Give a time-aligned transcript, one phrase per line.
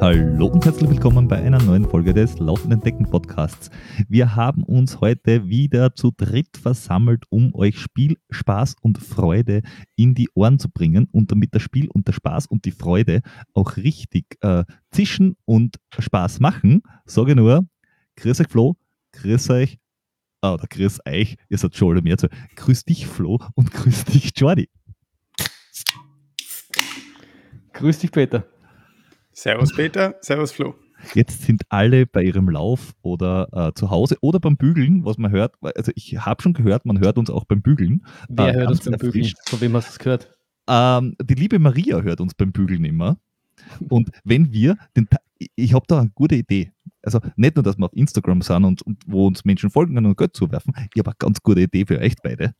[0.00, 3.68] Hallo und herzlich willkommen bei einer neuen Folge des Laufenden Decken Podcasts.
[4.08, 9.60] Wir haben uns heute wieder zu dritt versammelt, um euch Spiel, Spaß und Freude
[9.96, 13.20] in die Ohren zu bringen und damit das Spiel und der Spaß und die Freude
[13.52, 17.66] auch richtig äh, zischen und Spaß machen, sage nur,
[18.16, 18.76] grüß euch Flo,
[19.12, 19.81] grüß euch,
[20.42, 24.04] ah, oder grüß euch, ihr seid schon oder mehr zu, grüß dich Flo und grüß
[24.04, 24.68] dich Jordi.
[27.72, 28.44] Grüß dich Peter.
[29.32, 30.74] Servus Peter, Servus Flo.
[31.14, 35.32] Jetzt sind alle bei ihrem Lauf oder äh, zu Hause oder beim Bügeln, was man
[35.32, 35.54] hört.
[35.62, 38.04] Also ich habe schon gehört, man hört uns auch beim Bügeln.
[38.28, 39.32] Wer äh, hört uns beim Bügeln?
[39.46, 40.38] Von wem hast du es gehört?
[40.68, 43.18] Ähm, die liebe Maria hört uns beim Bügeln immer.
[43.88, 45.18] Und wenn wir, den, Ta-
[45.56, 46.72] ich habe da eine gute Idee.
[47.02, 50.06] Also nicht nur, dass wir auf Instagram sind und, und wo uns Menschen folgen können
[50.06, 52.54] und Geld zuwerfen, ich habe eine ganz gute Idee für euch beide.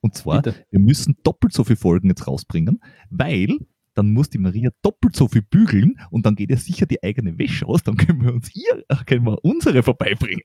[0.00, 0.66] Und zwar, Bitte.
[0.70, 3.58] wir müssen doppelt so viele Folgen jetzt rausbringen, weil
[3.94, 7.38] dann muss die Maria doppelt so viel bügeln und dann geht ja sicher die eigene
[7.38, 10.42] Wäsche aus, dann können wir uns hier, äh, können wir unsere vorbeibringen.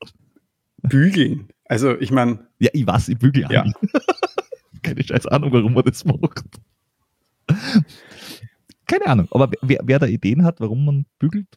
[0.84, 1.48] Bügeln.
[1.66, 3.62] Also ich meine, Ja, ich weiß, ich bügel Ja.
[3.64, 3.74] an.
[4.84, 6.44] Keine scheiß Ahnung, warum man das macht.
[8.88, 11.48] Keine Ahnung, aber wer, wer da Ideen hat, warum man bügelt,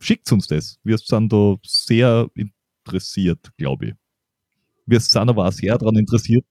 [0.00, 0.78] schickt uns das.
[0.84, 3.94] Wir sind da sehr interessiert, glaube ich.
[4.86, 6.44] Wir sind aber auch sehr daran interessiert.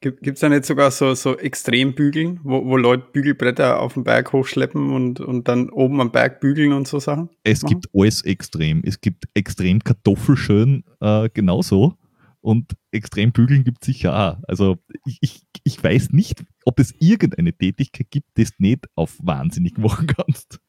[0.00, 4.32] gibt es da nicht sogar so, so Extrembügeln, wo, wo Leute Bügelbretter auf den Berg
[4.32, 7.28] hochschleppen und, und dann oben am Berg bügeln und so Sachen?
[7.42, 7.74] Es machen?
[7.74, 8.82] gibt alles extrem.
[8.84, 11.98] Es gibt extrem Kartoffelschön äh, genauso.
[12.40, 14.42] Und extrem bügeln gibt es sicher auch.
[14.48, 19.18] Also ich, ich, ich weiß nicht, ob es irgendeine Tätigkeit gibt, die es nicht auf
[19.22, 20.60] wahnsinnig machen kannst.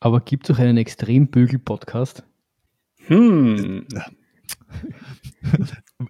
[0.00, 2.24] Aber gibt es auch einen Extrembügel-Podcast?
[3.06, 3.86] Hm.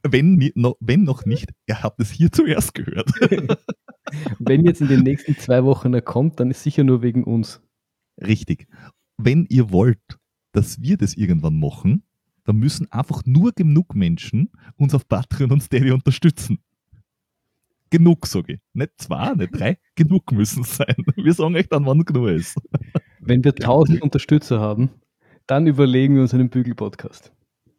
[0.02, 0.38] Wenn,
[0.80, 3.10] wenn noch nicht, ihr habt es hier zuerst gehört.
[4.38, 7.60] Wenn jetzt in den nächsten zwei Wochen er kommt, dann ist sicher nur wegen uns.
[8.18, 8.66] Richtig.
[9.16, 10.00] Wenn ihr wollt,
[10.52, 12.04] dass wir das irgendwann machen,
[12.44, 16.58] dann müssen einfach nur genug Menschen uns auf Patreon und Steady unterstützen.
[17.90, 18.60] Genug, sage ich.
[18.74, 20.94] Nicht zwei, nicht drei, genug müssen es sein.
[21.16, 22.56] Wir sagen euch dann, wann genug ist.
[23.20, 24.90] Wenn wir 1000 Unterstützer haben,
[25.46, 27.32] dann überlegen wir uns einen Bügel-Podcast.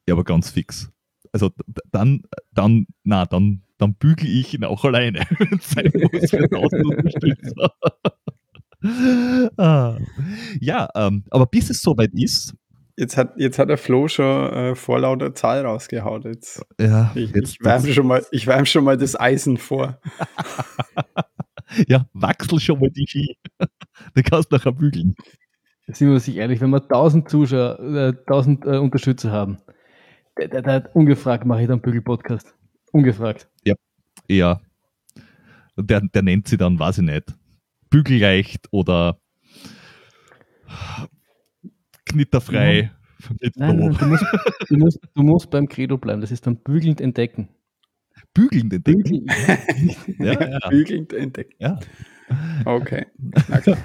[0.08, 0.92] Ja, aber ganz fix.
[1.31, 1.52] Also
[1.92, 5.19] dann, dann, na, dann, dann bügel ich ihn auch alleine.
[5.38, 7.74] Wenn es sein muss für 1000 Unterstützer.
[9.58, 9.98] ah.
[10.59, 12.56] Ja, ähm, aber bis es soweit ist,
[13.00, 16.24] Jetzt hat, jetzt hat der Flo schon äh, vorlauter Zahl rausgehauen.
[16.24, 20.02] Jetzt, ja, ich, jetzt, ich wärme schon, mal- ich wärm schon mal das Eisen vor.
[21.88, 23.38] ja, wachsel schon mal die Ski.
[24.16, 25.16] Du kannst nachher bügeln.
[25.88, 29.60] Sind wir sich ehrlich, wenn wir 1000 Zuschauer, äh, 1000 äh, Unterstützer haben,
[30.38, 32.54] der, der, der, ungefragt mache ich dann Bügel-Podcast.
[32.92, 33.50] Ungefragt.
[34.28, 34.60] Ja.
[35.78, 37.34] Der, der nennt sie dann, weiß ich nicht,
[37.90, 39.20] bügelleicht oder
[42.09, 42.92] knitterfrei.
[43.42, 44.25] Nicht Nein, nein, du, musst,
[44.70, 46.22] du, musst, du musst beim Credo bleiben.
[46.22, 47.50] Das ist dann bügelnd entdecken.
[48.34, 49.03] Bügeln den Decken.
[49.03, 49.25] Bügeln.
[50.19, 51.56] Ja, ja, Bügelnd entdeckt.
[51.59, 51.80] ja.
[52.66, 53.08] Okay.
[53.64, 53.78] Klar.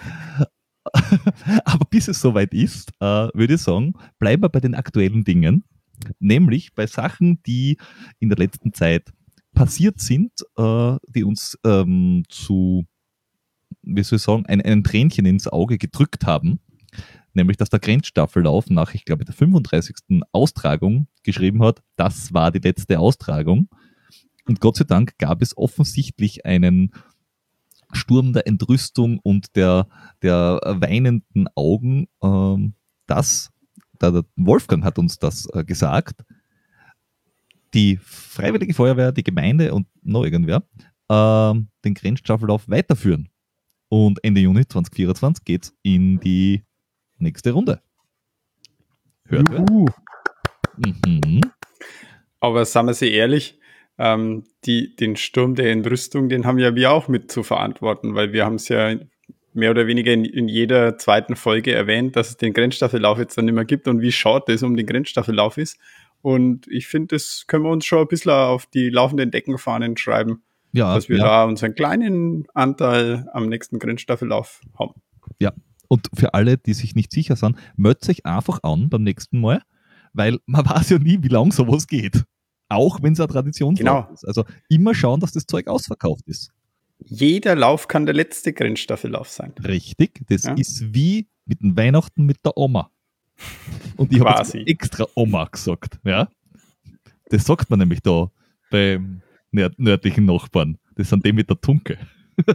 [1.64, 5.64] Aber bis es soweit ist, äh, würde ich sagen, bleiben wir bei den aktuellen Dingen,
[6.18, 7.78] nämlich bei Sachen, die
[8.18, 9.12] in der letzten Zeit
[9.54, 12.84] passiert sind, äh, die uns ähm, zu,
[13.82, 16.60] wie soll ich sagen, ein, ein Tränchen ins Auge gedrückt haben.
[17.34, 20.22] Nämlich, dass der Grenzstaffellauf nach, ich glaube, der 35.
[20.32, 23.68] Austragung geschrieben hat, das war die letzte Austragung.
[24.46, 26.92] Und Gott sei Dank gab es offensichtlich einen
[27.92, 29.88] Sturm der Entrüstung und der,
[30.22, 32.06] der weinenden Augen.
[32.22, 32.74] Ähm,
[33.06, 33.50] das,
[33.98, 36.24] da der Wolfgang hat uns das äh, gesagt,
[37.72, 40.62] die Freiwillige Feuerwehr, die Gemeinde und noch irgendwer
[41.10, 43.28] ähm, den Grenzstaffellauf weiterführen.
[43.88, 46.64] Und Ende Juni 2024 geht es in die
[47.18, 47.80] nächste Runde.
[49.26, 49.48] Hört?
[49.48, 49.86] Juhu.
[50.76, 51.40] Mhm.
[52.40, 53.58] Aber sagen wir sie ehrlich,
[53.98, 58.32] ähm, die, den Sturm der Entrüstung, den haben ja wir auch mit zu verantworten, weil
[58.32, 58.94] wir haben es ja
[59.52, 63.44] mehr oder weniger in, in jeder zweiten Folge erwähnt, dass es den Grenzstaffellauf jetzt dann
[63.44, 65.78] nicht mehr gibt und wie short es um den Grenzstaffellauf ist.
[66.22, 70.42] Und ich finde, das können wir uns schon ein bisschen auf die laufenden Deckenfahnen schreiben,
[70.72, 71.24] Ja, dass wir ja.
[71.24, 74.94] da unseren kleinen Anteil am nächsten Grenzstaffellauf haben.
[75.94, 79.62] Und für alle, die sich nicht sicher sind, meldet sich einfach an beim nächsten Mal,
[80.12, 82.24] weil man weiß ja nie, wie lang sowas geht.
[82.68, 84.08] Auch wenn es eine Tradition Genau.
[84.12, 84.24] ist.
[84.26, 86.50] Also immer schauen, dass das Zeug ausverkauft ist.
[86.98, 89.52] Jeder Lauf kann der letzte Grenzstaffellauf sein.
[89.62, 90.54] Richtig, das Ja.
[90.54, 92.90] ist wie mit den Weihnachten mit der Oma.
[93.96, 95.98] Und ich habe extra Oma gesagt.
[96.04, 96.28] Ja?
[97.28, 98.30] Das sagt man nämlich da
[98.70, 100.78] beim nörd nördlichen Nachbarn.
[100.96, 101.98] Das sind die mit der Tunke.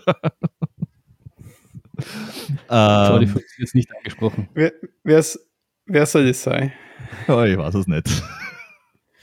[2.68, 4.50] Sorry, ähm, ich jetzt nicht angesprochen.
[4.54, 4.74] Wer,
[5.04, 5.40] wer's,
[5.86, 6.74] wer soll das sein?
[7.28, 8.08] oh, ich weiß es nicht.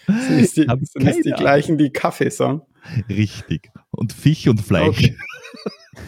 [0.07, 2.63] Sind es die, sind es die gleichen, die Kaffee sagen?
[3.09, 3.71] Richtig.
[3.91, 5.13] Und Fisch und Fleisch.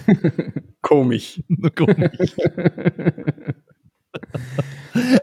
[0.83, 1.43] Komisch.
[1.49, 2.35] Nur komisch.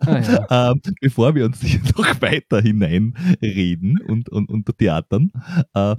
[0.02, 0.72] ah, ja.
[0.72, 5.32] ähm, bevor wir uns hier noch weiter hineinreden und, und, und theatern,
[5.74, 5.96] äh,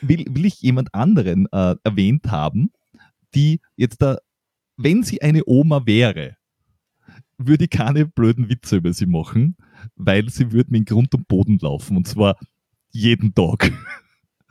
[0.00, 2.72] will, will ich jemand anderen äh, erwähnt haben,
[3.34, 4.18] die jetzt da,
[4.82, 6.36] wenn sie eine Oma wäre,
[7.38, 9.56] würde ich keine blöden Witze über sie machen,
[9.94, 12.36] weil sie würde in Grund und Boden laufen und zwar
[12.90, 13.72] jeden Tag.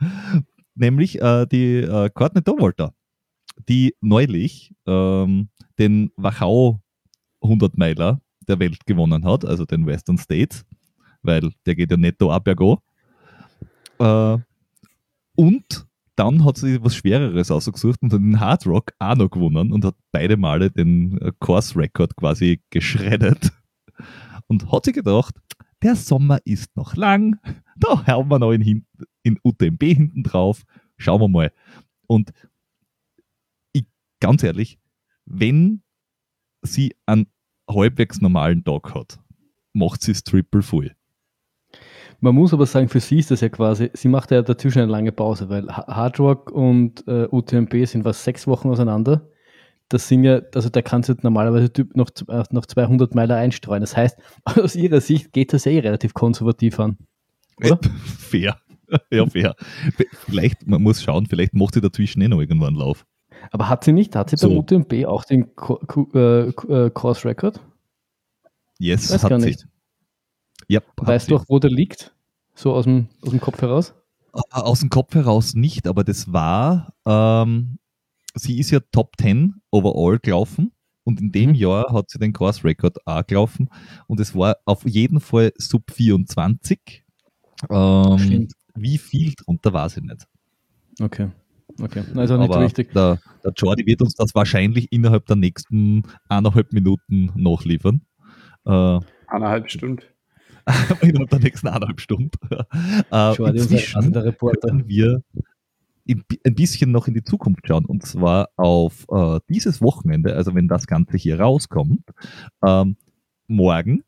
[0.74, 2.94] Nämlich äh, die äh, Courtney Dowalter,
[3.68, 5.48] die neulich ähm,
[5.78, 6.80] den Wachau
[7.42, 10.64] 100 Meiler der Welt gewonnen hat, also den Western States,
[11.22, 12.80] weil der geht ja netto ab bergo.
[13.98, 14.38] Äh,
[15.36, 15.86] und
[16.20, 19.86] dann hat sie was Schwereres ausgesucht und hat den Hard Rock auch noch gewonnen und
[19.86, 23.52] hat beide Male den äh, Course Record quasi geschreddet.
[24.46, 25.34] Und hat sich gedacht,
[25.82, 27.38] der Sommer ist noch lang,
[27.76, 28.86] da hauen wir noch in,
[29.22, 30.64] in UTMB hinten drauf,
[30.98, 31.52] schauen wir mal.
[32.06, 32.32] Und
[33.72, 33.86] ich,
[34.20, 34.78] ganz ehrlich,
[35.24, 35.82] wenn
[36.60, 37.28] sie einen
[37.66, 39.20] halbwegs normalen Tag hat,
[39.72, 40.94] macht sie es triple full.
[42.20, 44.92] Man muss aber sagen, für sie ist das ja quasi, sie macht ja dazwischen eine
[44.92, 49.26] lange Pause, weil Ha- Hard Rock und äh, UTMB sind was sechs Wochen auseinander.
[49.88, 53.80] Das sind ja, also da kannst du normalerweise noch, äh, noch 200 Meilen einstreuen.
[53.80, 56.98] Das heißt, aus ihrer Sicht geht das eh relativ konservativ an.
[57.56, 57.78] Oder?
[58.18, 58.56] fair.
[59.10, 59.54] ja, fair.
[60.26, 63.06] Vielleicht, man muss schauen, vielleicht macht sie dazwischen eh noch irgendwann einen Lauf.
[63.50, 64.58] Aber hat sie nicht, hat sie beim So.
[64.58, 65.44] UTMB auch den
[66.14, 67.60] äh, äh, Course Record?
[68.78, 69.46] Yes, Weiß hat sie.
[69.46, 69.66] nicht.
[70.70, 71.30] Ja, Weißt sie.
[71.32, 72.14] du auch, wo der liegt?
[72.54, 73.92] So aus dem, aus dem Kopf heraus?
[74.52, 77.78] Aus dem Kopf heraus nicht, aber das war, ähm,
[78.34, 80.70] sie ist ja Top 10 overall gelaufen
[81.02, 81.54] und in dem Mhm.
[81.56, 83.68] Jahr hat sie den Course Record auch gelaufen
[84.06, 87.02] und es war auf jeden Fall Sub 24.
[87.68, 88.52] Ähm, Stimmt.
[88.76, 90.26] wie viel drunter weiß ich nicht.
[91.00, 91.30] Okay.
[91.80, 92.04] Okay.
[92.14, 92.92] Also nicht aber richtig.
[92.92, 98.02] Der, der Jordi wird uns das wahrscheinlich innerhalb der nächsten eineinhalb Minuten nachliefern.
[98.64, 100.02] Äh, Eineinhalb Stunden.
[101.02, 102.30] innerhalb der nächsten eineinhalb Stunden.
[103.12, 104.68] Äh, inzwischen rasender Reporter.
[104.68, 105.22] können wir
[106.04, 107.84] in- ein bisschen noch in die Zukunft schauen.
[107.84, 112.02] Und zwar auf äh, dieses Wochenende, also wenn das Ganze hier rauskommt,
[112.64, 112.96] ähm,
[113.46, 114.02] morgen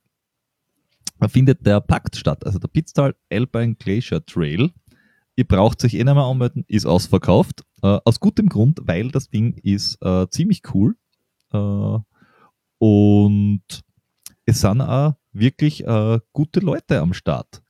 [1.28, 4.70] findet der Pakt statt, also der Pitztal Alpine Glacier Trail.
[5.37, 7.64] Ihr braucht sich eh nicht mehr anmelden, ist ausverkauft.
[7.82, 10.96] Äh, aus gutem Grund, weil das Ding ist äh, ziemlich cool.
[11.52, 11.99] Äh,
[12.78, 13.62] und
[14.44, 17.62] es sind auch wirklich äh, gute Leute am Start.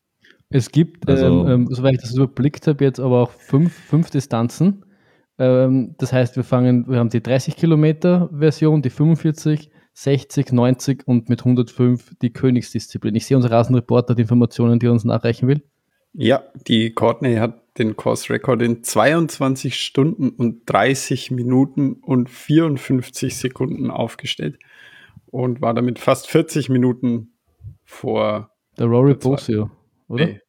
[0.51, 4.11] Es gibt, Also- ähm, ähm, soweit ich das überblickt habe, jetzt aber auch fünf, fünf
[4.11, 4.85] Distanzen.
[5.39, 11.07] Ähm, das heißt, wir fangen, wir haben die 30 Kilometer Version, die 45, 60, 90
[11.07, 13.15] und mit 105 die Königsdisziplin.
[13.15, 15.63] Ich sehe unser Rasenreporter die Informationen, die er uns nachreichen will.
[16.15, 23.35] Ja, die Courtney hat den Course Record in 22 Stunden und 30 Minuten und 54
[23.35, 24.59] Sekunden aufgestellt
[25.27, 27.32] und war damit fast 40 Minuten
[27.93, 28.51] vor.
[28.79, 29.71] Der Rory Bosio,
[30.09, 30.27] oder?
[30.27, 30.41] Nee,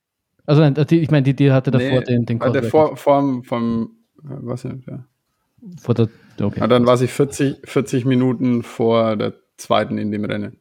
[0.45, 2.97] Also nein, die, ich meine, die, die hatte davor nee, den, den war der Rekord.
[2.99, 5.05] vor, vom, vom, was nicht, ja.
[5.81, 6.09] vor der,
[6.41, 6.59] okay.
[6.61, 10.57] ja, dann war sie 40, 40 Minuten vor der zweiten in dem Rennen.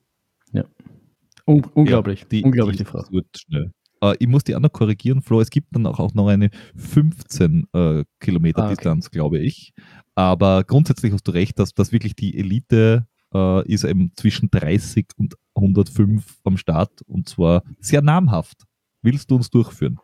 [1.45, 3.03] Un unglaublich, Ja, die, unglaublich die, die Frau.
[3.11, 3.73] wird schnell.
[4.01, 5.41] Äh, ich muss die auch noch korrigieren, Flo.
[5.41, 8.77] Es gibt dann auch, auch noch eine 15 äh, Kilometer Ah, okay.
[8.77, 9.73] Distanz, glaube ich.
[10.15, 15.07] Aber grundsätzlich hast du recht, dass das wirklich die Elite äh, ist eben zwischen 30
[15.17, 18.65] und 105 am Start und zwar sehr namhaft.
[19.03, 19.99] Willst du uns durchführen?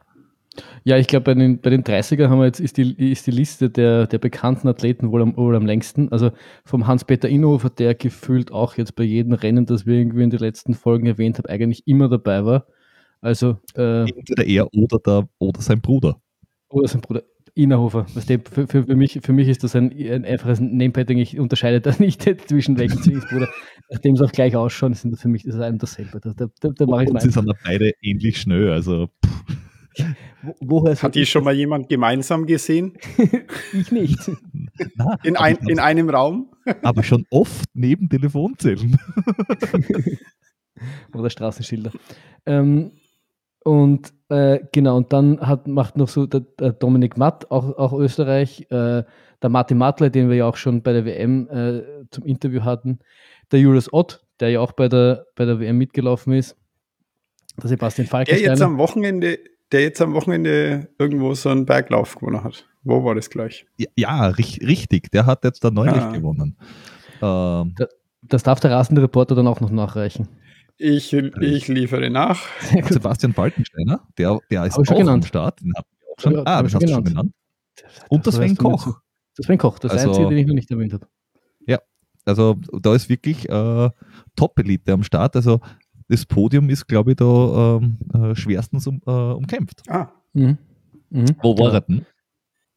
[0.85, 3.30] Ja, ich glaube, bei den, bei den 30er haben wir jetzt, ist die, ist die
[3.30, 6.11] Liste der, der bekannten Athleten wohl am, wohl am längsten.
[6.11, 6.30] Also
[6.64, 10.40] vom Hans-Peter Inhofer, der gefühlt auch jetzt bei jedem Rennen, das wir irgendwie in den
[10.40, 12.66] letzten Folgen erwähnt haben, eigentlich immer dabei war.
[13.20, 16.20] Also, äh, Entweder er oder, der, oder sein Bruder.
[16.70, 17.23] oder sein Bruder
[17.58, 21.18] Du, für, für, für, mich, für mich ist das ein, ein einfaches Namepadding.
[21.18, 23.48] Ich unterscheide da nicht zwischen welchen Zwillingsbruder.
[23.90, 26.20] Nachdem sie auch gleich ausschauen, sind das für mich das ist ein dasselbe.
[26.20, 28.70] Da, da, da, da mache ich Und sie sind beide ähnlich schnell.
[28.70, 29.08] Also
[30.42, 32.96] Wo, woher Hat die schon mal jemand gemeinsam gesehen?
[33.72, 34.18] Ich nicht.
[34.94, 36.50] na, In, ein, in einem Raum?
[36.82, 38.98] aber schon oft neben Telefonzellen.
[41.12, 41.90] oder Straßenschilder.
[42.46, 42.92] Ähm,
[43.68, 47.92] und äh, genau, und dann hat, macht noch so der, der Dominik Matt, auch, auch
[47.92, 49.02] Österreich, äh,
[49.42, 52.98] der Martin Mattler, den wir ja auch schon bei der WM äh, zum Interview hatten,
[53.52, 56.56] der Julius Ott, der ja auch bei der, bei der WM mitgelaufen ist,
[57.62, 59.38] der Sebastian Der jetzt am Wochenende
[59.72, 62.64] der jetzt am Wochenende irgendwo so einen Berglauf gewonnen hat.
[62.84, 63.66] Wo war das gleich?
[63.76, 65.10] Ja, ja ri- richtig.
[65.10, 66.12] Der hat jetzt da neulich Ah.
[66.12, 66.56] gewonnen.
[67.20, 67.75] Ähm,
[68.22, 70.28] Das darf der rasende Reporter dann auch noch nachreichen.
[70.78, 72.40] Ich, ich liefere nach.
[72.88, 75.25] Sebastian Falkensteiner, der, der ist auch am genannt.
[75.26, 75.61] Start.
[75.61, 77.32] Den hab ich auch schon, Ja, ah, den ich hast schon du schon genannt.
[78.08, 79.00] Und der Das Sven Koch.
[79.37, 81.06] Der Sven Koch, das Also- einzige, den ich noch nicht erwähnt habe.
[82.25, 83.90] Also da ist wirklich äh,
[84.37, 85.35] Top-Elite am Start.
[85.35, 85.61] Also
[86.08, 89.80] das Podium ist, glaube ich, da ähm, äh, schwerstens um, äh, umkämpft.
[89.88, 90.58] Ah, Mhm.
[91.08, 91.25] Mhm.
[91.40, 91.73] Wo war Genau.
[91.73, 92.06] er denn?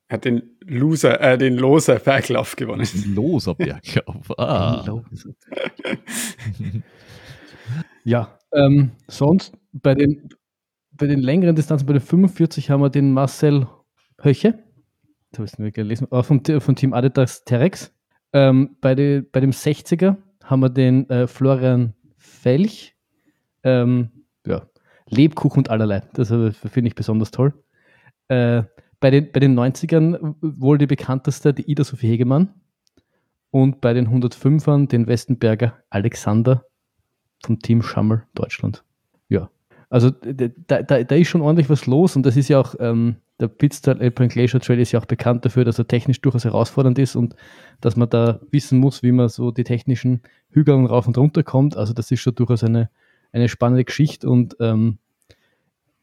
[0.07, 2.87] er hat den Loser, äh, den Loser Berglauf gewonnen.
[3.13, 4.31] Loser Berglauf.
[4.37, 4.85] Ah.
[8.03, 10.29] Ja, ähm, sonst bei den,
[10.91, 13.67] bei den längeren Distanzen, bei den 45 haben wir den Marcel
[14.21, 14.59] Höche,
[15.31, 17.93] das habe ich nicht gelesen, äh, vom, vom Team Adidas Terex.
[18.33, 22.95] Ähm, bei, de, bei dem 60er haben wir den äh, Florian Felch.
[23.63, 24.09] Ähm,
[24.45, 24.67] ja,
[25.07, 26.01] Lebkuchen und allerlei.
[26.13, 27.53] Das äh, finde ich besonders toll.
[28.27, 28.63] Äh,
[28.99, 32.53] bei, den, bei den 90ern wohl die bekannteste, die Ida Sophie Hegemann.
[33.51, 36.65] Und bei den 105ern den Westenberger Alexander
[37.43, 38.83] vom Team Schammel Deutschland.
[39.29, 39.49] Ja.
[39.89, 43.17] Also da, da, da ist schon ordentlich was los und das ist ja auch, ähm,
[43.41, 46.99] der Pitztal Alpine Glacier Trail ist ja auch bekannt dafür, dass er technisch durchaus herausfordernd
[46.99, 47.35] ist und
[47.81, 51.75] dass man da wissen muss, wie man so die technischen Hügel rauf und runter kommt.
[51.75, 52.89] Also das ist schon durchaus eine,
[53.33, 54.99] eine spannende Geschichte und ähm,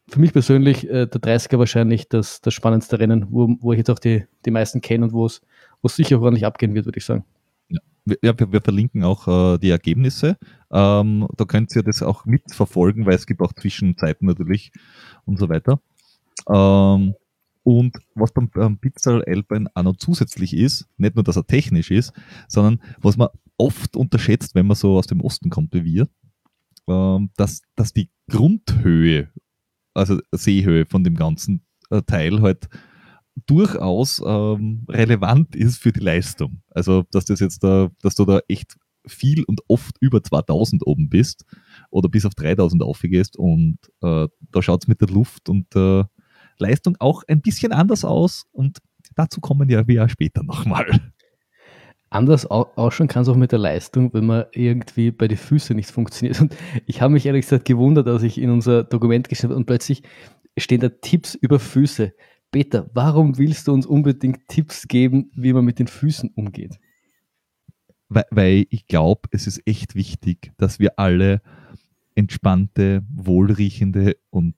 [0.08, 3.90] für mich persönlich äh, der 30er wahrscheinlich das, das spannendste Rennen, wo, wo ich jetzt
[3.90, 5.40] auch die, die meisten kenne und wo es
[5.84, 7.24] sicher ordentlich abgehen wird, würde ich sagen.
[8.22, 10.36] Ja, wir, verlinken auch äh, die Ergebnisse.
[10.70, 14.72] Ähm, da könnt ihr das auch mitverfolgen, weil es gibt auch Zwischenzeiten natürlich
[15.24, 15.80] und so weiter.
[16.48, 17.14] Ähm,
[17.62, 21.90] und was beim, beim Pizzal Alpine auch noch zusätzlich ist, nicht nur, dass er technisch
[21.90, 22.12] ist,
[22.48, 26.08] sondern was man oft unterschätzt, wenn man so aus dem Osten kommt wie wir,
[26.88, 29.28] ähm, dass, dass die Grundhöhe,
[29.94, 32.68] also Seehöhe von dem ganzen äh, Teil halt
[33.46, 36.62] durchaus ähm, relevant ist für die Leistung.
[36.70, 38.76] Also, dass das jetzt da, dass du da echt
[39.06, 41.44] viel und oft über 2000 oben bist
[41.90, 46.10] oder bis auf 3000 aufgehst und äh, da schaut es mit der Luft und der
[46.58, 48.78] Leistung auch ein bisschen anders aus und
[49.14, 51.00] dazu kommen ja wir ja später nochmal.
[52.10, 55.76] Anders au- ausschauen kann es auch mit der Leistung, wenn man irgendwie bei den Füßen
[55.76, 56.40] nicht funktioniert.
[56.40, 59.66] Und ich habe mich ehrlich gesagt gewundert, als ich in unser Dokument geschrieben habe und
[59.66, 60.02] plötzlich
[60.56, 62.14] stehen da Tipps über Füße.
[62.50, 66.78] Peter, warum willst du uns unbedingt Tipps geben, wie man mit den Füßen umgeht?
[68.08, 71.42] Weil, weil ich glaube, es ist echt wichtig, dass wir alle
[72.14, 74.54] entspannte, wohlriechende und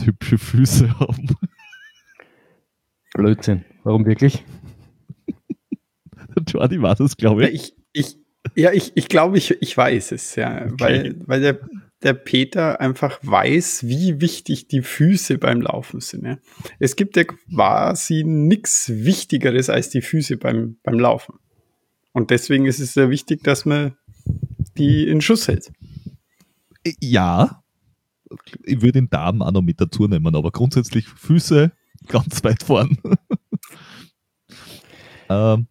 [0.00, 1.28] hübsche Füße haben.
[3.14, 3.64] Blödsinn.
[3.82, 4.44] Warum wirklich?
[6.48, 7.74] Jordi war das, glaube Ja, ich.
[7.92, 8.18] ich, ich,
[8.54, 10.64] ja, ich, ich glaube, ich, ich weiß es, ja.
[10.66, 10.74] Okay.
[10.78, 11.60] Weil, weil der,
[12.04, 16.24] der Peter einfach weiß, wie wichtig die Füße beim Laufen sind.
[16.24, 16.38] Ja.
[16.78, 21.34] Es gibt ja quasi nichts Wichtigeres als die Füße beim, beim Laufen.
[22.12, 23.96] Und deswegen ist es sehr wichtig, dass man
[24.76, 25.72] die in Schuss hält.
[27.00, 27.62] Ja,
[28.64, 31.72] ich würde den Darm auch noch mit dazu nehmen, aber grundsätzlich Füße
[32.08, 32.98] ganz weit vorn.
[35.28, 35.66] ähm,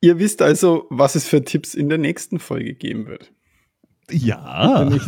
[0.00, 3.32] Ihr wisst also, was es für Tipps in der nächsten Folge geben wird.
[4.10, 5.06] Ja, Nicht.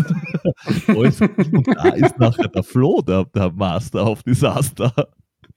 [0.89, 4.93] Und da ist nachher der Flo, der, der Master of Disaster.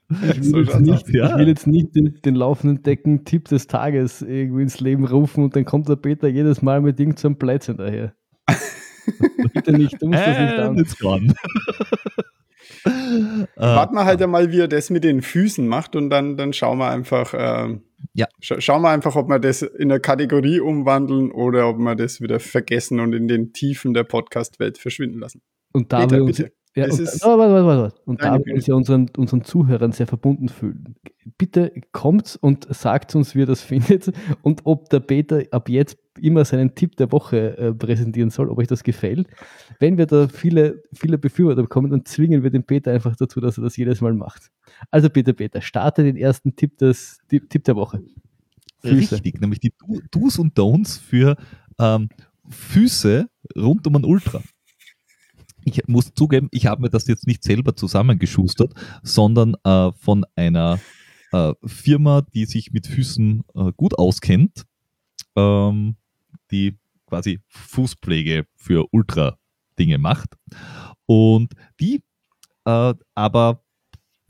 [0.09, 1.29] Ich So will jetzt schaut's nicht, ja.
[1.31, 5.55] ich will jetzt nicht den, den laufenden Decken-Tipp des Tages irgendwie ins Leben rufen und
[5.55, 8.13] dann kommt der Peter jedes Mal mit Ding zum Plätzchen daher.
[9.53, 11.33] Bitte nicht, du musst das nicht an.
[13.55, 16.53] äh, Warten wir halt einmal, wie er das mit den Füßen macht und dann, dann
[16.53, 17.81] schauen wir einfach, ähm,
[18.15, 18.27] Ja.
[18.39, 22.21] scha schauen wir einfach, ob wir das in eine Kategorie umwandeln oder ob wir das
[22.21, 25.41] wieder vergessen und in den Tiefen der Podcast-Welt verschwinden lassen.
[25.71, 26.53] Und da Peter, wir uns, bitte.
[26.75, 28.01] ja, Das und, ist warte, warte, warte, warte.
[28.05, 30.95] und da deine wir uns ja unseren, unseren Zuhörern sehr verbunden fühlen,
[31.39, 34.11] bitte kommt und sagt uns, wie ihr das findet
[34.43, 38.57] und ob der Peter ab jetzt immer seinen Tipp der Woche äh, präsentieren soll, ob
[38.57, 39.27] euch das gefällt.
[39.79, 43.57] Wenn wir da viele, viele Befürworter bekommen, dann zwingen wir den Peter einfach dazu, dass
[43.57, 44.51] er das jedes Mal macht.
[44.91, 48.01] Also bitte, Peter, starte den ersten Tipp, des, Tipp, Tipp der Woche.
[48.81, 49.15] Füße.
[49.15, 51.37] Richtig, nämlich die Do- Do's und Don'ts für
[51.79, 52.09] ähm,
[52.49, 54.41] Füße rund um ein Ultra.
[55.65, 60.79] Ich muss zugeben, ich habe mir das jetzt nicht selber zusammengeschustert, sondern äh, von einer
[61.31, 64.65] äh, Firma, die sich mit Füßen äh, gut auskennt,
[65.37, 65.95] ähm,
[66.53, 70.35] die quasi Fußpflege für Ultra-Dinge macht.
[71.05, 72.01] Und die
[72.65, 73.63] äh, aber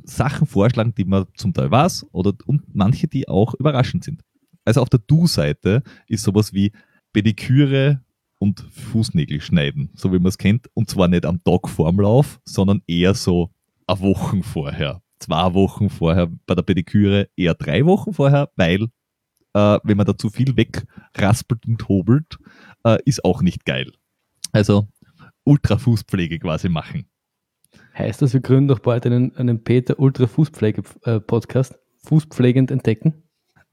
[0.03, 4.21] Sachen vorschlagen, die man zum Teil weiß, oder und manche, die auch überraschend sind.
[4.65, 6.71] Also auf der Du-Seite ist sowas wie
[7.11, 8.01] Pediküre
[8.39, 10.67] und Fußnägel schneiden, so wie man es kennt.
[10.73, 13.51] Und zwar nicht am Tag vorm Lauf, sondern eher so
[13.87, 15.01] eine Wochen vorher.
[15.19, 18.87] Zwei Wochen vorher bei der Pediküre, eher drei Wochen vorher, weil
[19.53, 22.37] äh, wenn man da zu viel wegraspelt und hobelt,
[22.83, 23.91] äh, ist auch nicht geil.
[24.51, 24.87] Also
[25.45, 27.05] Ultrafußpflege quasi machen.
[27.97, 31.77] Heißt das, wir gründen doch bald einen, einen Peter Ultra Fußpflege äh, Podcast?
[32.05, 33.23] Fußpflegend entdecken?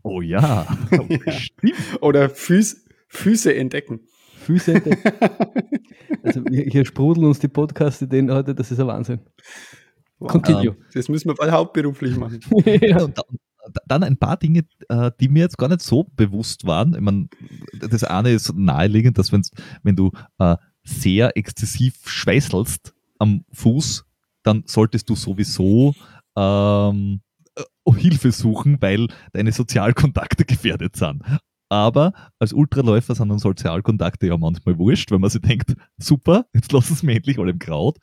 [0.03, 0.67] Oh ja,
[1.29, 1.75] stimmt.
[2.01, 4.01] Oder Füß, Füße entdecken.
[4.41, 5.03] Füße entdecken.
[6.23, 9.21] also hier, hier, sprudeln uns die Podcast-Ideen heute, das ist ein Wahnsinn.
[10.19, 10.33] Wow.
[10.33, 10.77] Continue.
[10.93, 12.41] Das müssen wir bald hauptberuflich machen.
[12.65, 13.09] ja.
[13.87, 16.95] Dann ein paar Dinge, äh, die mir jetzt gar nicht so bewusst waren.
[16.95, 17.29] Ich meine,
[17.79, 24.05] das eine ist naheliegend, dass wenn du äh, sehr exzessiv schweißelst am Fuß,
[24.43, 25.95] dann solltest du sowieso
[26.37, 27.21] ähm,
[27.55, 31.23] äh, Hilfe suchen, weil deine Sozialkontakte gefährdet sind.
[31.69, 36.73] Aber als Ultraläufer sind dann Sozialkontakte ja manchmal wurscht, wenn man sich denkt, super, jetzt
[36.73, 37.99] lass es mir endlich alle im Kraut.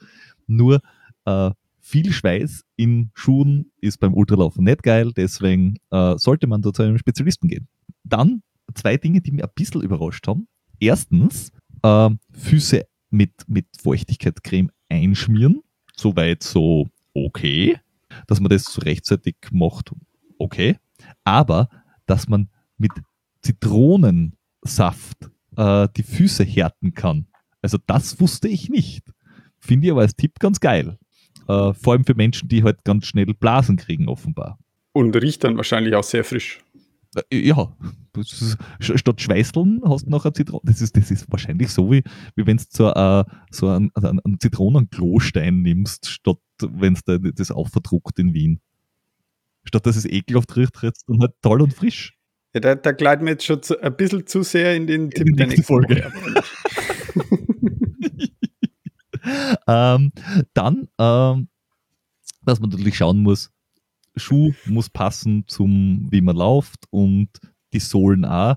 [0.48, 0.82] Nur
[1.26, 1.52] äh,
[1.88, 6.84] viel Schweiß in Schuhen ist beim Ultralaufen nicht geil, deswegen äh, sollte man da zu
[6.84, 7.70] einem Spezialisten gehen.
[8.04, 10.50] Dann zwei Dinge, die mich ein bisschen überrascht haben.
[10.82, 11.54] Erstens,
[11.84, 15.62] äh, Füße mit, mit Feuchtigkeitscreme einschmieren.
[15.96, 17.80] Soweit so okay.
[18.28, 19.92] Dass man das so rechtzeitig macht,
[20.38, 20.78] okay.
[21.24, 21.70] Aber,
[22.06, 22.92] dass man mit
[23.44, 27.28] Zitronensaft äh, die Füße härten kann.
[27.62, 29.10] Also das wusste ich nicht.
[29.58, 30.98] Finde ich aber als Tipp ganz geil.
[31.48, 34.60] Äh, vor allem für Menschen, die halt ganz schnell Blasen kriegen, offenbar.
[34.94, 36.60] Und riecht dann wahrscheinlich auch sehr frisch.
[37.30, 37.72] Äh, ja,
[38.18, 40.64] ist, statt Schweißeln hast du nachher Zitronen.
[40.66, 42.04] Das ist, das ist wahrscheinlich so, wie,
[42.36, 47.02] wie wenn du äh, so einen, also einen Zitronenklostein nimmst, statt wenn es
[47.36, 48.60] das aufverdruckt in Wien.
[49.64, 52.18] Statt dass es ekelhaft riecht, riecht es dann halt toll und frisch.
[52.54, 55.36] Ja, da, da gleiten wir jetzt schon zu, ein bisschen zu sehr in den Tipp
[55.36, 56.12] der nächsten Folge.
[59.68, 60.12] Ähm,
[60.54, 61.48] dann, ähm,
[62.44, 63.52] dass man natürlich schauen muss,
[64.16, 67.30] Schuh muss passen zum, wie man läuft und
[67.74, 68.56] die Sohlen auch.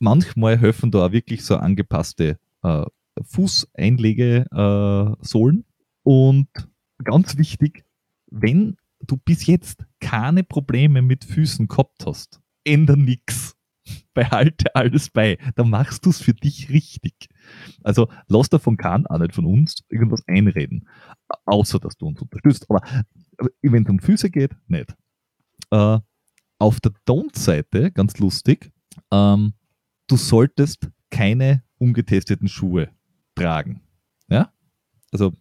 [0.00, 2.84] Manchmal helfen da auch wirklich so angepasste äh,
[3.22, 5.60] Fußeinlegesohlen.
[5.60, 5.64] Äh,
[6.02, 6.48] und
[7.02, 7.84] ganz wichtig,
[8.30, 13.56] wenn du bis jetzt keine Probleme mit Füßen gehabt hast, änder nichts.
[14.14, 15.38] Behalte alles bei.
[15.56, 17.28] Dann machst du es für dich richtig.
[17.82, 20.88] Also lass davon keinen, auch nicht von uns, irgendwas einreden.
[21.44, 22.66] Außer, dass du uns unterstützt.
[22.68, 22.80] Aber
[23.62, 24.94] wenn es um Füße geht, nicht.
[25.70, 25.98] Äh,
[26.58, 28.72] auf der Don't-Seite, ganz lustig,
[29.10, 29.54] ähm,
[30.06, 32.90] du solltest keine ungetesteten Schuhe
[33.34, 33.80] tragen.
[34.28, 34.52] Ja?
[35.12, 35.32] Also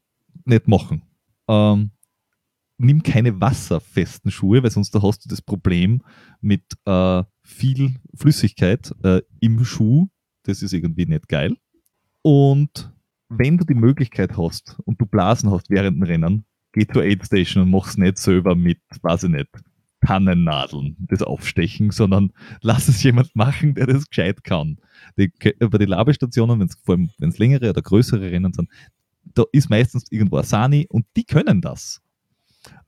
[0.45, 1.03] nicht machen.
[1.47, 1.91] Ähm,
[2.77, 6.01] nimm keine wasserfesten Schuhe, weil sonst da hast du das Problem
[6.41, 10.07] mit äh, viel Flüssigkeit äh, im Schuh.
[10.43, 11.55] Das ist irgendwie nicht geil.
[12.21, 12.91] Und
[13.29, 17.25] wenn du die Möglichkeit hast und du Blasen hast während dem Rennen, geh zur Aid
[17.25, 19.49] Station und mach's nicht selber mit, weiß ich nicht,
[20.05, 24.77] Tannennadeln, das Aufstechen, sondern lass es jemand machen, der das gescheit kann.
[25.17, 28.69] Die, bei den Labestationen, wenn's, vor allem wenn es längere oder größere Rennen sind,
[29.33, 32.01] da ist meistens irgendwo ein Sani und die können das.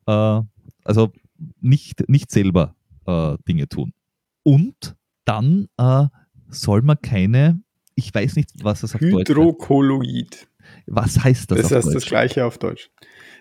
[0.08, 0.42] Äh,
[0.84, 1.12] also
[1.60, 3.94] nicht, nicht selber äh, Dinge tun.
[4.44, 6.06] Und dann äh,
[6.50, 7.62] soll man keine,
[7.96, 10.48] ich weiß nicht, was das auf Deutsch heißt.
[10.88, 11.62] Was heißt das?
[11.62, 11.96] Das heißt Deutsch?
[11.96, 12.90] das gleiche auf Deutsch.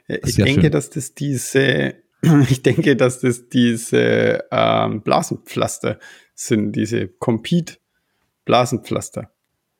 [0.07, 0.73] Ich denke, schön.
[0.73, 1.95] dass das diese,
[2.49, 5.99] ich denke, dass das diese ähm, Blasenpflaster
[6.35, 9.31] sind, diese Compete-Blasenpflaster.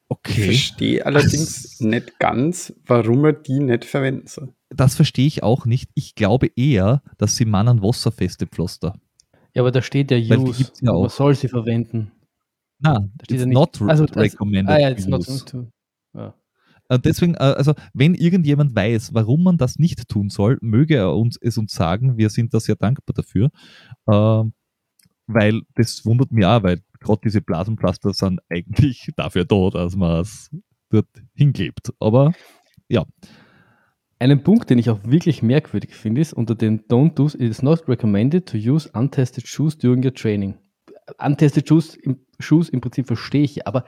[0.09, 0.33] Okay.
[0.33, 1.87] Ich verstehe allerdings Ach.
[1.87, 4.55] nicht ganz, warum man die nicht verwenden soll.
[4.77, 5.91] Das verstehe ich auch nicht.
[5.95, 8.99] Ich glaube eher, dass sie meinen wasserfeste Pflaster.
[9.55, 10.73] Ja, aber da steht ja Use.
[10.81, 12.11] Ja man soll sie verwenden.
[12.81, 13.55] Nein, da steht ja nicht.
[13.55, 14.75] not also, recommended.
[14.75, 15.69] Ah ja, it's not to.
[16.13, 16.35] Ja.
[16.89, 21.15] Äh, deswegen, äh, also wenn irgendjemand weiß, warum man das nicht tun soll, möge er
[21.15, 22.19] uns es uns sagen.
[22.19, 23.51] Wir sind da sehr dankbar dafür.
[24.11, 24.53] Ähm,
[25.27, 30.21] weil das wundert mich auch, weil gerade diese Blasenpflaster sind eigentlich dafür da, dass man
[30.21, 30.51] es
[30.91, 31.93] dort hinklebt.
[32.01, 32.33] Aber
[32.89, 33.05] ja.
[34.25, 37.61] Einen Punkt, den ich auch wirklich merkwürdig finde, ist unter den Don't Do's, it is
[37.61, 40.55] not recommended to use untested shoes during your training.
[41.19, 43.85] Untested shoes im, shoes im Prinzip verstehe ich, aber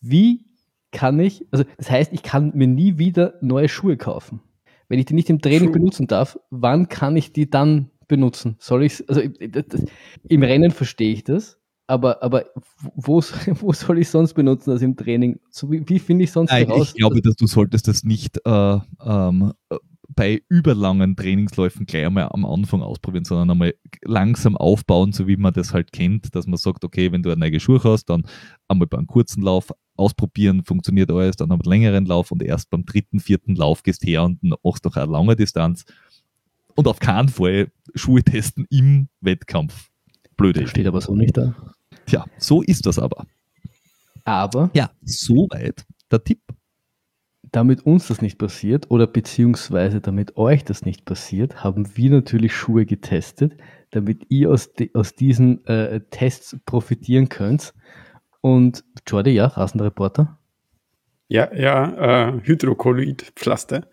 [0.00, 0.46] wie
[0.90, 4.40] kann ich, also das heißt, ich kann mir nie wieder neue Schuhe kaufen.
[4.88, 5.72] Wenn ich die nicht im Training Schuhe.
[5.72, 8.56] benutzen darf, wann kann ich die dann benutzen?
[8.60, 9.84] Soll ich, also das, das,
[10.26, 12.46] im Rennen verstehe ich das, aber, aber
[12.94, 13.20] wo,
[13.60, 15.38] wo soll ich sonst benutzen als im Training?
[15.50, 16.88] So, wie, wie finde ich sonst Nein, heraus?
[16.88, 19.52] Ich glaube, dass du solltest das nicht äh, ähm,
[20.08, 25.52] bei überlangen Trainingsläufen gleich einmal am Anfang ausprobieren, sondern einmal langsam aufbauen, so wie man
[25.52, 28.26] das halt kennt, dass man sagt, okay, wenn du eine neue Schuhe hast, dann
[28.68, 32.42] einmal bei einem kurzen Lauf ausprobieren, funktioniert alles, dann haben wir einen längeren Lauf und
[32.42, 35.84] erst beim dritten, vierten Lauf gehst her und machst noch eine lange Distanz.
[36.76, 39.90] Und auf keinen Fall Schuhe testen im Wettkampf.
[40.36, 40.62] Blöde.
[40.62, 41.54] Das steht aber so nicht da.
[42.06, 43.26] Tja, so ist das aber.
[44.24, 46.40] Aber Ja, soweit der Tipp.
[47.52, 52.54] damit uns das nicht passiert oder beziehungsweise damit euch das nicht passiert, haben wir natürlich
[52.54, 53.56] Schuhe getestet,
[53.90, 57.72] damit ihr aus, di- aus diesen äh, Tests profitieren könnt.
[58.40, 60.38] Und Jordi, ja, rasender Reporter.
[61.28, 63.86] Ja, ja, äh, Hydrokolloidpflaster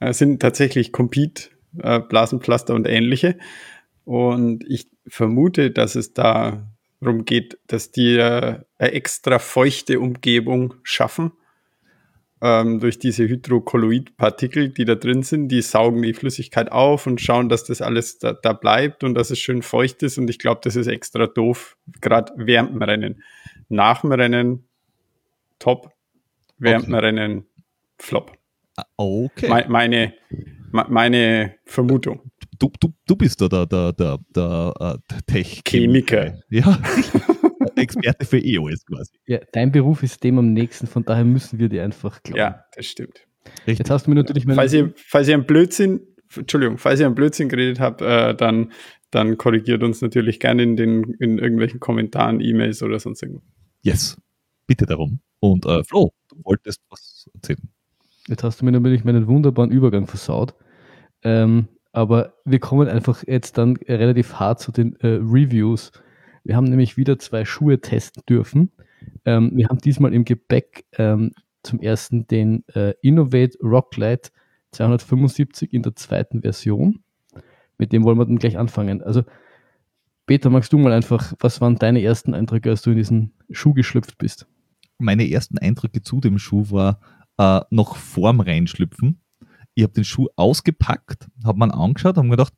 [0.00, 3.38] äh, sind tatsächlich Compete, äh, Blasenpflaster und ähnliche.
[4.04, 11.32] Und ich vermute, dass es darum geht, dass die äh, eine extra feuchte Umgebung schaffen.
[12.42, 17.50] Ähm, durch diese Hydrokolloidpartikel, die da drin sind, die saugen die Flüssigkeit auf und schauen,
[17.50, 20.16] dass das alles da, da bleibt und dass es schön feucht ist.
[20.16, 23.22] Und ich glaube, das ist extra doof, gerade während dem Rennen.
[23.68, 24.64] Nach dem Rennen
[25.58, 25.92] top,
[26.58, 27.04] während dem Okay.
[27.04, 27.46] Rennen
[27.98, 28.32] flop.
[28.76, 29.48] Ah, Okay.
[29.48, 30.14] Me meine,
[30.72, 32.30] me meine Vermutung.
[32.60, 36.38] Du, du, du bist da der, der, der, der, äh, Tech Chemiker.
[36.50, 36.80] Ja,
[37.76, 39.12] Experte für EOS quasi.
[39.26, 42.38] Ja, dein Beruf ist dem am nächsten, von daher müssen wir dir einfach glauben.
[42.38, 43.26] Ja, das stimmt.
[43.66, 43.78] Richtig.
[43.78, 46.00] Jetzt hast du mir natürlich meine, Falls ihr, falls ihr einen Blödsinn,
[46.36, 48.72] Entschuldigung, falls ihr einen Blödsinn geredet habt, äh, dann,
[49.10, 53.44] dann korrigiert uns natürlich gerne in den, in irgendwelchen Kommentaren, E-Mails oder sonst irgendwas.
[53.82, 54.16] Yes,
[54.66, 55.20] bitte darum.
[55.40, 57.70] Und äh, Flo, du wolltest was erzählen.
[58.28, 60.54] Jetzt hast du mir natürlich meinen wunderbaren Übergang versaut.
[61.22, 65.92] Ähm, aber wir kommen einfach jetzt dann relativ hart zu den äh, Reviews.
[66.44, 68.70] Wir haben nämlich wieder zwei Schuhe testen dürfen.
[69.24, 74.32] Ähm, wir haben diesmal im Gepäck ähm, zum ersten den äh, Innovate Rocklight
[74.72, 77.02] 275 in der zweiten Version.
[77.78, 79.02] Mit dem wollen wir dann gleich anfangen.
[79.02, 79.22] Also,
[80.26, 83.74] Peter, magst du mal einfach, was waren deine ersten Eindrücke, als du in diesen Schuh
[83.74, 84.46] geschlüpft bist?
[84.98, 87.00] Meine ersten Eindrücke zu dem Schuh war
[87.38, 89.20] äh, noch vorm Reinschlüpfen.
[89.80, 92.52] Ich habe den Schuh ausgepackt, habe mir angeschaut, mir gedacht,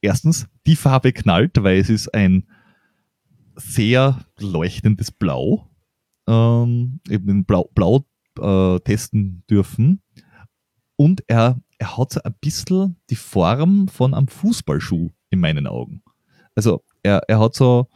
[0.00, 2.48] erstens, die Farbe knallt, weil es ist ein
[3.54, 5.70] sehr leuchtendes Blau.
[6.26, 8.04] Ähm, eben in Blau, Blau
[8.40, 10.02] äh, testen dürfen.
[10.96, 16.02] Und er, er hat so ein bisschen die Form von einem Fußballschuh in meinen Augen.
[16.56, 17.86] Also er, er hat so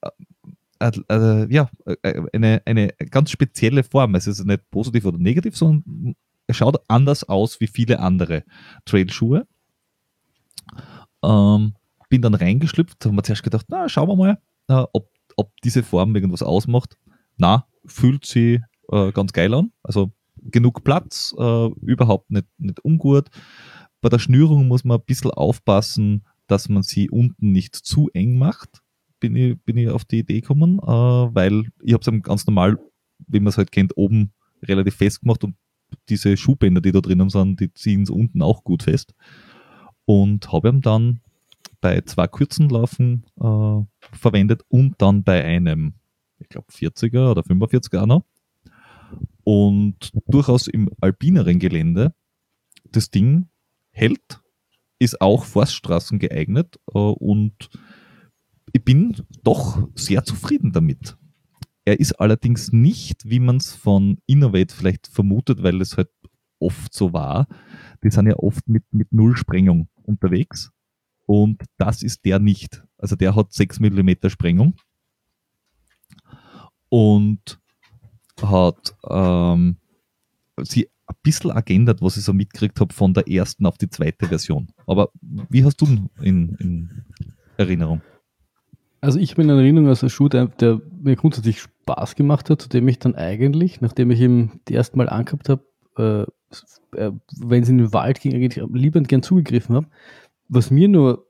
[0.00, 4.14] äh, äh, ja, äh, eine, eine ganz spezielle Form.
[4.14, 6.14] Es ist nicht positiv oder negativ, sondern
[6.48, 8.42] er schaut anders aus wie viele andere
[8.86, 9.46] Trailschuhe.
[11.22, 11.74] Ähm,
[12.08, 15.82] bin dann reingeschlüpft, haben wir zuerst gedacht, na, schauen wir mal, äh, ob, ob diese
[15.82, 16.96] Form irgendwas ausmacht.
[17.36, 19.72] Na, fühlt sie äh, ganz geil an.
[19.82, 23.28] Also genug Platz, äh, überhaupt nicht, nicht ungut.
[24.00, 28.38] Bei der Schnürung muss man ein bisschen aufpassen, dass man sie unten nicht zu eng
[28.38, 28.82] macht.
[29.20, 32.78] Bin ich, bin ich auf die Idee gekommen, äh, weil ich habe es ganz normal,
[33.26, 34.32] wie man es halt kennt, oben
[34.62, 35.56] relativ fest gemacht und
[36.08, 39.14] diese Schuhbänder, die da drinnen sind, die ziehen es unten auch gut fest.
[40.04, 41.20] Und habe ihn dann
[41.80, 45.94] bei zwei kurzen Laufen äh, verwendet und dann bei einem,
[46.38, 48.24] ich glaube, 40er oder 45er auch noch.
[49.44, 52.14] Und durchaus im alpineren Gelände,
[52.90, 53.48] das Ding
[53.90, 54.40] hält,
[54.98, 57.70] ist auch Forststraßen geeignet äh, und
[58.72, 61.16] ich bin doch sehr zufrieden damit.
[61.88, 66.10] Er ist allerdings nicht, wie man es von Innovate vielleicht vermutet, weil es halt
[66.58, 67.46] oft so war.
[68.04, 70.70] Die sind ja oft mit, mit Null-Sprengung unterwegs.
[71.24, 72.84] Und das ist der nicht.
[72.98, 74.74] Also der hat 6 mm Sprengung.
[76.90, 77.58] Und
[78.42, 79.78] hat ähm,
[80.60, 84.26] sie ein bisschen geändert, was ich so mitgekriegt habe von der ersten auf die zweite
[84.26, 84.68] Version.
[84.86, 87.04] Aber wie hast du ihn in, in
[87.56, 88.02] Erinnerung?
[89.00, 92.60] Also ich habe in Erinnerung als ein Schuh, der, der mir grundsätzlich Spaß gemacht hat,
[92.60, 95.64] zu dem ich dann eigentlich, nachdem ich ihn die erste Mal angehabt habe,
[95.96, 96.22] äh,
[96.96, 99.86] äh, wenn es in den Wald ging, eigentlich liebend gern zugegriffen habe.
[100.48, 101.26] Was mir nur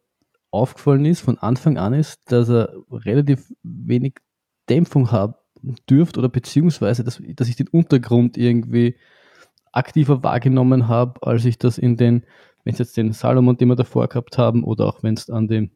[0.50, 4.14] aufgefallen ist von Anfang an ist, dass er relativ wenig
[4.68, 5.34] Dämpfung haben
[5.88, 8.96] dürfte oder beziehungsweise, dass, dass ich den Untergrund irgendwie
[9.72, 12.24] aktiver wahrgenommen habe, als ich das in den,
[12.64, 15.48] wenn es jetzt den Salomon, den wir davor gehabt haben, oder auch wenn es an
[15.48, 15.70] den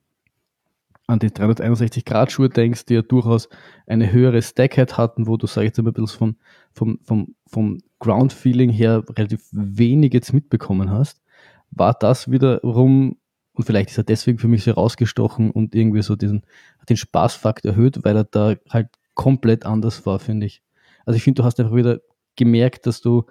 [1.12, 3.48] an die 361-Grad-Schuhe denkst, die ja durchaus
[3.86, 6.36] eine höhere Stackheit hatten, wo du, sag ich jetzt mal, ein bisschen vom,
[6.72, 11.22] vom, vom, vom Ground-Feeling her relativ wenig jetzt mitbekommen hast,
[11.70, 13.16] war das wiederum,
[13.52, 16.42] und vielleicht ist er deswegen für mich so rausgestochen und irgendwie so diesen,
[16.88, 20.62] den Spaßfakt erhöht, weil er da halt komplett anders war, finde ich.
[21.04, 22.00] Also ich finde, du hast einfach wieder
[22.36, 23.24] gemerkt, dass du,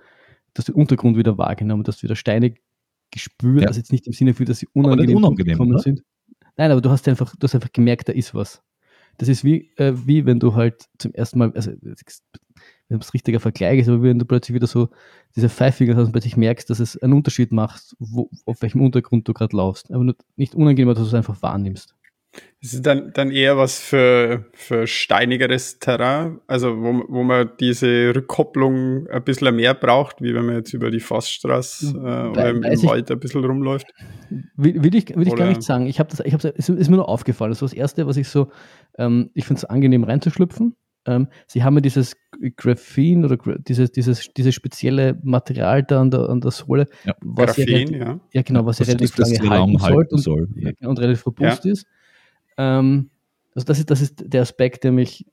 [0.54, 2.54] dass du den Untergrund wieder wahrgenommen, dass du wieder Steine
[3.10, 3.68] gespürt, Ja.
[3.68, 5.82] also jetzt nicht im Sinne für, dass sie unangenehm, unangenehm, gekommen oder?
[5.82, 6.04] sind.
[6.58, 8.62] Nein, aber du hast einfach, du hast einfach gemerkt, da ist was.
[9.18, 13.40] das ist wie, äh, wie wenn du halt zum ersten Mal, also wenn es richtiger
[13.40, 14.90] Vergleich ist, aber wenn du plötzlich wieder so
[15.36, 19.28] diese Five-Finger hast und plötzlich merkst, dass es einen Unterschied macht, wo, auf welchem Untergrund
[19.28, 19.92] du gerade laufst.
[19.92, 21.96] Aber nicht unangenehm, dass du es einfach wahrnimmst.
[22.64, 28.14] Es ist dann, dann eher was für, für steinigeres Terrain, also wo, wo man diese
[28.16, 32.62] Rückkopplung ein bisschen mehr braucht, wie wenn man jetzt über die Fassstraße äh, oder im,
[32.62, 33.88] im Wald ein bisschen rumläuft.
[34.56, 35.88] Will, will ich, will ich gar nicht sagen.
[35.88, 37.52] Ich habe das, ich habe es ist mir nur aufgefallen.
[37.52, 38.52] Das war das Erste, was ich so,
[38.98, 40.76] ähm, ich finde es angenehm reinzuschlüpfen.
[41.08, 42.16] Ähm, sie haben ja dieses
[42.58, 47.56] Graphen oder dieses, dieses, dieses spezielle Material da an der, an der Sohle, ja, was
[47.56, 50.88] Graphen, ja, ja, genau, was ja relativ lange halten, halten soll und, ja.
[50.88, 51.88] und relativ robust ist.
[52.58, 53.10] Ähm,
[53.56, 55.26] also das ist, das ist der Aspekt, der mich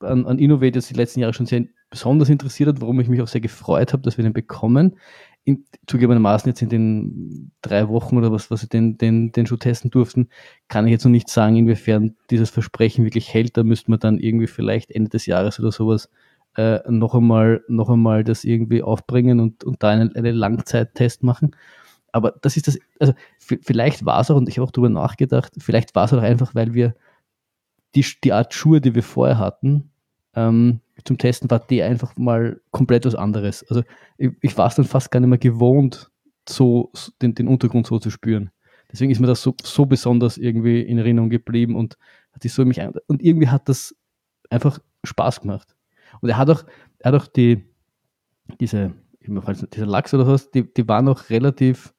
[0.00, 3.20] an, an Innovate jetzt die letzten Jahre schon sehr besonders interessiert hat, warum ich mich
[3.20, 4.96] auch sehr gefreut habe, dass wir den bekommen.
[5.44, 9.56] In, zugegebenermaßen jetzt in den drei Wochen oder was, was wir den, den, den Schuh
[9.56, 10.28] testen durften,
[10.68, 13.56] kann ich jetzt noch nicht sagen, inwiefern dieses Versprechen wirklich hält.
[13.56, 16.08] Da müsste man dann irgendwie vielleicht Ende des Jahres oder sowas
[16.56, 21.56] äh, noch einmal, noch einmal das irgendwie aufbringen und, und da einen, einen Langzeittest machen.
[22.12, 25.52] Aber das ist das, also vielleicht war es auch, und ich habe auch darüber nachgedacht,
[25.58, 26.94] vielleicht war es auch einfach, weil wir
[27.94, 29.90] die, die Art Schuhe, die wir vorher hatten,
[30.34, 33.64] ähm, zum Testen war die einfach mal komplett was anderes.
[33.68, 33.82] Also
[34.18, 36.10] ich, ich war es dann fast gar nicht mehr gewohnt,
[36.48, 38.50] so den, den Untergrund so zu spüren.
[38.90, 41.96] Deswegen ist mir das so, so besonders irgendwie in Erinnerung geblieben und
[42.32, 43.94] hat sich so mich und irgendwie hat das
[44.50, 45.74] einfach Spaß gemacht.
[46.20, 46.64] Und er hat auch,
[46.98, 47.64] er hat auch die,
[48.60, 51.94] diese, dieser Lachs oder was, die, die waren auch relativ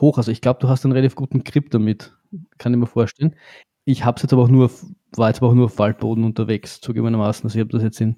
[0.00, 0.18] hoch.
[0.18, 2.14] Also ich glaube, du hast einen relativ guten Grip damit,
[2.58, 3.34] kann ich mir vorstellen.
[3.84, 4.70] Ich habe es jetzt aber auch nur,
[5.16, 7.44] war jetzt aber auch nur auf Waldboden unterwegs, zugegebenermaßen.
[7.44, 8.16] Also ich habe das jetzt in,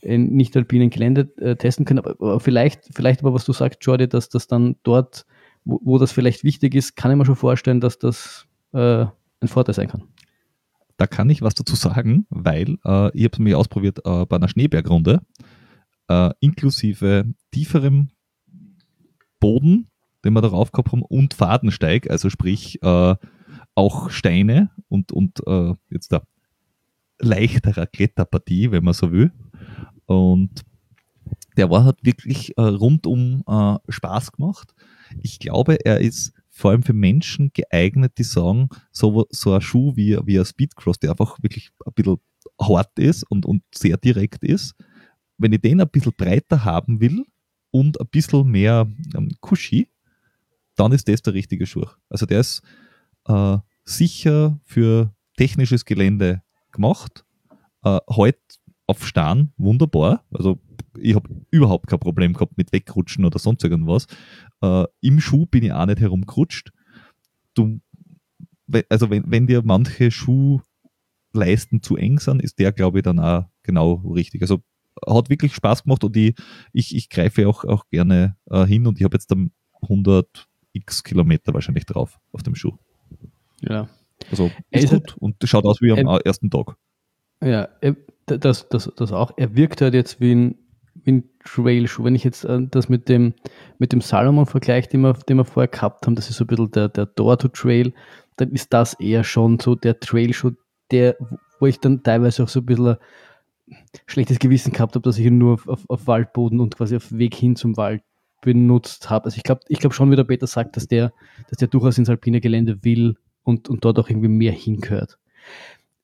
[0.00, 2.00] in nicht alpinen Gelände äh, testen können.
[2.00, 5.24] Aber, aber, vielleicht, vielleicht aber, was du sagst, Jordi, dass das dann dort,
[5.64, 9.06] wo, wo das vielleicht wichtig ist, kann ich mir schon vorstellen, dass das äh,
[9.40, 10.02] ein Vorteil sein kann.
[10.96, 14.36] Da kann ich was dazu sagen, weil äh, ich habe es mir ausprobiert äh, bei
[14.36, 15.22] einer Schneebergrunde,
[16.08, 18.10] äh, inklusive tieferem
[19.40, 19.90] Boden,
[20.24, 23.14] den wir darauf gehabt haben, und Fadensteig, also sprich äh,
[23.74, 26.22] auch Steine und, und äh, jetzt da
[27.18, 29.32] leichterer Kletterpartie, wenn man so will.
[30.06, 30.62] Und
[31.56, 34.74] der war hat wirklich äh, rundum äh, Spaß gemacht.
[35.22, 39.96] Ich glaube, er ist vor allem für Menschen geeignet, die sagen, so, so ein Schuh
[39.96, 42.18] wie, wie ein Speedcross, der einfach wirklich ein bisschen
[42.60, 44.74] hart ist und, und sehr direkt ist.
[45.36, 47.24] Wenn ich den ein bisschen breiter haben will
[47.70, 49.88] und ein bisschen mehr ähm, Cushy,
[50.76, 51.86] dann ist das der richtige Schuh.
[52.08, 52.62] Also der ist
[53.26, 57.24] äh, sicher für technisches Gelände gemacht.
[57.82, 58.38] Äh, heute
[58.86, 60.24] auf Stahn wunderbar.
[60.30, 60.58] Also
[60.98, 64.06] ich habe überhaupt kein Problem gehabt mit Wegrutschen oder sonst irgendwas.
[64.62, 66.72] Äh, Im Schuh bin ich auch nicht herumgerutscht.
[67.54, 67.80] Du,
[68.88, 73.44] also wenn, wenn dir manche Schuhleisten zu eng sind, ist der, glaube ich, dann auch
[73.62, 74.42] genau richtig.
[74.42, 74.62] Also
[75.06, 76.34] hat wirklich Spaß gemacht und ich,
[76.72, 79.50] ich, ich greife auch, auch gerne äh, hin und ich habe jetzt dann
[79.82, 82.76] 100 x Kilometer wahrscheinlich drauf auf dem Schuh.
[83.60, 83.88] Ja.
[84.30, 86.76] Also ist, ist gut halt, und schaut aus wie am er, ersten Tag.
[87.42, 87.68] Ja,
[88.26, 89.32] das, das, das auch.
[89.36, 90.58] Er wirkt halt jetzt wie ein,
[90.94, 92.04] wie ein Trail-Schuh.
[92.04, 93.34] Wenn ich jetzt äh, das mit dem,
[93.78, 96.48] mit dem Salomon vergleiche, den wir, den wir vorher gehabt haben, das ist so ein
[96.48, 97.92] bisschen der, der Door-to-Trail,
[98.36, 100.52] dann ist das eher schon so der Trail-Schuh,
[100.90, 101.16] der,
[101.58, 102.96] wo ich dann teilweise auch so ein bisschen
[103.68, 106.96] ein schlechtes Gewissen gehabt habe, dass ich ihn nur auf, auf, auf Waldboden und quasi
[106.96, 108.02] auf Weg hin zum Wald
[108.44, 109.24] benutzt habe.
[109.26, 111.12] Also ich glaube ich glaub schon, wie der Peter sagt, dass der,
[111.48, 115.18] dass der durchaus ins alpine Gelände will und, und dort auch irgendwie mehr hingehört.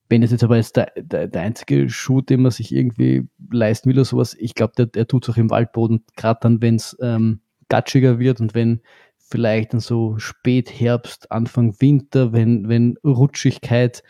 [0.09, 3.89] Wenn es jetzt aber jetzt der, der, der, einzige Schuh, den man sich irgendwie leisten
[3.89, 6.75] will oder sowas, ich glaube, der, der tut es auch im Waldboden, gerade dann, wenn
[6.77, 8.81] es ähm, gatschiger wird und wenn
[9.19, 14.03] vielleicht dann so Spätherbst, Anfang Winter, wenn, wenn Rutschigkeit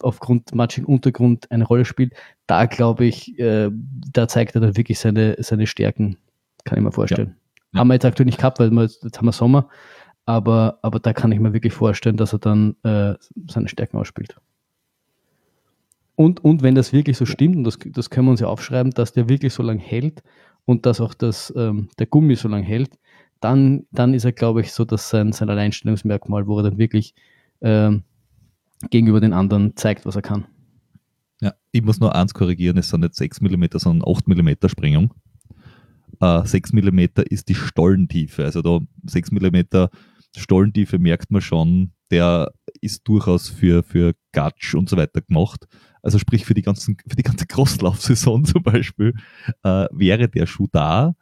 [0.00, 2.14] aufgrund matschigen Untergrund eine Rolle spielt,
[2.46, 3.70] da glaube ich, äh,
[4.12, 6.16] da zeigt er dann wirklich seine, seine Stärken,
[6.64, 7.36] kann ich mir vorstellen.
[7.36, 7.43] Ja.
[7.74, 9.68] Haben wir jetzt aktuell nicht gehabt, weil wir, jetzt haben wir Sommer,
[10.26, 13.14] aber, aber da kann ich mir wirklich vorstellen, dass er dann äh,
[13.48, 14.36] seine Stärken ausspielt.
[16.16, 18.92] Und, und wenn das wirklich so stimmt, und das, das können wir uns ja aufschreiben,
[18.92, 20.22] dass der wirklich so lange hält
[20.64, 22.90] und dass auch das, ähm, der Gummi so lange hält,
[23.40, 27.14] dann, dann ist er, glaube ich, so dass sein, sein Alleinstellungsmerkmal, wo er dann wirklich
[27.60, 28.04] ähm,
[28.90, 30.46] gegenüber den anderen zeigt, was er kann.
[31.40, 35.12] Ja, ich muss nur eins korrigieren, es sind nicht 6 mm, sondern 8 mm Sprengung.
[36.20, 38.44] Äh, 6 mm ist die Stollentiefe.
[38.44, 39.88] Also da 6 mm
[40.36, 45.66] Stollentiefe merkt man schon, der ist durchaus für, für Gatsch und so weiter gemacht.
[46.02, 49.14] Also sprich für die, ganzen, für die ganze Crosslaufsaison zum Beispiel
[49.62, 51.14] äh, wäre der Schuh da.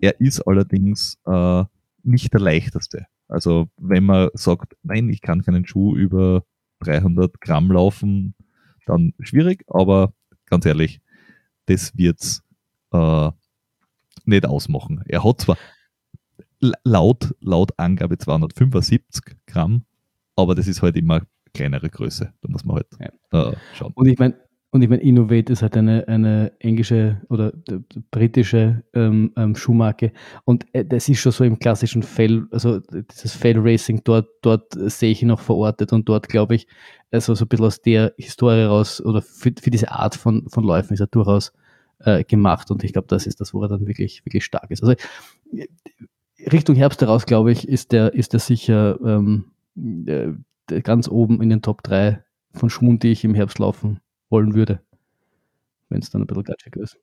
[0.00, 1.64] Er ist allerdings äh,
[2.02, 3.06] nicht der leichteste.
[3.28, 6.44] Also wenn man sagt, nein, ich kann keinen Schuh über
[6.80, 8.34] 300 Gramm laufen,
[8.86, 10.12] dann schwierig, aber
[10.46, 11.00] ganz ehrlich,
[11.66, 12.42] das wird's
[12.92, 13.30] äh,
[14.26, 15.02] nicht ausmachen.
[15.06, 15.56] Er hat zwar
[16.84, 19.84] laut, laut Angabe 275 Gramm,
[20.36, 21.22] aber das ist halt immer
[21.54, 22.32] kleinere Größe.
[22.40, 22.86] Da muss man halt
[23.32, 23.50] ja.
[23.50, 23.92] äh, schauen.
[23.94, 24.34] Und ich meine,
[24.76, 27.52] und ich meine, Innovate ist halt eine, eine englische oder
[28.10, 30.12] britische ähm, ähm, Schuhmarke.
[30.44, 34.74] Und äh, das ist schon so im klassischen Fell, also dieses Fell Racing, dort, dort
[34.74, 36.66] sehe ich ihn auch verortet und dort glaube ich,
[37.10, 40.64] also so ein bisschen aus der Historie raus oder für, für diese Art von, von
[40.64, 41.52] Läufen ist er durchaus
[42.00, 42.70] äh, gemacht.
[42.70, 44.82] Und ich glaube, das ist das, wo er dann wirklich, wirklich stark ist.
[44.82, 44.94] Also
[46.52, 49.46] Richtung Herbst heraus, glaube ich, ist der, ist der sicher ähm,
[50.06, 54.54] äh, ganz oben in den Top 3 von Schuhen, die ich im Herbst laufen wollen
[54.54, 54.80] würde,
[55.88, 56.98] wenn es dann ein bisschen gatschiger ist.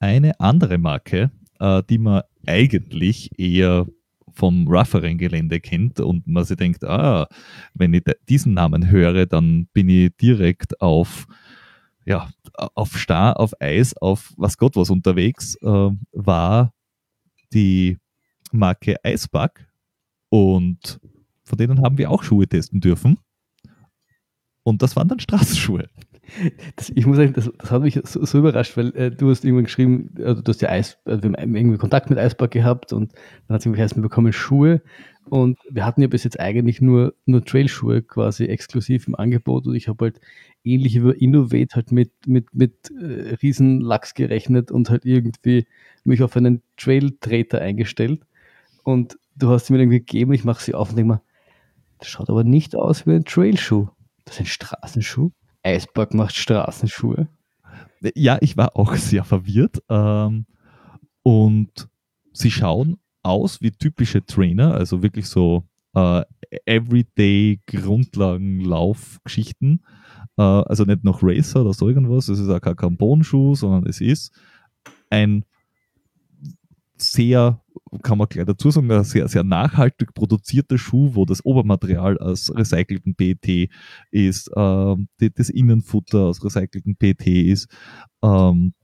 [0.00, 3.86] Eine andere Marke, äh, die man eigentlich eher
[4.32, 7.26] vom rougheren Gelände kennt und man sich denkt, ah,
[7.74, 11.26] wenn ich diesen Namen höre, dann bin ich direkt auf,
[12.04, 12.28] ja,
[12.74, 16.72] auf Star, auf Eis, auf was Gott was unterwegs, äh, war
[17.52, 17.98] die
[18.52, 19.50] Marke Eisbug
[20.28, 21.00] und
[21.44, 23.18] von denen haben wir auch Schuhe testen dürfen.
[24.62, 25.88] Und das waren dann Straßenschuhe.
[26.76, 29.44] Das, ich muss sagen, das, das hat mich so, so überrascht, weil äh, du hast
[29.44, 32.92] irgendwann geschrieben, also du hast ja Eis, also wir haben irgendwie Kontakt mit Eisberg gehabt
[32.92, 33.14] und
[33.46, 34.82] dann hat es irgendwie heißt, wir bekommen Schuhe
[35.28, 39.74] und wir hatten ja bis jetzt eigentlich nur, nur Trailschuhe quasi exklusiv im Angebot und
[39.74, 40.20] ich habe halt
[40.64, 45.66] ähnlich über Innovate halt mit, mit, mit äh, Riesenlachs gerechnet und halt irgendwie
[46.04, 48.20] mich auf einen Trail-Treter eingestellt
[48.84, 51.22] und du hast sie mir irgendwie gegeben, ich mache sie auf und denke mal,
[51.98, 53.88] das schaut aber nicht aus wie ein Trailschuh.
[54.24, 55.30] Das ist ein Straßenschuh.
[55.62, 57.28] Eisberg macht Straßenschuhe.
[58.14, 59.82] Ja, ich war auch sehr verwirrt.
[59.88, 60.46] Ähm,
[61.22, 61.88] und
[62.32, 65.64] sie schauen aus wie typische Trainer, also wirklich so
[65.94, 66.22] äh,
[66.64, 69.82] Everyday Grundlagen-Laufgeschichten.
[70.36, 72.28] Äh, also nicht noch Racer oder so irgendwas.
[72.28, 74.32] Es ist auch kein Carbon-Schuh, sondern es ist
[75.10, 75.44] ein
[76.96, 77.60] sehr
[78.02, 82.52] kann man gleich dazu sagen, ein sehr, sehr nachhaltig produzierter Schuh, wo das Obermaterial aus
[82.54, 83.70] recyceltem PET
[84.10, 84.96] ist, äh,
[85.34, 87.68] das Innenfutter aus recyceltem PET ist.
[88.22, 88.74] Ähm,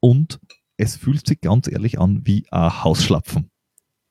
[0.00, 0.40] und
[0.76, 3.50] es fühlt sich ganz ehrlich an wie ein Hausschlapfen.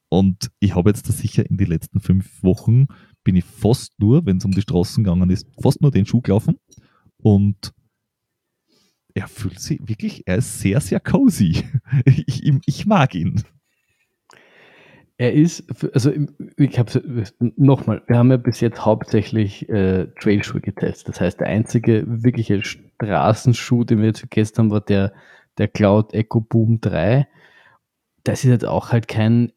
[0.09, 2.87] Und ich habe jetzt da sicher in den letzten fünf Wochen
[3.23, 6.21] bin ich fast nur, wenn es um die Straßen gegangen ist, fast nur den Schuh
[6.21, 6.57] gelaufen.
[7.17, 7.73] Und
[9.15, 11.63] er fühlt sich wirklich, er ist sehr, sehr cozy.
[12.05, 13.43] Ich, ich mag ihn.
[15.17, 16.11] Er ist, also
[16.57, 17.23] ich habe
[17.55, 21.07] nochmal, wir haben ja bis jetzt hauptsächlich äh, Trailschuhe getestet.
[21.07, 25.13] Das heißt, der einzige wirkliche Straßenschuh, den wir jetzt getestet haben, war der,
[25.57, 27.27] der Cloud Echo Boom 3.
[28.23, 29.51] Das ist jetzt auch halt kein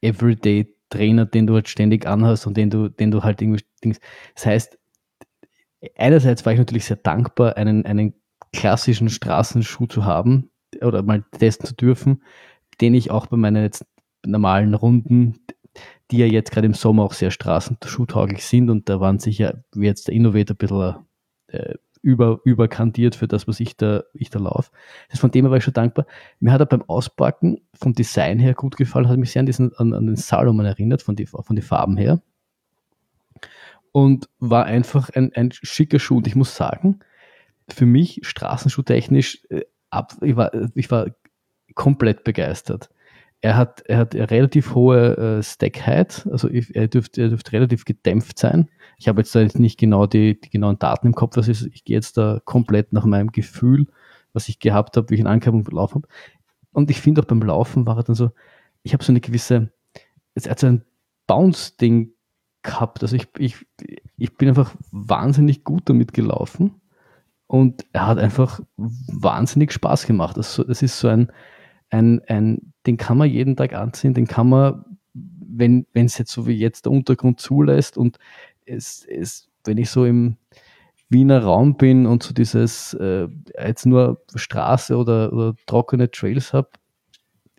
[0.00, 4.00] Everyday Trainer, den du halt ständig anhast und den du, den du halt irgendwie Dings.
[4.34, 4.78] Das heißt,
[5.96, 8.14] einerseits war ich natürlich sehr dankbar, einen, einen
[8.52, 12.22] klassischen Straßenschuh zu haben oder mal testen zu dürfen,
[12.80, 13.84] den ich auch bei meinen jetzt
[14.24, 15.38] normalen Runden,
[16.10, 19.86] die ja jetzt gerade im Sommer auch sehr straßenschuhtauglich sind und da waren sicher wie
[19.86, 21.06] jetzt der Innovator ein bisschen
[21.48, 21.74] äh,
[22.08, 24.70] über, überkandiert für das, was ich da, ich da laufe.
[25.10, 26.06] Das von dem her war ich schon dankbar.
[26.40, 29.76] Mir hat er beim Auspacken vom Design her gut gefallen, hat mich sehr an, diesen,
[29.76, 32.22] an, an den Salomon erinnert, von, die, von den Farben her.
[33.92, 36.16] Und war einfach ein, ein schicker Schuh.
[36.16, 37.00] Und ich muss sagen,
[37.68, 39.64] für mich straßenschuhtechnisch, äh,
[40.22, 41.08] ich, war, ich war
[41.74, 42.88] komplett begeistert
[43.40, 48.38] er hat, er hat relativ hohe äh, Stack-Height, also er dürfte, er dürfte relativ gedämpft
[48.38, 48.68] sein.
[48.98, 51.66] Ich habe jetzt da jetzt nicht genau die, die genauen Daten im Kopf, ist.
[51.72, 53.86] Ich gehe jetzt da komplett nach meinem Gefühl,
[54.32, 56.08] was ich gehabt habe, wie ich in Ankabung gelaufen habe.
[56.72, 58.30] Und ich finde auch beim Laufen war er dann so,
[58.82, 59.72] ich habe so eine gewisse,
[60.34, 60.84] er hat so ein
[61.26, 62.12] Bounce-Ding
[62.62, 63.02] gehabt.
[63.02, 63.56] Also ich, ich,
[64.16, 66.80] ich bin einfach wahnsinnig gut damit gelaufen
[67.46, 70.36] und er hat einfach wahnsinnig Spaß gemacht.
[70.36, 71.32] Das, das ist so ein,
[71.90, 76.46] ein, ein, den kann man jeden Tag anziehen, den kann man, wenn es jetzt so
[76.46, 78.18] wie jetzt der Untergrund zulässt und
[78.68, 80.36] es, es, wenn ich so im
[81.08, 83.28] Wiener Raum bin und so dieses äh,
[83.58, 86.68] jetzt nur Straße oder, oder trockene Trails habe,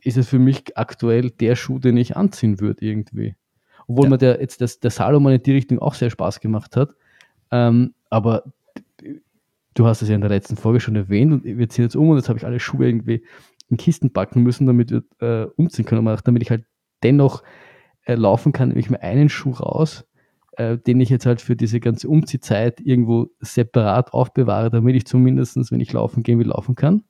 [0.02, 3.36] ist es für mich aktuell der Schuh, den ich anziehen würde irgendwie.
[3.88, 4.10] Obwohl ja.
[4.12, 6.92] mir der jetzt das, der Salomon in die Richtung auch sehr Spaß gemacht hat.
[7.52, 8.44] Ähm, aber
[9.74, 12.10] du hast es ja in der letzten Folge schon erwähnt und wir ziehen jetzt um
[12.10, 13.24] und jetzt habe ich alle Schuhe irgendwie
[13.70, 16.08] in Kisten packen müssen, damit wir äh, umziehen können.
[16.08, 16.66] Aber damit ich halt
[17.02, 17.44] dennoch
[18.06, 20.06] äh, laufen kann, nehme ich mir einen Schuh raus,
[20.60, 25.56] äh, den ich jetzt halt für diese ganze Umziehzeit irgendwo separat aufbewahre, damit ich zumindest,
[25.72, 27.04] wenn ich laufen gehen will, laufen kann.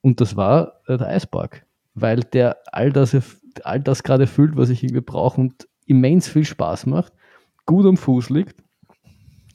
[0.00, 3.14] Und das war äh, der Eispark, weil der all das,
[3.64, 7.12] all das gerade füllt, was ich irgendwie brauche und immens viel Spaß macht,
[7.66, 8.64] gut am Fuß liegt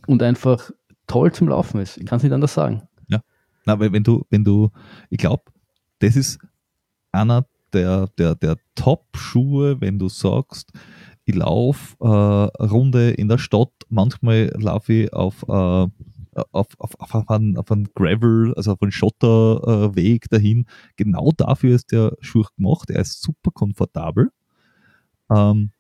[0.06, 0.70] und einfach
[1.08, 1.98] toll zum Laufen ist.
[1.98, 2.84] Ich kann es nicht anders sagen.
[3.08, 3.24] Ja.
[3.66, 4.70] Na, wenn du, wenn du,
[5.10, 5.46] ich glaube,
[5.98, 6.38] das ist
[7.12, 10.72] einer der, der, der Top-Schuhe, wenn du sagst,
[11.26, 15.88] ich laufe äh, Runde in der Stadt, manchmal laufe ich auf, äh,
[16.52, 20.66] auf, auf, auf, einen, auf einen Gravel, also auf einen Schotterweg äh, dahin.
[20.96, 22.90] Genau dafür ist der Schuh gemacht.
[22.90, 24.32] Er ist super komfortabel.
[25.30, 25.72] Ähm,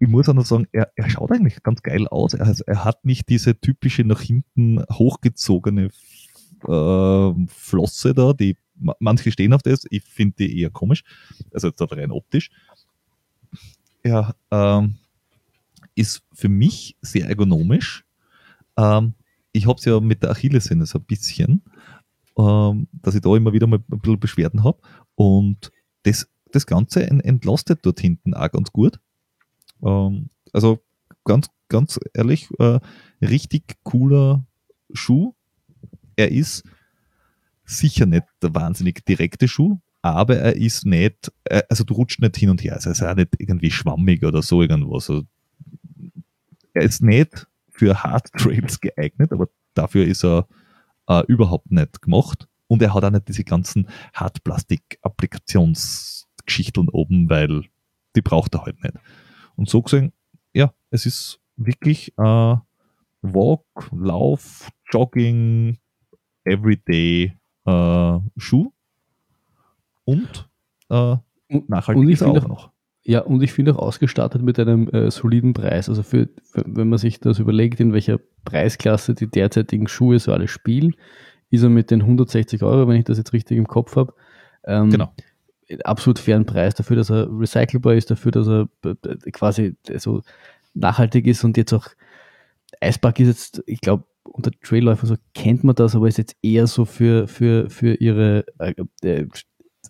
[0.00, 2.34] ich muss auch noch sagen, er, er schaut eigentlich ganz geil aus.
[2.34, 5.90] Er, er hat nicht diese typische nach hinten hochgezogene
[6.66, 8.56] äh, Flosse da, die
[9.00, 11.02] manche stehen auf das, ich finde die eher komisch,
[11.52, 12.50] also jetzt rein optisch.
[14.08, 14.94] Er ähm,
[15.94, 18.06] ist für mich sehr ergonomisch.
[18.78, 19.12] Ähm,
[19.52, 21.62] ich habe es ja mit der Achillessehne so ein bisschen,
[22.38, 24.78] ähm, dass ich da immer wieder mal ein bisschen Beschwerden habe
[25.14, 25.70] und
[26.04, 28.98] das, das Ganze entlastet dort hinten auch ganz gut.
[29.82, 30.78] Ähm, also
[31.24, 32.80] ganz, ganz ehrlich, äh,
[33.20, 34.46] richtig cooler
[34.94, 35.34] Schuh.
[36.16, 36.64] Er ist
[37.66, 39.78] sicher nicht der wahnsinnig direkte Schuh,
[40.12, 43.02] aber er ist nicht, äh, also du rutscht nicht hin und her, also er ist
[43.02, 45.10] auch nicht irgendwie schwammig oder so irgendwas.
[45.10, 45.24] Also
[46.74, 50.46] er ist nicht für Hard Trails geeignet, aber dafür ist er
[51.08, 52.48] äh, überhaupt nicht gemacht.
[52.66, 57.64] Und er hat auch nicht diese ganzen Hartplastik-Applikationsgeschichten oben, weil
[58.14, 58.92] die braucht er halt nicht.
[59.56, 60.12] Und so gesehen,
[60.52, 62.56] ja, es ist wirklich äh,
[63.22, 65.78] Walk, Lauf, Jogging,
[66.44, 67.32] Everyday
[67.64, 68.70] äh, Schuh
[70.08, 70.48] und
[70.90, 71.16] äh,
[71.68, 72.70] nachhaltig und ich auch, auch noch.
[73.04, 75.88] Ja, und ich finde auch ausgestattet mit einem äh, soliden Preis.
[75.88, 80.32] Also für, für, wenn man sich das überlegt, in welcher Preisklasse die derzeitigen Schuhe so
[80.32, 80.94] alle spielen,
[81.50, 84.12] ist er mit den 160 Euro, wenn ich das jetzt richtig im Kopf habe,
[84.64, 85.10] ähm, genau
[85.84, 90.22] absolut fairen Preis dafür, dass er recycelbar ist, dafür, dass er äh, quasi so
[90.74, 91.86] nachhaltig ist und jetzt auch
[92.80, 96.66] Eispark ist jetzt, ich glaube, unter Trailläufer so kennt man das, aber ist jetzt eher
[96.66, 99.26] so für, für, für ihre äh, äh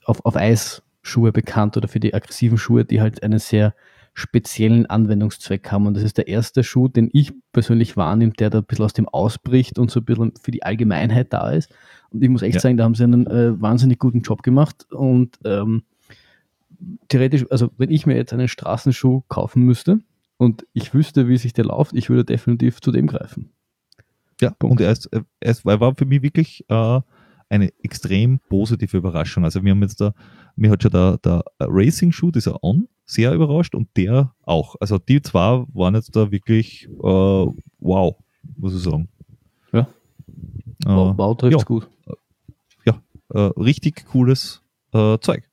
[0.08, 3.74] auf, auf Eisschuhe bekannt oder für die aggressiven Schuhe, die halt einen sehr
[4.14, 5.86] speziellen Anwendungszweck haben.
[5.86, 8.92] Und das ist der erste Schuh, den ich persönlich wahrnehme, der da ein bisschen aus
[8.92, 11.72] dem ausbricht und so ein bisschen für die Allgemeinheit da ist.
[12.10, 12.60] Und ich muss echt ja.
[12.60, 14.92] sagen, da haben sie einen äh, wahnsinnig guten Job gemacht.
[14.92, 15.84] Und ähm,
[17.08, 20.00] theoretisch, also wenn ich mir jetzt einen Straßenschuh kaufen müsste
[20.36, 23.50] und ich wüsste, wie sich der läuft, ich würde definitiv zu dem greifen.
[24.40, 24.72] Ja, Punkt.
[24.72, 27.00] und er, ist, er, ist, er war für mich wirklich äh,
[27.48, 29.44] eine extrem positive Überraschung.
[29.44, 30.12] Also wir haben jetzt da,
[30.56, 34.76] mir hat schon der, der Racing-Schuh, dieser On, sehr überrascht und der auch.
[34.80, 37.46] Also die zwei waren jetzt da wirklich äh,
[37.80, 38.16] wow,
[38.56, 39.08] muss ich sagen.
[39.72, 39.80] Ja.
[39.80, 39.86] Äh,
[40.86, 41.64] wow, wow trifft ja.
[41.64, 41.88] gut.
[42.84, 45.44] Ja, äh, richtig cooles äh, Zeug.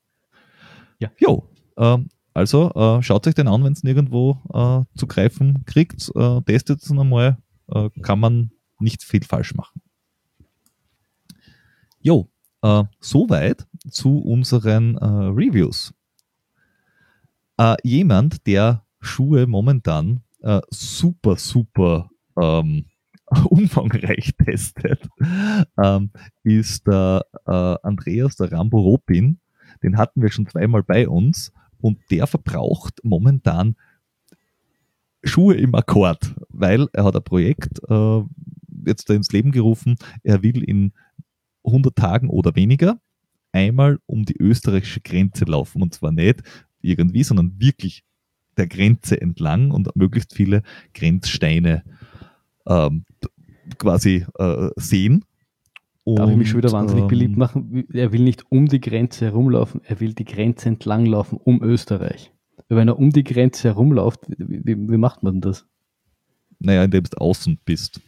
[0.99, 1.11] Ja.
[1.17, 6.11] Jo, ähm, also äh, schaut euch den an, wenn es nirgendwo äh, zu greifen kriegt.
[6.45, 7.37] testet es einmal.
[8.01, 9.81] kann man nicht viel falsch machen.
[12.05, 12.29] Jo,
[12.61, 15.91] äh, soweit zu unseren äh, Reviews.
[17.57, 22.85] Äh, jemand, der Schuhe momentan äh, super, super ähm,
[23.49, 25.09] umfangreich testet,
[25.83, 26.11] ähm,
[26.43, 29.39] ist der äh, Andreas, der Rambo Ropin.
[29.81, 31.51] Den hatten wir schon zweimal bei uns
[31.81, 33.77] und der verbraucht momentan
[35.23, 38.21] Schuhe im Akkord, weil er hat ein Projekt äh,
[38.85, 39.95] jetzt ins Leben gerufen.
[40.21, 40.93] Er will in
[41.65, 42.99] 100 Tagen oder weniger
[43.51, 45.81] einmal um die österreichische Grenze laufen.
[45.81, 46.43] Und zwar nicht
[46.81, 48.03] irgendwie, sondern wirklich
[48.57, 50.61] der Grenze entlang und möglichst viele
[50.93, 51.83] Grenzsteine
[52.67, 53.05] ähm,
[53.77, 55.23] quasi äh, sehen.
[56.03, 57.87] Und, Darf ich mich schon wieder wahnsinnig ähm, beliebt machen?
[57.91, 62.31] Er will nicht um die Grenze herumlaufen, er will die Grenze entlang laufen, um Österreich.
[62.69, 65.65] Wenn er um die Grenze herumläuft, wie, wie, wie macht man das?
[66.59, 68.01] Naja, indem du außen bist.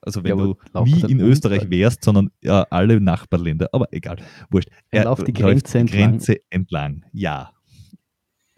[0.00, 4.16] Also wenn ja, du nie in Österreich wärst, sondern ja, alle Nachbarländer, aber egal,
[4.50, 4.68] wurscht.
[4.90, 7.04] Er, er läuft die Grenze, läuft die Grenze entlang.
[7.12, 7.52] Ja.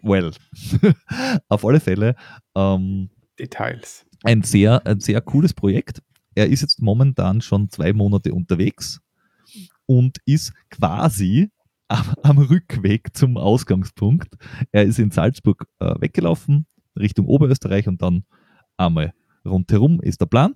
[0.01, 0.31] Well.
[1.49, 2.15] Auf alle Fälle.
[2.55, 3.09] Ähm,
[3.39, 4.05] Details.
[4.23, 6.01] Ein sehr, ein sehr cooles Projekt.
[6.35, 9.01] Er ist jetzt momentan schon zwei Monate unterwegs
[9.85, 11.49] und ist quasi
[11.87, 14.35] am, am Rückweg zum Ausgangspunkt.
[14.71, 16.65] Er ist in Salzburg äh, weggelaufen,
[16.97, 18.25] Richtung Oberösterreich und dann
[18.77, 19.13] einmal
[19.45, 20.55] rundherum ist der Plan.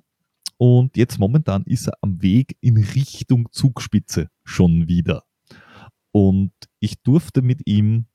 [0.62, 5.24] Und jetzt momentan ist er am Weg in Richtung Zugspitze schon wieder.
[6.12, 6.51] Und
[6.82, 8.07] ich durfte mit ihm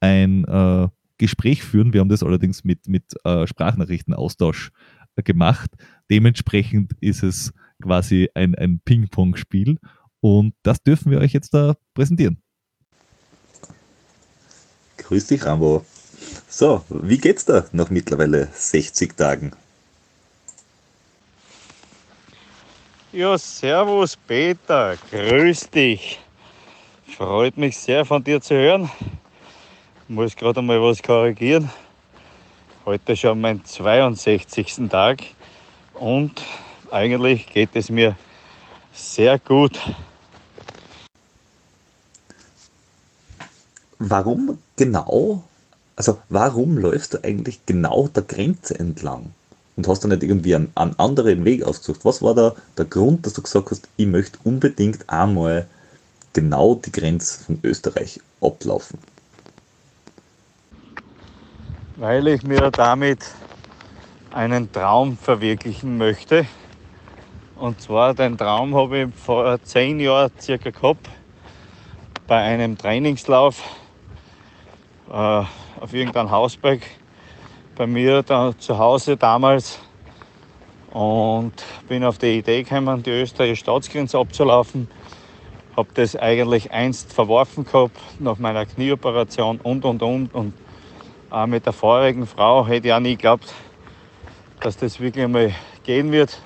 [0.00, 1.94] ein äh, Gespräch führen.
[1.94, 4.72] Wir haben das allerdings mit, mit äh, Sprachnachrichtenaustausch
[5.16, 5.70] äh, gemacht.
[6.10, 9.78] Dementsprechend ist es quasi ein, ein Ping-Pong-Spiel.
[10.20, 12.42] Und das dürfen wir euch jetzt da präsentieren.
[14.98, 15.86] Grüß dich, Rambo.
[16.46, 19.52] So, wie geht's da nach mittlerweile 60 Tagen?
[23.16, 26.20] Ja, servus Peter, grüß dich.
[27.16, 28.90] Freut mich sehr von dir zu hören.
[30.06, 31.70] Muss gerade mal was korrigieren.
[32.84, 34.90] Heute schon mein 62.
[34.90, 35.22] Tag
[35.94, 36.42] und
[36.90, 38.16] eigentlich geht es mir
[38.92, 39.80] sehr gut.
[43.98, 45.42] Warum genau,
[45.96, 49.32] also warum läufst du eigentlich genau der Grenze entlang?
[49.76, 52.04] Und hast du nicht irgendwie einen, einen anderen Weg ausgesucht?
[52.04, 55.66] Was war da der Grund, dass du gesagt hast, ich möchte unbedingt einmal
[56.32, 58.98] genau die Grenze von Österreich ablaufen?
[61.96, 63.20] Weil ich mir damit
[64.32, 66.46] einen Traum verwirklichen möchte.
[67.56, 71.08] Und zwar den Traum habe ich vor zehn Jahren circa gehabt
[72.26, 73.62] bei einem Trainingslauf
[75.10, 76.80] äh, auf irgendeinem Hausberg
[77.76, 79.78] bei mir da zu Hause damals
[80.92, 81.52] und
[81.88, 84.88] bin auf die Idee gekommen, die österreichische Staatsgrenze abzulaufen.
[85.76, 90.54] Habe das eigentlich einst verworfen gehabt nach meiner Knieoperation und und und und
[91.28, 93.52] auch mit der vorigen Frau hätte ich auch nie geglaubt,
[94.62, 95.54] dass das wirklich einmal
[95.84, 96.40] gehen wird.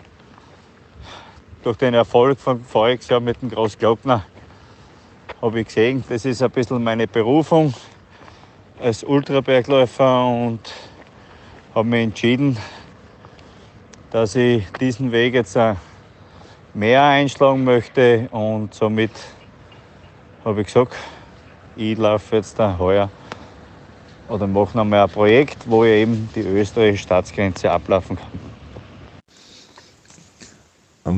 [1.63, 4.25] Durch den Erfolg von voriges Jahr mit dem Großglockner
[5.41, 7.73] habe ich gesehen, das ist ein bisschen meine Berufung
[8.81, 10.73] als Ultrabergläufer und
[11.75, 12.57] habe mich entschieden,
[14.11, 15.57] dass ich diesen Weg jetzt
[16.75, 19.11] mehr einschlagen möchte und somit
[20.45, 20.95] habe ich gesagt,
[21.77, 23.11] ich laufe jetzt da heuer
[24.29, 28.41] oder mache nochmal ein Projekt, wo ich eben die österreichische Staatsgrenze ablaufen kann.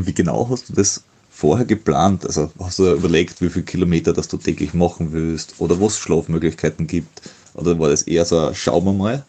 [0.06, 2.24] Wie genau hast du das vorher geplant?
[2.24, 5.98] Also hast du überlegt, wie viele Kilometer das du täglich machen willst oder was es
[5.98, 7.22] Schlafmöglichkeiten gibt?
[7.54, 9.24] Oder war das eher so, schauen wir mal?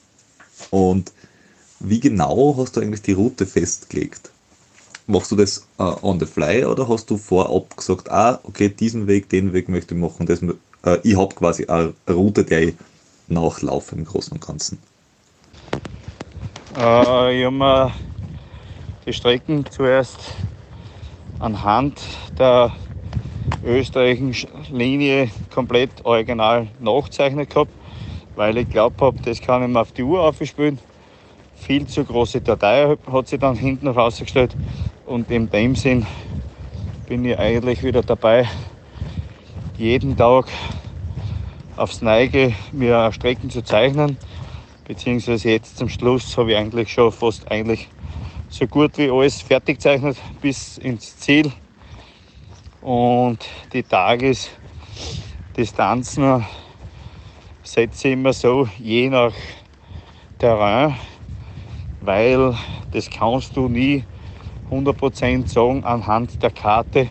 [0.73, 1.11] Und
[1.79, 4.31] wie genau hast du eigentlich die Route festgelegt?
[5.05, 9.05] Machst du das äh, on the fly oder hast du vorab gesagt, ah, okay, diesen
[9.05, 10.25] Weg, den Weg möchte ich machen?
[10.25, 12.75] Das, äh, ich habe quasi eine Route, der ich
[13.27, 14.79] nachlaufe im Großen und Ganzen.
[16.75, 17.91] Äh, ich habe mir
[19.05, 20.17] die Strecken zuerst
[21.37, 22.01] anhand
[22.39, 22.71] der
[23.63, 27.71] österreichischen Linie komplett original nachzeichnet gehabt,
[28.35, 30.79] weil ich glaubt habe, das kann ich mir auf die Uhr aufspielen.
[31.55, 34.55] Viel zu große Datei hat sich dann hinten rausgestellt
[35.05, 36.05] und in dem Sinn
[37.07, 38.47] bin ich eigentlich wieder dabei,
[39.77, 40.47] jeden Tag
[41.75, 44.17] aufs Neige mir Strecken zu zeichnen.
[44.85, 47.89] Beziehungsweise jetzt zum Schluss habe ich eigentlich schon fast eigentlich
[48.49, 51.51] so gut wie alles fertig gezeichnet bis ins Ziel.
[52.81, 53.39] Und
[53.71, 56.45] die Tagesdistanzen
[57.63, 59.33] setze ich immer so, je nach
[60.37, 60.95] Terrain,
[62.01, 62.55] weil
[62.91, 64.03] das kannst du nie
[64.69, 67.09] 100% sagen anhand der Karte,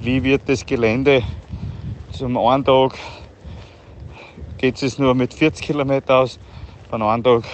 [0.00, 1.22] wie wird das Gelände
[2.10, 2.94] zum einen Tag
[4.56, 6.38] geht es nur mit 40 Kilometer aus,
[6.88, 7.44] von einem Tag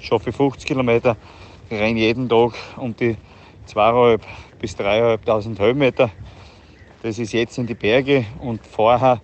[0.00, 1.16] schaffe ich 50 Kilometer
[1.70, 3.16] renne jeden Tag um die
[3.68, 4.20] 2.500
[4.60, 6.10] bis 3.500 Höhenmeter.
[7.02, 9.20] Das ist jetzt in die Berge und vorher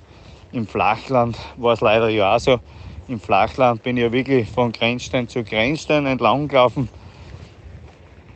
[0.55, 2.61] im Flachland war es leider ja auch so.
[3.09, 6.89] Im Flachland bin ich ja wirklich von Grenzstein zu Grenzstein entlang gelaufen.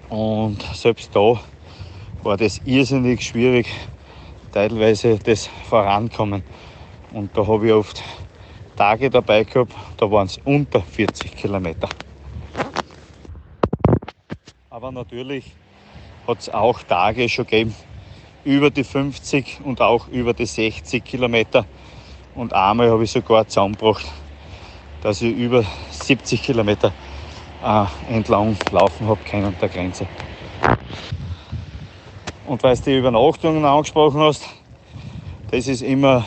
[0.08, 1.40] Und selbst da
[2.22, 3.68] war das irrsinnig schwierig,
[4.52, 6.42] teilweise das Vorankommen.
[7.12, 8.02] Und da habe ich oft
[8.76, 11.88] Tage dabei gehabt, da waren es unter 40 Kilometer.
[14.70, 15.44] Aber natürlich
[16.26, 17.74] hat es auch Tage schon gegeben,
[18.44, 21.64] über die 50 und auch über die 60 Kilometer.
[22.38, 24.06] Und einmal habe ich sogar zusammengebracht,
[25.02, 26.92] dass ich über 70 Kilometer
[27.64, 27.84] äh,
[28.14, 30.06] entlang laufen habe können der Grenze.
[32.46, 34.46] Und weil du die Übernachtungen angesprochen hast,
[35.50, 36.24] das ist immer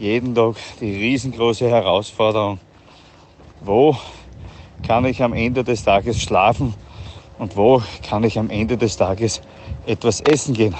[0.00, 2.58] jeden Tag die riesengroße Herausforderung.
[3.60, 3.96] Wo
[4.84, 6.74] kann ich am Ende des Tages schlafen
[7.38, 9.40] und wo kann ich am Ende des Tages
[9.86, 10.74] etwas essen gehen.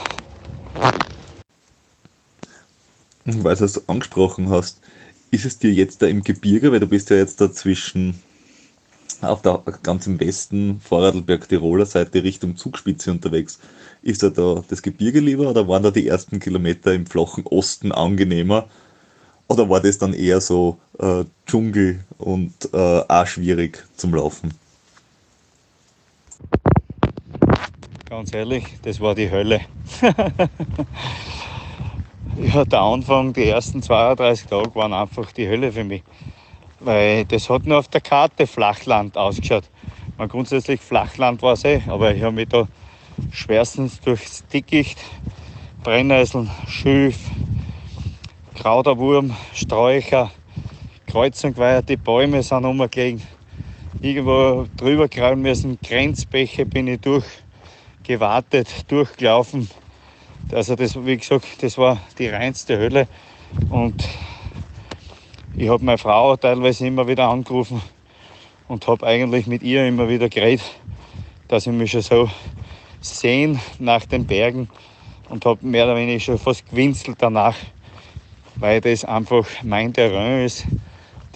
[3.38, 4.80] Weil du es angesprochen hast,
[5.30, 8.20] ist es dir jetzt da im Gebirge, weil du bist ja jetzt da zwischen
[9.22, 13.58] auf der ganz im Westen Vorarlberg Tiroler Seite Richtung Zugspitze unterwegs.
[14.02, 17.92] Ist da, da das Gebirge lieber oder waren da die ersten Kilometer im flachen Osten
[17.92, 18.68] angenehmer?
[19.48, 24.54] Oder war das dann eher so äh, Dschungel und äh, auch schwierig zum Laufen?
[28.08, 29.60] Ganz ehrlich, das war die Hölle.
[32.36, 36.02] ja, der Anfang, die ersten 32 Tage waren einfach die Hölle für mich.
[36.78, 39.64] Weil das hat nur auf der Karte Flachland ausgeschaut.
[40.16, 42.68] Man grundsätzlich Flachland war es eh, aber ich habe mich da
[43.32, 44.98] schwerstens durchs Dickicht,
[45.82, 47.18] Brennnesseln, Schilf,
[48.54, 50.30] Krauterwurm, Sträucher,
[51.06, 53.22] kreuz und quer, die Bäume sind umgelegen.
[54.00, 59.68] Irgendwo drüber kraulen müssen, Grenzbäche bin ich durchgewartet, durchgelaufen.
[60.52, 63.06] Also das, wie gesagt, das war die reinste Hölle.
[63.70, 64.02] Und
[65.56, 67.80] ich habe meine Frau teilweise immer wieder angerufen
[68.66, 70.64] und habe eigentlich mit ihr immer wieder geredet,
[71.46, 72.30] dass ich mich schon so
[73.00, 74.68] sehen nach den Bergen
[75.28, 77.56] und habe mehr oder weniger schon fast gewinselt danach,
[78.56, 80.66] weil das einfach mein Terrain ist,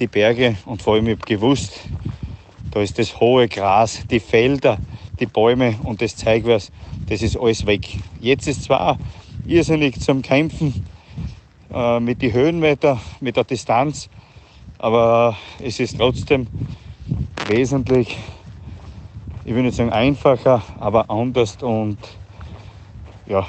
[0.01, 1.81] die Berge und vor allem ich habe gewusst,
[2.73, 4.79] da ist das hohe Gras, die Felder,
[5.21, 6.71] die Bäume und das Zeigwers,
[7.09, 7.99] das ist alles weg.
[8.21, 8.99] Jetzt ist zwar
[9.47, 10.87] irrsinnig zum Kämpfen
[11.73, 14.09] äh, mit den Höhenmeter, mit der Distanz,
[14.79, 16.47] aber es ist trotzdem
[17.49, 18.19] wesentlich,
[19.45, 21.99] ich will nicht sagen einfacher, aber anders und
[23.27, 23.47] ja,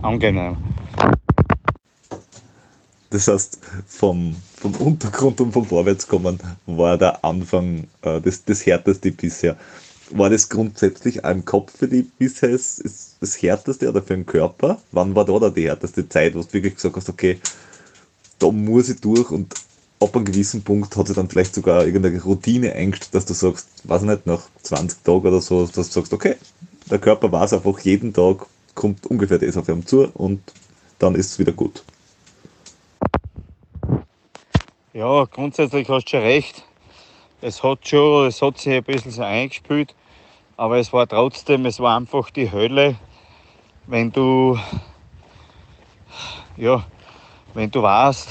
[0.00, 0.56] angenehm.
[3.10, 9.12] Das heißt, vom, vom Untergrund und vom Vorwärtskommen war der Anfang äh, das, das härteste
[9.12, 9.56] bisher.
[10.14, 14.78] War das grundsätzlich ein Kopf für dich bisher ist das härteste oder für den Körper?
[14.90, 17.38] Wann war da, da die härteste Zeit, wo du wirklich gesagt hast, okay,
[18.38, 19.54] da muss ich durch und
[20.00, 23.68] ab einem gewissen Punkt hat sich dann vielleicht sogar irgendeine Routine eingestellt, dass du sagst,
[23.84, 26.36] weiß nicht, nach 20 Tagen oder so, dass du sagst, okay,
[26.90, 30.42] der Körper weiß einfach, jeden Tag kommt ungefähr das auf ihm zu und
[30.98, 31.82] dann ist es wieder gut.
[34.92, 36.64] Ja, grundsätzlich hast du schon recht.
[37.40, 39.94] Es hat schon, es hat sich ein bisschen so eingespielt,
[40.62, 42.94] aber es war trotzdem, es war einfach die Hölle,
[43.88, 44.56] wenn du,
[46.56, 46.84] ja,
[47.52, 48.30] wenn du weißt,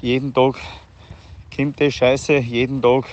[0.00, 0.54] jeden Tag
[1.54, 3.04] kommt die Scheiße, jeden Tag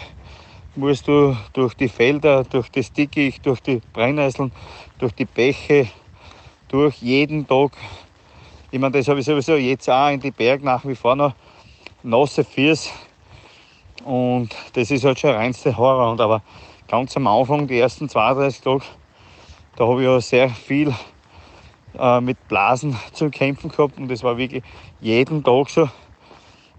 [0.78, 4.54] musst du durch die Felder, durch das Dickicht, durch die Brennnesseln,
[4.98, 5.90] durch die Bäche,
[6.70, 7.74] durch jeden Tag.
[8.72, 11.34] Ich meine, das habe ich sowieso jetzt auch in die Berge nach wie vor noch
[12.02, 12.92] nasse Füße.
[14.06, 16.14] Und das ist halt schon reinste Horror.
[16.14, 16.42] Und aber
[16.92, 18.84] ganz am Anfang, die ersten 32 Tage,
[19.78, 20.94] da habe ich ja sehr viel
[21.98, 23.98] äh, mit Blasen zu kämpfen gehabt.
[23.98, 24.62] Und das war wirklich
[25.00, 25.89] jeden Tag so.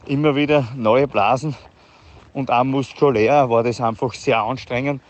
[0.05, 1.57] Immer wieder neue Blasen.
[2.35, 5.01] Und auch muskulär war das einfach sehr anstrengend.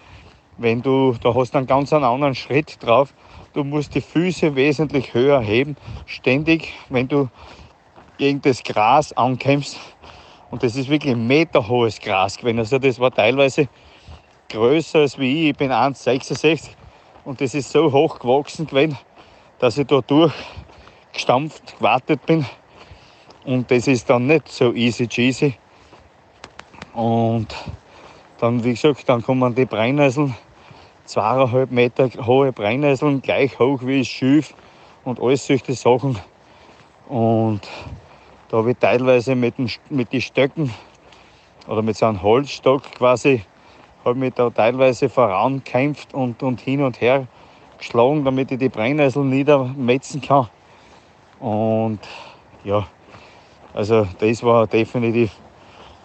[0.56, 3.12] Wenn du, da hast du einen ganz anderen Schritt drauf
[3.54, 5.76] Du musst die Füße wesentlich höher heben,
[6.06, 7.28] ständig, wenn du
[8.16, 9.78] gegen das Gras ankämpfst.
[10.50, 12.60] Und das ist wirklich ein meterhohes Gras gewesen.
[12.60, 13.68] Also das war teilweise
[14.52, 15.50] größer als wie ich.
[15.50, 16.70] Ich bin 1,66
[17.24, 18.96] und das ist so hoch gewachsen gewesen,
[19.58, 22.46] dass ich da durchgestampft gewartet bin.
[23.44, 25.54] Und das ist dann nicht so easy cheesy.
[26.94, 27.48] Und
[28.38, 30.36] dann, wie gesagt, dann kommen die Brennnesseln
[31.04, 34.54] zweieinhalb Meter hohe Brennnesseln, gleich hoch wie das Schilf
[35.04, 36.18] und alles solche Sachen.
[37.08, 37.60] Und
[38.48, 40.72] da habe ich teilweise mit, den, mit den Stöcken
[41.66, 43.42] oder mit so einem Holzstock quasi,
[44.04, 47.26] habe mich da teilweise vorankämpft und, und hin und her
[47.78, 50.48] geschlagen, damit ich die Brennnesseln niedermetzen kann.
[51.40, 52.00] Und
[52.64, 52.86] ja,
[53.74, 55.32] also das war definitiv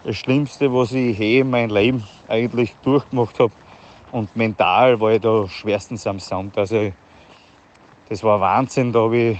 [0.04, 3.52] das Schlimmste, was ich je in meinem Leben eigentlich durchgemacht habe.
[4.10, 6.56] Und mental war ich da schwerstens am Sand.
[6.56, 6.92] Also
[8.08, 9.38] das war Wahnsinn, da habe ich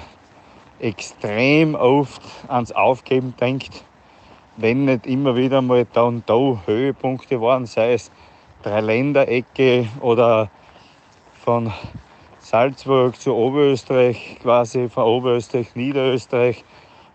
[0.79, 3.83] extrem oft ans Aufgeben denkt,
[4.57, 8.11] wenn nicht immer wieder mal da und da Höhepunkte waren, sei es
[8.63, 10.51] Dreiländerecke oder
[11.45, 11.73] von
[12.41, 16.65] Salzburg zu Oberösterreich, quasi von Oberösterreich, Niederösterreich.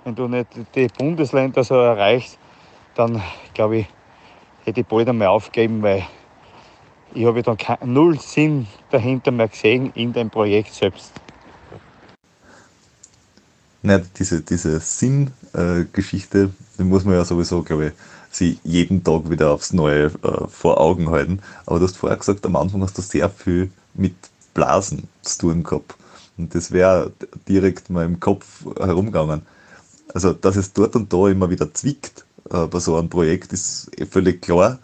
[0.04, 2.38] Wenn du nicht die Bundesländer so erreichst,
[2.96, 3.22] dann
[3.54, 3.88] glaube ich,
[4.66, 6.06] hätte ich bald einmal aufgeben, weil
[7.14, 11.14] ich habe dann null Sinn dahinter mehr gesehen in dem Projekt selbst.
[13.82, 17.94] Naja, diese, diese Sinn-Geschichte, äh, die muss man ja sowieso, glaube ich,
[18.36, 21.40] sie jeden Tag wieder aufs Neue äh, vor Augen halten.
[21.66, 24.16] Aber du hast vorher gesagt, am Anfang hast du sehr viel mit
[24.54, 25.96] Blasen zu tun gehabt.
[26.38, 27.12] Und das wäre
[27.48, 29.44] direkt mal im Kopf herumgegangen.
[30.14, 33.90] Also, dass es dort und da immer wieder zwickt äh, bei so einem Projekt, ist
[33.98, 34.80] eh völlig klar.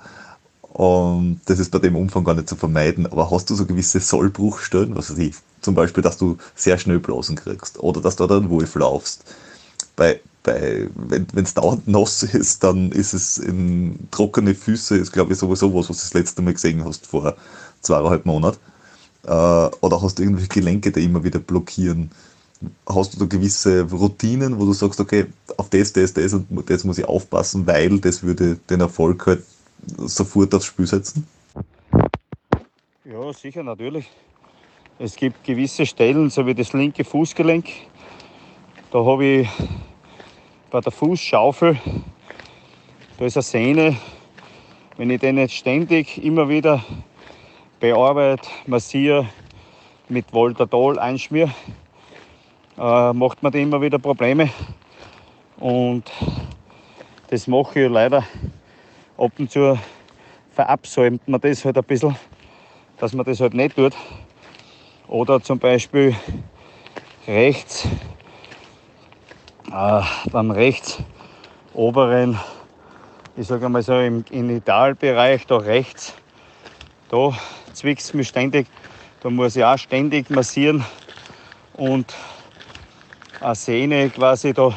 [0.62, 3.08] Und das ist bei dem Umfang gar nicht zu vermeiden.
[3.08, 7.00] Aber hast du so gewisse Sollbruchstellen, was weiß ich, zum Beispiel, dass du sehr schnell
[7.00, 9.24] Blasen kriegst oder dass du da einen Wolf laufst.
[9.96, 15.34] Bei, bei, wenn es dauernd nass ist, dann ist es in trockene Füße, ist glaube
[15.34, 17.36] ich sowieso was, was du das letzte Mal gesehen hast vor
[17.82, 18.58] zweieinhalb Monaten.
[19.24, 22.12] Äh, oder hast du irgendwelche Gelenke, die immer wieder blockieren?
[22.88, 25.28] Hast du da gewisse Routinen, wo du sagst, okay,
[25.58, 29.44] auf das, das, das und das muss ich aufpassen, weil das würde den Erfolg halt
[29.98, 31.26] sofort aufs Spiel setzen?
[33.06, 34.10] Ja, sicher, natürlich.
[34.98, 37.68] Es gibt gewisse Stellen, so wie das linke Fußgelenk.
[38.92, 39.50] Da habe ich
[40.72, 41.80] bei der Fußschaufel,
[43.18, 43.98] da ist eine Sehne.
[44.98, 46.84] Wenn ich den jetzt ständig immer wieder
[47.80, 49.28] bearbeite, massiere,
[50.10, 51.52] mit Voltadol einschmiere,
[52.78, 54.50] äh, macht man da immer wieder Probleme.
[55.58, 56.12] Und
[57.30, 58.24] das mache ich leider
[59.18, 59.78] ab und zu
[60.52, 62.16] verabsäumt man das halt ein bisschen,
[62.98, 63.94] dass man das halt nicht tut.
[65.08, 66.16] Oder zum Beispiel
[67.28, 67.88] rechts,
[69.72, 70.02] äh,
[70.32, 70.98] beim rechts
[71.74, 72.40] oberen,
[73.36, 76.14] ich sage mal so im Genitalbereich, da rechts,
[77.10, 77.32] da
[77.74, 78.68] zwickt es mich ständig.
[79.22, 80.84] Da muss ich auch ständig massieren
[81.74, 82.14] und
[83.42, 84.74] eine Sehne quasi da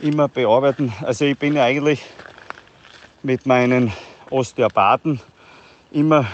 [0.00, 0.92] immer bearbeiten.
[1.02, 2.02] Also ich bin ja eigentlich
[3.22, 3.92] mit meinen
[4.30, 5.20] Osteopathen
[5.90, 6.26] immer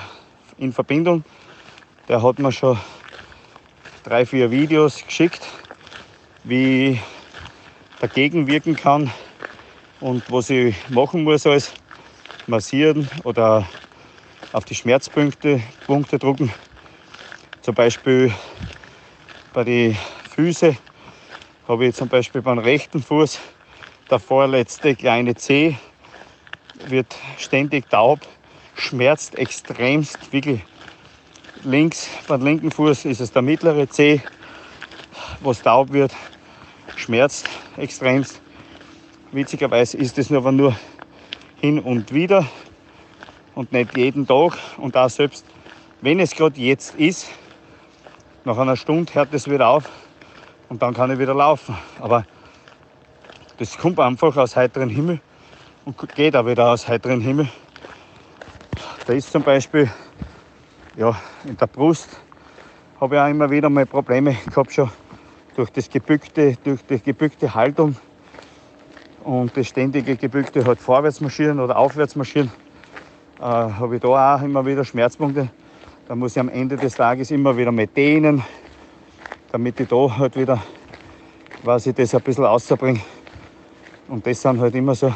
[0.58, 1.24] in Verbindung.
[2.08, 2.78] Der hat mir schon
[4.04, 5.46] drei, vier Videos geschickt,
[6.44, 7.00] wie
[8.00, 9.10] dagegen wirken kann
[10.00, 11.72] und was ich machen muss als
[12.46, 13.66] massieren oder
[14.52, 16.52] auf die Schmerzpunkte Punkte drucken.
[17.62, 18.32] Zum Beispiel
[19.52, 19.96] bei den
[20.30, 20.76] Füßen
[21.66, 23.40] habe ich zum Beispiel beim rechten Fuß
[24.10, 25.76] der vorletzte kleine Zeh
[26.88, 28.20] wird ständig taub,
[28.76, 30.60] schmerzt extremst, wirklich
[31.64, 34.20] links, beim linken Fuß ist es der mittlere Zeh,
[35.40, 36.14] was taub wird,
[36.96, 38.40] schmerzt extremst.
[39.32, 40.74] Witzigerweise ist es aber nur
[41.60, 42.46] hin und wieder
[43.54, 44.58] und nicht jeden Tag.
[44.78, 45.44] Und auch selbst
[46.00, 47.28] wenn es gerade jetzt ist,
[48.44, 49.90] nach einer Stunde hört es wieder auf
[50.68, 51.76] und dann kann ich wieder laufen.
[52.00, 52.24] Aber
[53.58, 55.20] das kommt einfach aus heiterem Himmel
[55.84, 57.48] und geht auch wieder aus heiterem Himmel.
[59.06, 59.90] Da ist zum Beispiel
[60.96, 62.08] ja, in der Brust
[63.00, 64.90] habe ich auch immer wieder mal Probleme gehabt schon
[65.56, 67.96] durch das gebückte, durch die gebückte Haltung
[69.24, 72.50] und das ständige gebückte halt vorwärts marschieren oder aufwärts marschieren,
[73.38, 75.48] äh, habe ich da auch immer wieder Schmerzpunkte.
[76.06, 78.42] Da muss ich am Ende des Tages immer wieder mal dehnen,
[79.50, 80.62] damit ich da halt wieder
[81.62, 83.00] quasi das ein bisschen auszubringe.
[84.08, 85.12] Und das sind halt immer so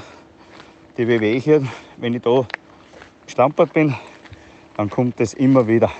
[0.96, 1.68] die Wehwehchen,
[1.98, 2.44] wenn ich da
[3.26, 3.94] gestampert bin,
[4.76, 5.90] dann kommt es immer wieder.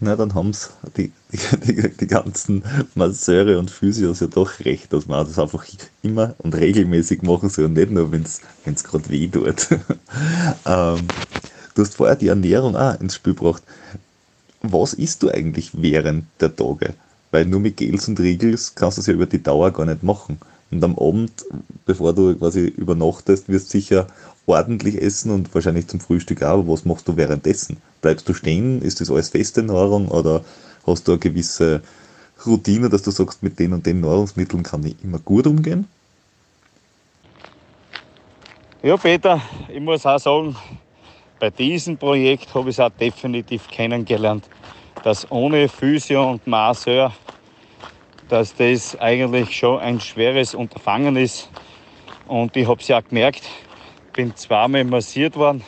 [0.00, 0.52] Na, dann haben
[0.96, 2.62] die, die, die, ganzen
[2.94, 5.66] Masseure und Physios ja doch recht, dass man das einfach
[6.02, 9.68] immer und regelmäßig machen soll und nicht nur, wenn es gerade weh tut.
[10.66, 10.98] ähm,
[11.74, 13.64] du hast vorher die Ernährung auch ins Spiel gebracht.
[14.62, 16.94] Was isst du eigentlich während der Tage?
[17.32, 20.04] Weil nur mit Gels und Riegels kannst du es ja über die Dauer gar nicht
[20.04, 20.38] machen.
[20.70, 21.44] Und am Abend,
[21.86, 24.06] bevor du quasi übernachtest, wirst du sicher
[24.46, 27.78] ordentlich essen und wahrscheinlich zum Frühstück auch, aber was machst du währenddessen?
[28.00, 28.82] Bleibst du stehen?
[28.82, 30.44] Ist das alles feste Nahrung oder
[30.86, 31.82] hast du eine gewisse
[32.46, 35.86] Routine, dass du sagst, mit den und den Nahrungsmitteln kann ich immer gut umgehen?
[38.82, 40.56] Ja, Peter, ich muss auch sagen,
[41.40, 44.48] bei diesem Projekt habe ich es auch definitiv kennengelernt,
[45.02, 47.12] dass ohne Physio und Masseur,
[48.28, 51.48] dass das eigentlich schon ein schweres Unterfangen ist.
[52.28, 53.42] Und ich habe es ja auch gemerkt,
[54.14, 55.62] bin zweimal massiert worden.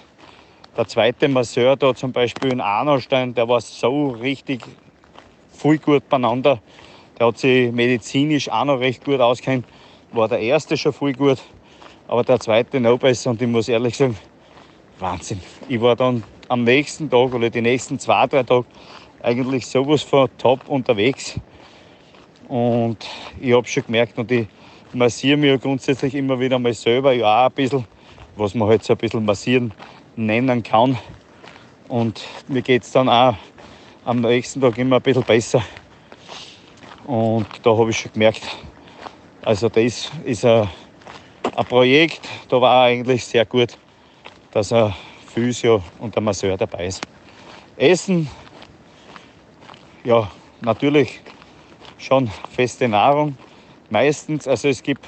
[0.81, 4.63] Der zweite Masseur da zum Beispiel in Arnostein, der war so richtig
[5.53, 6.59] viel gut beieinander.
[7.19, 9.67] Der hat sich medizinisch auch noch recht gut auskennt.
[10.13, 11.37] War der erste schon viel gut,
[12.09, 13.29] aber der zweite noch besser.
[13.29, 14.17] Und ich muss ehrlich sagen,
[14.99, 15.43] Wahnsinn.
[15.69, 18.65] Ich war dann am nächsten Tag oder die nächsten zwei, drei Tage
[19.23, 21.39] eigentlich sowas von top unterwegs.
[22.49, 23.07] Und
[23.39, 24.49] ich habe schon gemerkt, und ich
[24.95, 27.85] massiere mich grundsätzlich immer wieder mal selber, ja auch ein bisschen
[28.37, 29.73] was man halt so ein bisschen massieren
[30.27, 30.99] nennen kann.
[31.89, 33.35] Und mir geht es dann auch
[34.05, 35.63] am nächsten Tag immer ein bisschen besser.
[37.05, 38.43] Und da habe ich schon gemerkt,
[39.43, 40.69] also das ist ein,
[41.57, 43.77] ein Projekt, da war eigentlich sehr gut,
[44.53, 44.95] dass ein
[45.35, 47.03] Physio und ein Masseur dabei ist.
[47.77, 48.29] Essen,
[50.05, 51.21] ja, natürlich
[51.99, 53.37] schon feste Nahrung.
[53.89, 55.07] Meistens, also es gibt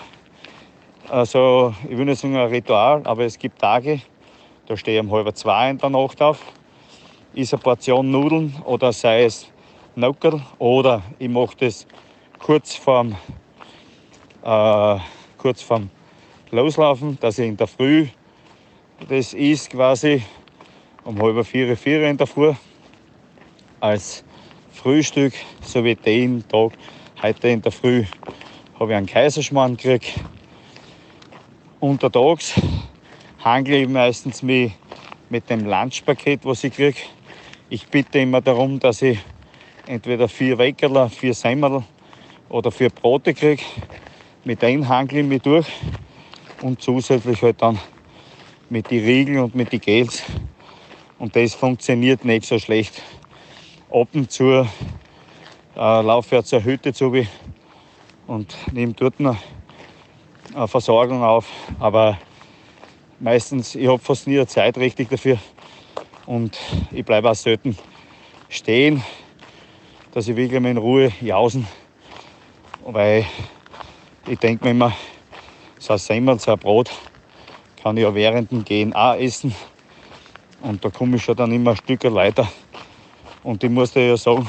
[1.12, 4.00] also, ich will nicht sagen ein Ritual, aber es gibt Tage,
[4.72, 6.38] da stehe ich um halb zwei in der Nacht auf,
[7.34, 9.46] ist eine Portion Nudeln oder sei es
[9.96, 11.86] Nockerl oder ich mache das
[12.38, 13.14] kurz vorm,
[14.42, 14.98] äh,
[15.36, 15.90] kurz vorm
[16.50, 18.06] Loslaufen, dass ich in der Früh
[19.10, 20.22] das ist quasi.
[21.04, 22.54] Um halb vier, vier in der Früh.
[23.78, 24.24] Als
[24.70, 26.72] Frühstück, so wie den Tag.
[27.20, 28.06] Heute in der Früh
[28.80, 30.14] habe ich einen Kaiserschmarrn gekriegt.
[31.78, 32.54] Untertags
[33.44, 34.72] handle ich meistens mit,
[35.28, 36.98] mit dem Lunchpaket, was ich kriege.
[37.68, 39.18] Ich bitte immer darum, dass ich
[39.86, 41.82] entweder vier Weckerler, vier Semmel
[42.48, 43.62] oder vier Brote kriege.
[44.44, 45.66] Mit denen hangle ich mich durch
[46.60, 47.78] und zusätzlich halt dann
[48.70, 50.22] mit den Riegeln und mit den Gels.
[51.18, 53.02] Und das funktioniert nicht so schlecht.
[53.90, 54.66] Ab und zu äh,
[55.76, 57.12] laufe ich zur Hütte zu
[58.26, 59.36] und nehme dort eine
[60.68, 61.48] Versorgung auf.
[61.78, 62.18] Aber
[63.22, 65.38] meistens, ich habe fast nie Zeit richtig dafür.
[66.26, 66.58] Und
[66.90, 67.76] ich bleibe auch selten
[68.48, 69.02] stehen,
[70.12, 71.66] dass ich wirklich mal in Ruhe jausen.
[72.84, 73.24] Weil
[74.26, 74.92] ich denke mir immer,
[75.78, 76.90] so ein Semmel, so ein Brot
[77.82, 79.54] kann ich ja während dem Gehen auch essen.
[80.60, 82.46] Und da komme ich schon dann immer ein Stück weiter.
[83.42, 84.46] Und ich muss dir ja sagen,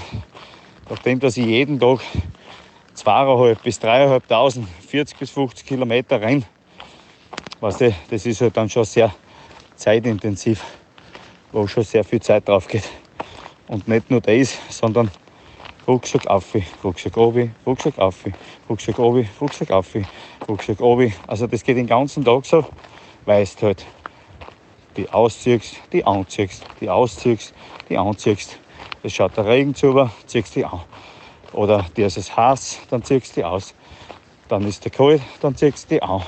[0.90, 2.02] nachdem dass ich jeden Tag
[2.94, 6.46] zweieinhalb bis dreieinhalbtausend, 40 bis 50 Kilometer rein,
[7.64, 9.16] weißt du, das ist halt dann schon sehr
[9.78, 10.62] zeitintensiv,
[11.54, 12.84] wo schon sehr viel Zeit drauf geht.
[13.70, 15.10] Und nicht nur das, sondern
[15.88, 16.44] Rucksack auf,
[16.84, 18.26] Rucksack obi, Rucksack auf,
[18.70, 19.88] Rucksack obi, Rucksack auf,
[20.50, 21.14] Rucksack obi.
[21.26, 22.66] Also das geht den ganzen Tag so,
[23.26, 23.86] weißt halt,
[24.98, 27.54] die ausziehst, die anziehst, die ausziehst,
[27.88, 28.60] die anziehst.
[29.04, 30.82] Es schaut der Regen zu, ziehst die an.
[31.54, 33.74] Oder dir ist es heiß, dann ziehst du die aus.
[34.50, 36.24] Dann ist der kalt, dann ziehst du die an.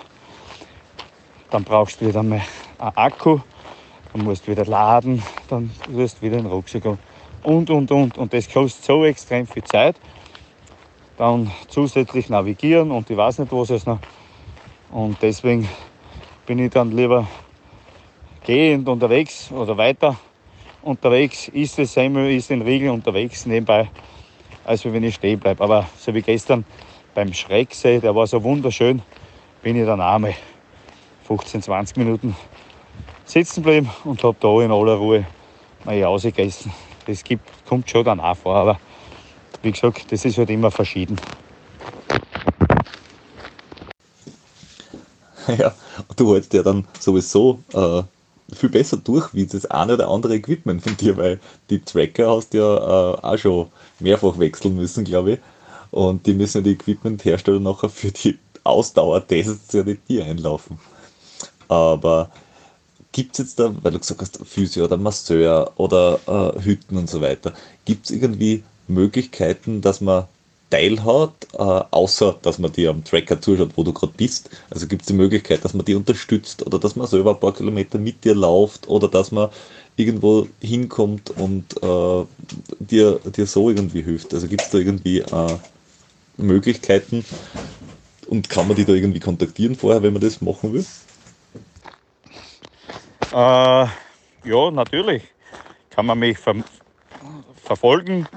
[1.56, 2.42] Dann brauchst du wieder mal
[2.80, 3.40] einen Akku,
[4.12, 7.00] dann musst du wieder laden, dann wirst du wieder den Rucksack an.
[7.44, 8.18] Und, und, und.
[8.18, 9.96] Und das kostet so extrem viel Zeit.
[11.18, 14.00] Dann zusätzlich navigieren und ich weiß nicht, was es noch.
[14.92, 15.70] Und deswegen
[16.46, 17.26] bin ich dann lieber
[18.46, 20.18] gehend unterwegs oder weiter
[20.82, 23.90] unterwegs, ist es Semmel, ist den Riegel unterwegs nebenbei,
[24.66, 25.64] als wenn ich stehen bleibe.
[25.64, 26.66] Aber so wie gestern
[27.14, 29.02] beim Schrecksee, der war so wunderschön,
[29.62, 30.36] bin ich dann einmal
[31.28, 32.36] 15, 20 Minuten
[33.26, 35.26] sitzen geblieben und habe da in aller Ruhe
[35.84, 36.72] meine Jause gegessen.
[37.08, 38.80] Das gibt, kommt schon dann auch vor, aber
[39.62, 41.18] wie gesagt, das ist halt immer verschieden.
[45.60, 45.76] Ja,
[46.16, 48.02] du hältst ja dann sowieso äh,
[48.56, 52.52] viel besser durch wie das eine oder andere Equipment von dir, weil die Tracker hast
[52.52, 53.68] du ja äh, auch schon
[54.00, 55.40] mehrfach wechseln müssen, glaube ich.
[55.92, 60.80] Und die müssen ja die Equipment-Hersteller nachher für die Ausdauertests ja nicht dir einlaufen.
[61.68, 62.30] Aber
[63.12, 67.10] gibt es jetzt da, weil du gesagt hast, Physio oder Masseur oder äh, Hütten und
[67.10, 67.54] so weiter,
[67.86, 70.26] gibt es irgendwie Möglichkeiten, dass man
[70.70, 74.50] teilhat, äh, außer dass man dir am Tracker zuschaut, wo du gerade bist.
[74.70, 77.54] Also gibt es die Möglichkeit, dass man die unterstützt oder dass man selber ein paar
[77.54, 79.50] Kilometer mit dir läuft oder dass man
[79.96, 82.26] irgendwo hinkommt und äh,
[82.80, 84.34] dir, dir so irgendwie hilft.
[84.34, 85.58] Also gibt es da irgendwie äh,
[86.38, 87.24] Möglichkeiten
[88.28, 90.86] und kann man die da irgendwie kontaktieren vorher, wenn man das machen will?
[93.32, 93.88] Äh,
[94.50, 95.24] ja, natürlich.
[95.90, 96.56] Kann man mich ver
[97.64, 98.28] verfolgen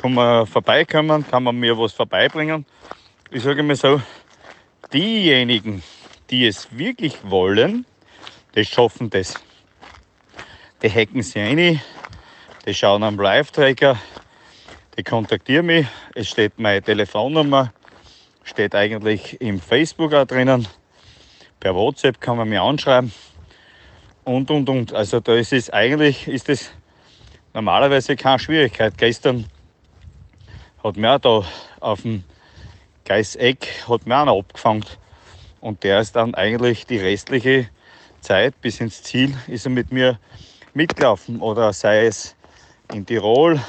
[0.00, 2.64] kann man vorbeikommen, kann man mir was vorbeibringen.
[3.30, 4.00] Ich sage mir so,
[4.94, 5.82] diejenigen,
[6.30, 7.84] die es wirklich wollen,
[8.54, 9.34] die schaffen das.
[10.82, 11.82] Die hacken sich rein,
[12.64, 13.98] die schauen am Live-Tracker,
[14.96, 15.86] die kontaktieren mich.
[16.14, 17.74] Es steht meine Telefonnummer,
[18.42, 20.66] steht eigentlich im Facebook auch drinnen.
[21.60, 23.12] Per WhatsApp kann man mich anschreiben
[24.24, 24.92] und und und.
[24.92, 26.70] Also da ist es eigentlich ist es
[27.54, 28.96] normalerweise keine Schwierigkeit.
[28.96, 29.46] Gestern
[30.82, 31.44] hat mir da
[31.80, 32.24] auf dem
[33.04, 34.84] Geißeck hat mir einer abgefangen.
[35.60, 37.68] Und der ist dann eigentlich die restliche
[38.20, 40.18] Zeit bis ins Ziel ist er mit mir
[40.74, 41.40] mitgelaufen.
[41.40, 42.36] Oder sei es
[42.92, 43.60] in Tirol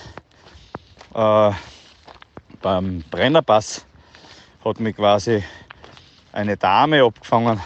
[1.13, 1.51] äh,
[2.61, 3.85] beim Brennerpass
[4.63, 5.43] hat mich quasi
[6.31, 7.59] eine Dame abgefangen.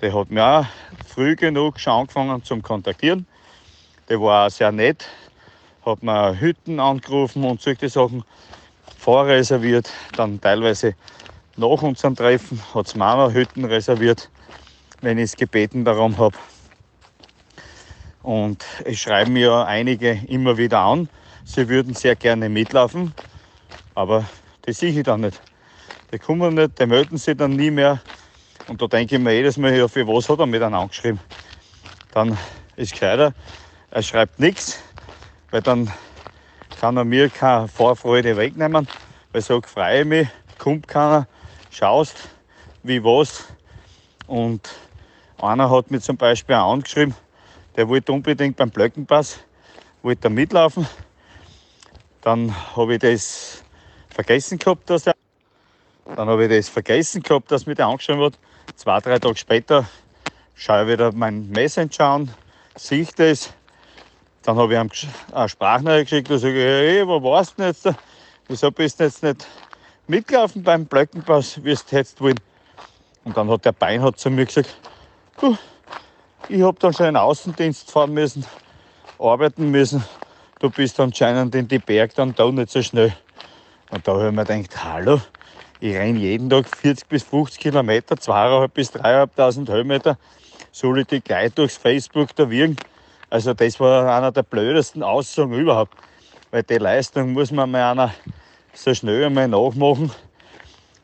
[0.00, 0.66] Die hat mir auch
[1.12, 3.26] früh genug schon angefangen zum Kontaktieren.
[4.08, 5.06] Die war auch sehr nett
[5.84, 8.24] hat man Hütten angerufen und solche Sachen
[8.98, 9.90] vorreserviert.
[10.16, 10.94] Dann teilweise
[11.56, 14.30] nach unserem Treffen hat es mir noch Hütten reserviert,
[15.00, 16.36] wenn ich es gebeten darum habe.
[18.22, 21.08] Und es schreiben mir einige immer wieder an,
[21.44, 23.12] sie würden sehr gerne mitlaufen,
[23.96, 24.24] aber
[24.62, 25.40] das sehe ich dann nicht.
[26.12, 28.00] Die kommen nicht, die melden sich dann nie mehr.
[28.68, 31.20] Und da denke ich mir jedes Mal, ja, für was hat er mir dann angeschrieben?
[32.12, 32.38] Dann
[32.76, 33.34] ist gescheiter,
[33.90, 34.80] er schreibt nichts,
[35.50, 35.92] weil dann
[36.80, 38.88] kann er mir keine Vorfreude wegnehmen,
[39.32, 41.26] weil so freue ich mich, kommt keiner,
[41.70, 42.16] schaust,
[42.82, 43.44] wie was.
[44.26, 44.68] Und
[45.40, 47.14] einer hat mir zum Beispiel auch angeschrieben,
[47.76, 49.40] der wollte unbedingt beim Blöckenpass,
[50.02, 50.86] wollte da mitlaufen.
[52.20, 53.64] Dann habe ich das
[54.10, 55.11] vergessen gehabt, dass der
[56.16, 58.34] dann habe ich das vergessen gehabt, dass mir der angeschrieben hat.
[58.76, 59.86] Zwei, drei Tage später
[60.54, 62.30] schaue ich wieder mein Messenger an,
[62.76, 63.52] sehe ich das
[64.42, 64.90] Dann habe ich ihm
[65.32, 67.88] eine Sprachnachricht geschickt und sage, hey, wo warst du denn jetzt?
[68.48, 69.46] Wieso bist du jetzt nicht
[70.06, 72.40] mitgelaufen beim Blöckenpass, wie es jetzt wollen?
[73.24, 74.74] Und dann hat der Bein zu mir gesagt,
[76.48, 78.44] ich habe dann schon einen Außendienst fahren müssen,
[79.18, 80.04] arbeiten müssen.
[80.58, 83.14] Du bist anscheinend in die Berg dann da nicht so schnell.
[83.90, 85.20] Und da habe ich mir gedacht, hallo,
[85.82, 90.16] ich renne jeden Tag 40 bis 50 Kilometer, 2.500 bis 3.500 Höhenmeter.
[90.80, 92.76] Die gleich durchs Facebook da wirken?
[93.30, 95.96] Also das war einer der blödesten Aussagen überhaupt.
[96.52, 98.14] Weil die Leistung muss man mal einer
[98.72, 100.12] so schnell einmal nachmachen,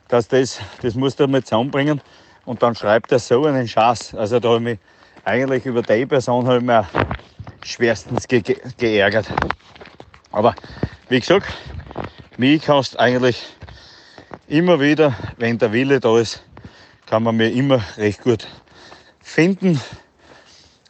[0.06, 2.00] dass das, das musst du einmal zusammenbringen.
[2.44, 4.14] Und dann schreibt er so einen Schatz.
[4.14, 4.78] Also da habe ich mich
[5.24, 6.86] eigentlich über die Person habe
[7.64, 8.42] ich schwerstens ge
[8.76, 9.26] geärgert.
[10.30, 10.54] Aber
[11.08, 11.52] wie gesagt,
[12.36, 13.44] mich kannst eigentlich
[14.46, 16.42] immer wieder, wenn der Wille da ist,
[17.06, 18.46] kann man mir immer recht gut
[19.20, 19.80] finden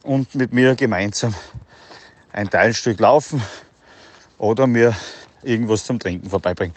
[0.02, 1.34] und mit mir gemeinsam
[2.32, 3.42] ein Teilstück laufen
[4.38, 4.96] oder mir
[5.42, 6.74] irgendwas zum Trinken vorbeibringen.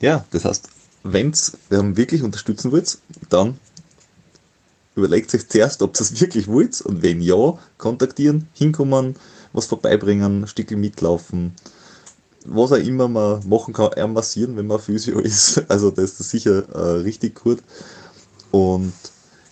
[0.00, 0.68] Ja, das heißt,
[1.02, 1.32] wenn
[1.70, 2.98] ihr wirklich unterstützen wollt,
[3.28, 3.58] dann
[4.94, 9.16] überlegt euch zuerst, ob ihr es wirklich wollt und wenn ja, kontaktieren, hinkommen,
[9.52, 11.54] was vorbeibringen, Stickel mitlaufen,
[12.46, 15.62] was auch immer man machen kann, eher massieren, wenn man Physio ist.
[15.68, 17.58] Also das ist sicher äh, richtig gut.
[18.50, 18.92] Und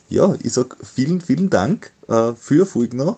[0.08, 3.16] ja, ich sag vielen, vielen Dank äh, für Fulgner,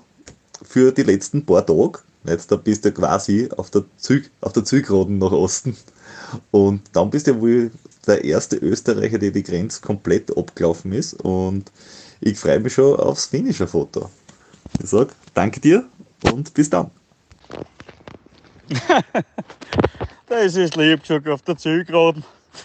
[0.63, 2.01] für die letzten paar Tage.
[2.25, 5.77] Jetzt da bist du quasi auf der, Züg, auf der Zügroden nach Osten.
[6.51, 7.71] Und dann bist du wohl
[8.07, 11.15] der erste Österreicher, der die Grenze komplett abgelaufen ist.
[11.15, 11.71] Und
[12.21, 14.11] ich freue mich schon aufs Finisher-Foto.
[14.83, 15.85] Ich sag danke dir
[16.31, 16.91] und bis dann.
[20.29, 22.25] das ist lieb gesagt auf der Zielgeraden.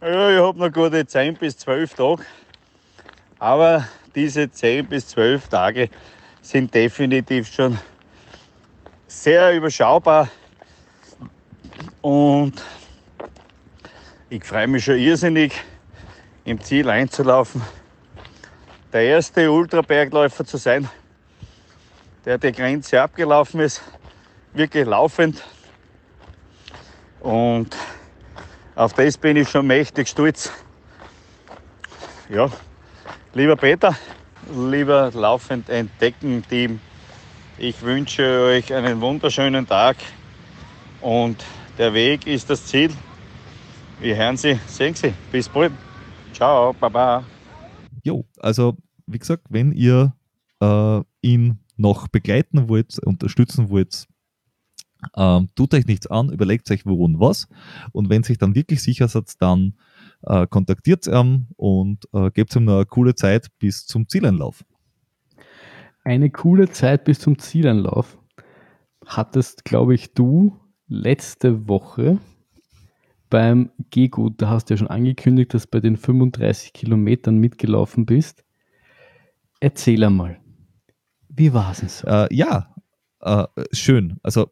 [0.00, 2.22] ja, ich habe noch gute 10 bis 12 Tage.
[3.40, 5.90] Aber diese 10 bis 12 Tage
[6.40, 7.78] sind definitiv schon
[9.08, 10.28] sehr überschaubar.
[12.00, 12.62] Und
[14.28, 15.52] ich freue mich schon irrsinnig,
[16.44, 17.62] im Ziel einzulaufen.
[18.92, 20.88] Der erste Ultrabergläufer zu sein,
[22.24, 23.82] der die Grenze abgelaufen ist
[24.54, 25.42] wirklich laufend.
[27.20, 27.76] Und
[28.74, 30.50] auf das bin ich schon mächtig stolz.
[32.28, 32.50] Ja,
[33.34, 33.94] lieber Peter,
[34.54, 36.80] lieber laufend entdecken Team,
[37.58, 39.96] ich wünsche euch einen wunderschönen Tag
[41.00, 41.44] und
[41.78, 42.90] der Weg ist das Ziel.
[44.00, 45.12] Wir hören Sie, sehen Sie.
[45.30, 45.72] Bis bald.
[46.32, 47.24] Ciao, Baba.
[48.02, 48.76] Jo, also
[49.06, 50.14] wie gesagt, wenn ihr
[50.60, 54.06] äh, ihn noch begleiten wollt, unterstützen wollt,
[55.16, 57.48] ähm, tut euch nichts an, überlegt euch, wo und was.
[57.92, 59.74] Und wenn sich dann wirklich sicher seid, dann
[60.22, 64.64] äh, kontaktiert ihn und äh, gebt ihm eine coole Zeit bis zum Zieleinlauf.
[66.04, 68.18] Eine coole Zeit bis zum Zieleinlauf
[69.06, 72.18] hattest, glaube ich, du letzte Woche
[73.30, 74.40] beim Gehgut.
[74.40, 78.44] Da hast du ja schon angekündigt, dass du bei den 35 Kilometern mitgelaufen bist.
[79.60, 80.38] Erzähl einmal,
[81.28, 82.06] wie war es denn so?
[82.06, 82.74] Äh, ja,
[83.20, 84.18] äh, schön.
[84.22, 84.50] Also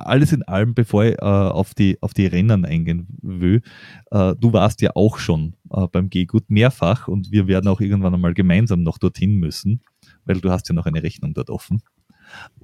[0.00, 3.62] alles in allem, bevor ich äh, auf, die, auf die Rennen eingehen will,
[4.10, 8.14] äh, du warst ja auch schon äh, beim Gehgut mehrfach und wir werden auch irgendwann
[8.14, 9.82] einmal gemeinsam noch dorthin müssen,
[10.24, 11.82] weil du hast ja noch eine Rechnung dort offen.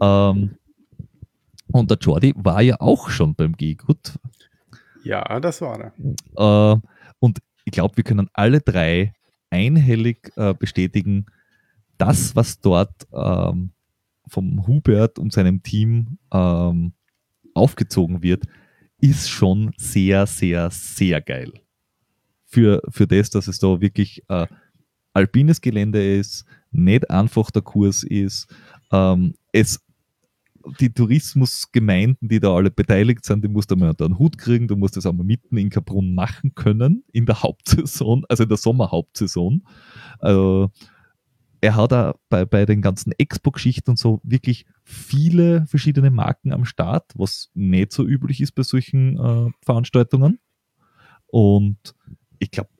[0.00, 0.56] Ähm,
[1.72, 4.18] und der Jordi war ja auch schon beim Gehgut.
[5.04, 5.92] Ja, das war
[6.36, 6.74] er.
[6.74, 6.80] Äh,
[7.20, 9.12] und ich glaube, wir können alle drei
[9.50, 11.26] einhellig äh, bestätigen,
[11.98, 13.70] das, was dort ähm,
[14.28, 16.92] vom Hubert und seinem Team ähm,
[17.56, 18.44] aufgezogen wird,
[18.98, 21.52] ist schon sehr, sehr, sehr geil.
[22.44, 24.46] Für, für das, dass es da wirklich äh,
[25.12, 28.46] alpines Gelände ist, nicht einfach der Kurs ist,
[28.92, 29.80] ähm, es
[30.80, 34.68] die Tourismusgemeinden, die da alle beteiligt sind, die musst du mal unter einen Hut kriegen,
[34.68, 38.48] du musst das auch mal mitten in Kaprun machen können, in der Hauptsaison, also in
[38.48, 39.62] der Sommerhauptsaison.
[40.18, 40.70] Also,
[41.60, 46.64] er hat da bei, bei den ganzen Expo-Geschichten und so wirklich viele verschiedene Marken am
[46.64, 50.38] Start, was nicht so üblich ist bei solchen äh, Veranstaltungen.
[51.26, 51.96] Und
[52.38, 52.70] ich glaube,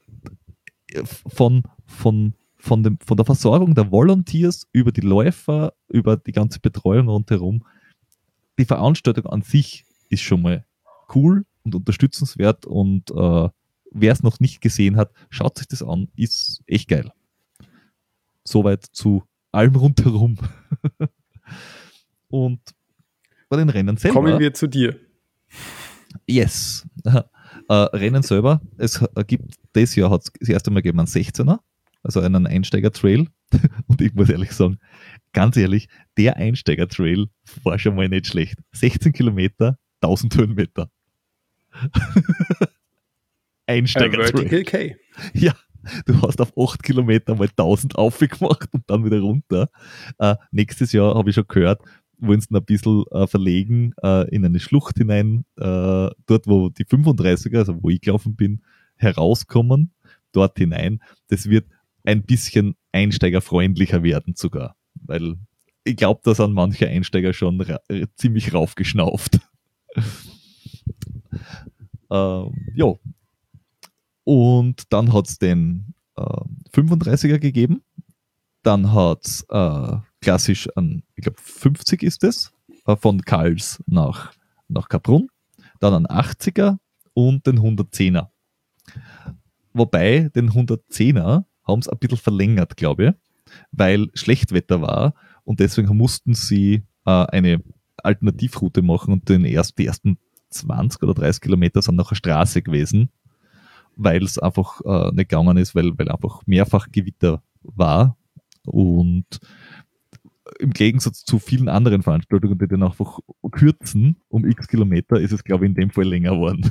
[1.05, 7.09] von, von, von, von der Versorgung der Volunteers über die Läufer, über die ganze Betreuung
[7.09, 7.67] rundherum,
[8.57, 10.65] die Veranstaltung an sich ist schon mal
[11.13, 13.49] cool und unterstützenswert und äh,
[13.91, 17.11] wer es noch nicht gesehen hat, schaut sich das an, ist echt geil.
[18.45, 20.39] Soweit zu allem rundherum.
[22.29, 22.61] Und
[23.49, 24.15] bei den Rennen selber.
[24.15, 24.99] Kommen wir zu dir.
[26.27, 26.87] Yes.
[27.69, 31.59] Äh, Rennen selber, es gibt das Jahr hat es das erste Mal gegeben einen 16er,
[32.05, 33.27] also einen Einsteiger-Trail.
[33.89, 34.79] Und ich muss ehrlich sagen,
[35.33, 37.27] ganz ehrlich, der Einsteiger-Trail
[37.65, 38.59] war schon mal nicht schlecht.
[38.73, 40.91] 16 Kilometer, 1000 Höhenmeter.
[43.67, 44.65] Einsteiger-Trail.
[44.65, 44.97] K.
[45.33, 45.55] Ja,
[46.05, 49.69] du hast auf 8 Kilometer mal 1000 aufgemacht und dann wieder runter.
[50.19, 51.83] Äh, nächstes Jahr habe ich schon gehört,
[52.19, 56.85] wollen sie ein bisschen äh, verlegen äh, in eine Schlucht hinein, äh, dort wo die
[56.85, 58.63] 35er, also wo ich gelaufen bin,
[58.97, 59.93] herauskommen,
[60.33, 61.01] dort hinein.
[61.29, 61.67] Das wird
[62.05, 65.37] ein bisschen einsteigerfreundlicher werden sogar, weil
[65.85, 69.39] ich glaube, da sind manche Einsteiger schon ra äh, ziemlich raufgeschnauft.
[72.11, 72.93] ähm, ja.
[74.25, 76.23] Und dann hat es den äh,
[76.73, 77.83] 35er gegeben.
[78.67, 82.53] Dann hat es äh, klassisch an, ich glaube 50 ist es,
[82.85, 84.33] äh, von Karls nach,
[84.67, 85.29] nach Kaprun.
[85.79, 86.79] Dann ein 80er
[87.15, 88.27] und den 110er.
[89.73, 95.15] Wobei den 110er haben sie ein bisschen verlängert, glaube ich, weil Schlechtwetter war
[95.45, 97.63] und deswegen mussten sie äh, eine
[97.99, 100.19] Alternativroute machen und den erst, die ersten
[100.51, 103.11] 20 oder 30 Kilometer sind nach der Straße gewesen,
[103.95, 108.17] weil es einfach äh, nicht gegangen ist, weil, weil einfach mehrfach Gewitter war
[108.67, 109.25] und
[110.61, 113.19] im Gegensatz zu vielen anderen Veranstaltungen, die dann einfach
[113.51, 116.71] kürzen um x Kilometer, ist es, glaube ich, in dem Fall länger geworden.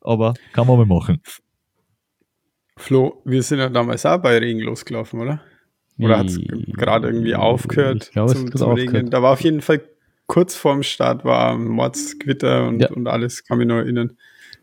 [0.00, 1.20] Aber kann man mal machen.
[2.76, 5.40] Flo, wir sind ja damals auch bei Regen losgelaufen, oder?
[5.98, 6.38] Oder hat es
[6.76, 9.10] gerade irgendwie aufgehört Ich glaube, zum, hat zum Regnen?
[9.10, 9.82] Da war auf jeden Fall
[10.26, 12.90] kurz vorm Start war Mordsgewitter und, Ja.
[12.92, 14.16] und alles, kann mich nur erinnern,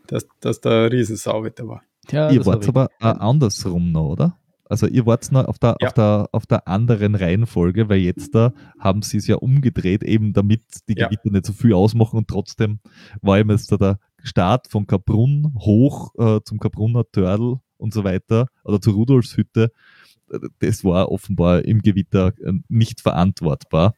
[0.06, 1.82] dass, dass da Riesensauwetter war.
[2.10, 4.38] Ja, ihr das war wart aber äh, andersrum noch, oder?
[4.68, 5.88] Also ihr wart noch auf der, Ja.
[5.88, 10.32] auf, der, auf der anderen Reihenfolge, weil jetzt da haben sie es ja umgedreht, eben
[10.32, 11.06] damit die Ja.
[11.08, 12.80] Gewitter nicht so viel ausmachen und trotzdem
[13.22, 18.02] war eben jetzt da der Start von Kaprun hoch äh, zum Kaprunner Törl und so
[18.04, 19.70] weiter oder zur Rudolfshütte.
[20.30, 23.94] Äh, Das war offenbar im Gewitter äh, nicht verantwortbar.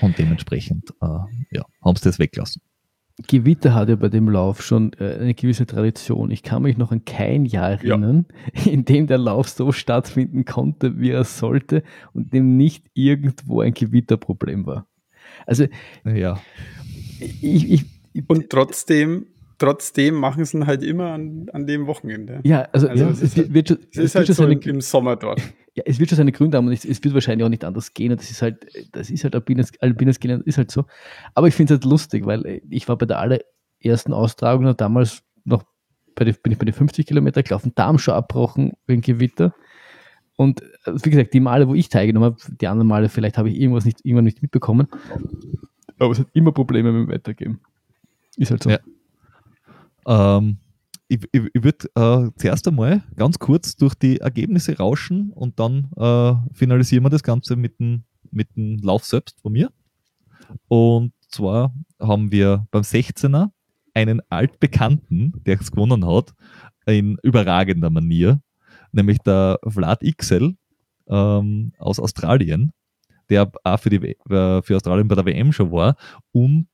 [0.00, 1.06] Und dementsprechend äh,
[1.52, 2.60] ja, haben sie das weggelassen.
[3.28, 6.30] Gewitter hat ja bei dem Lauf schon äh, eine gewisse Tradition.
[6.32, 7.90] Ich kann mich noch an kein Jahr Ja.
[7.92, 8.26] erinnern,
[8.64, 13.72] in dem der Lauf so stattfinden konnte, wie er sollte und dem nicht irgendwo ein
[13.74, 14.86] Gewitterproblem war.
[15.46, 15.66] Also
[16.04, 16.40] Ja,
[17.20, 19.26] ich, ich, ich Und trotzdem,
[19.58, 22.40] trotzdem machen sie ihn halt immer an, an dem Wochenende.
[22.44, 24.60] ja, also, Also ja, es ist wird schon, Es es ist halt schon so im,
[24.60, 25.40] im Sommer dort.
[25.74, 27.92] Ja, es wird schon seine Gründe haben und es, es wird wahrscheinlich auch nicht anders
[27.94, 30.84] gehen und das ist halt, das ist halt alpines, alpines Gelände, ist halt so.
[31.34, 34.74] Aber ich finde es halt lustig, weil äh, ich war bei der allerersten Austragung noch
[34.74, 35.64] damals noch
[36.14, 39.52] bei den, bin ich bei den 50 Kilometer gelaufen, da haben schon abbrochen wegen Gewitter.
[40.36, 43.50] Und äh, wie gesagt, die Male, wo ich teilgenommen habe, die anderen Male, vielleicht habe
[43.50, 44.88] ich irgendwas nicht, irgendwann nicht mitbekommen.
[45.98, 47.60] Aber es hat immer Probleme mit dem Wetter gegeben.
[48.36, 48.70] Ist halt so.
[48.70, 48.78] Ja.
[50.06, 50.58] Ähm,
[51.14, 55.90] ich ich, ich würde äh, zuerst einmal ganz kurz durch die Ergebnisse rauschen und dann
[55.96, 59.70] äh, finalisieren wir das Ganze mit dem, mit dem Lauf selbst von mir.
[60.68, 63.50] Und zwar haben wir beim 16er
[63.94, 66.34] einen altbekannten, der es gewonnen hat,
[66.86, 68.40] in überragender Manier,
[68.92, 70.54] nämlich der Vlad XL
[71.08, 72.72] ähm, aus Australien,
[73.30, 75.96] der auch für, die, äh, für Australien bei der WM schon war
[76.32, 76.68] und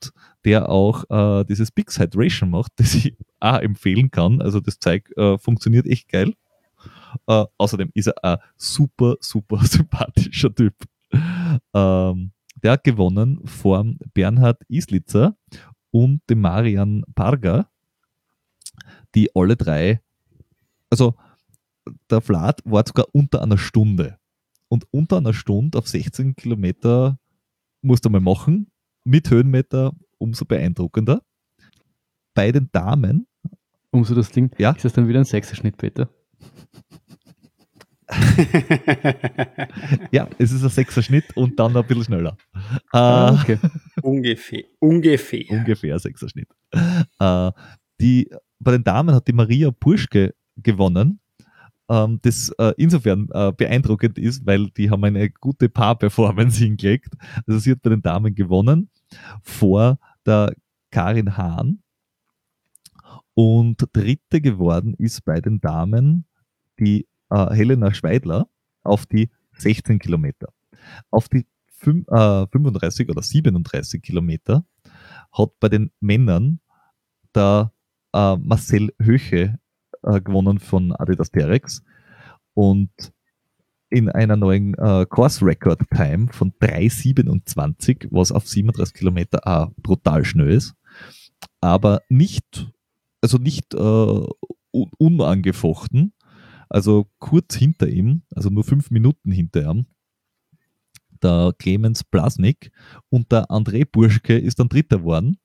[0.45, 4.41] der auch äh, dieses Big Hydration macht, das ich auch empfehlen kann.
[4.41, 6.33] Also das Zeug äh, funktioniert echt geil.
[7.27, 10.75] Äh, außerdem ist er ein super, super sympathischer Typ.
[11.73, 12.31] Ähm,
[12.63, 15.35] der hat gewonnen vor Bernhard Islitzer
[15.91, 17.67] und dem Marian Parga,
[19.15, 20.01] die alle drei,
[20.89, 21.15] also
[22.09, 24.17] der Vlad war sogar unter einer Stunde.
[24.71, 27.19] Und unter einer Stunde auf 16 Kilometer
[27.81, 28.71] musst du mal machen.
[29.03, 31.21] Mit Höhenmeter umso beeindruckender.
[32.33, 33.27] Bei den Damen,
[33.93, 34.71] Umso das Ding, Ja.
[34.71, 36.07] ist das dann wieder ein Sechserschnitt, Peter?
[40.11, 42.37] ja, es ist ein sechser Schnitt und dann ein bisschen schneller.
[42.93, 43.57] Äh, Ah, okay.
[44.01, 44.63] ungefähr.
[44.79, 45.43] Ungefähr.
[45.49, 46.47] ungefähr sechser Schnitt.
[47.19, 47.51] Äh,
[47.99, 51.19] die, bei den Damen hat die Maria Purschke gewonnen,
[51.91, 57.13] ähm, das äh, insofern äh, beeindruckend ist, weil die haben eine gute Paar-Performance hingelegt.
[57.45, 58.89] Also sie hat bei den Damen gewonnen
[59.43, 60.53] vor der
[60.91, 61.81] Karin Hahn
[63.33, 66.25] und dritte geworden ist bei den Damen
[66.79, 68.47] die äh, Helena Schweidler
[68.83, 70.49] auf die 16 Kilometer.
[71.11, 71.45] Auf die
[71.81, 74.65] fün- äh, 35 oder 37 Kilometer
[75.31, 76.59] hat bei den Männern
[77.35, 77.71] der
[78.13, 79.59] äh, Marcel Höche
[80.03, 81.83] äh, gewonnen von Adidas Terex
[82.53, 82.91] und
[83.89, 90.23] in einer neuen äh, Course Record Time von 3,27, was auf 37 Kilometer auch brutal
[90.23, 90.73] schnell ist,
[91.59, 92.71] aber nicht,
[93.21, 96.13] also nicht äh, un unangefochten.
[96.69, 99.87] Also kurz hinter ihm, also nur fünf Minuten hinter ihm,
[101.21, 102.71] der Clemens Blasnik
[103.09, 105.37] und der André Burschke ist dann Dritter geworden.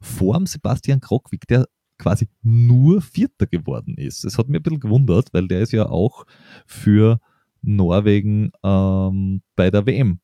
[0.00, 1.66] Vor Sebastian Krockwick, der
[2.00, 4.24] quasi nur Vierter geworden ist.
[4.24, 6.26] Das hat mir ein bisschen gewundert, weil der ist ja auch
[6.66, 7.20] für
[7.62, 10.20] Norwegen ähm, bei der WM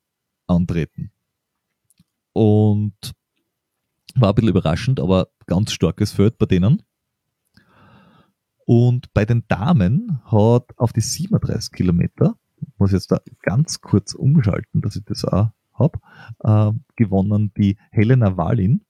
[0.47, 1.13] antreten.
[2.33, 3.15] Und
[4.15, 6.83] war ein bisschen überraschend, aber ganz starkes Feld bei denen.
[8.65, 12.37] Und bei den Damen hat auf die 37 Kilometer,
[12.79, 15.99] muss ich jetzt da ganz kurz umschalten, dass ich das auch habe,
[16.41, 18.83] äh, gewonnen die Helena Walin.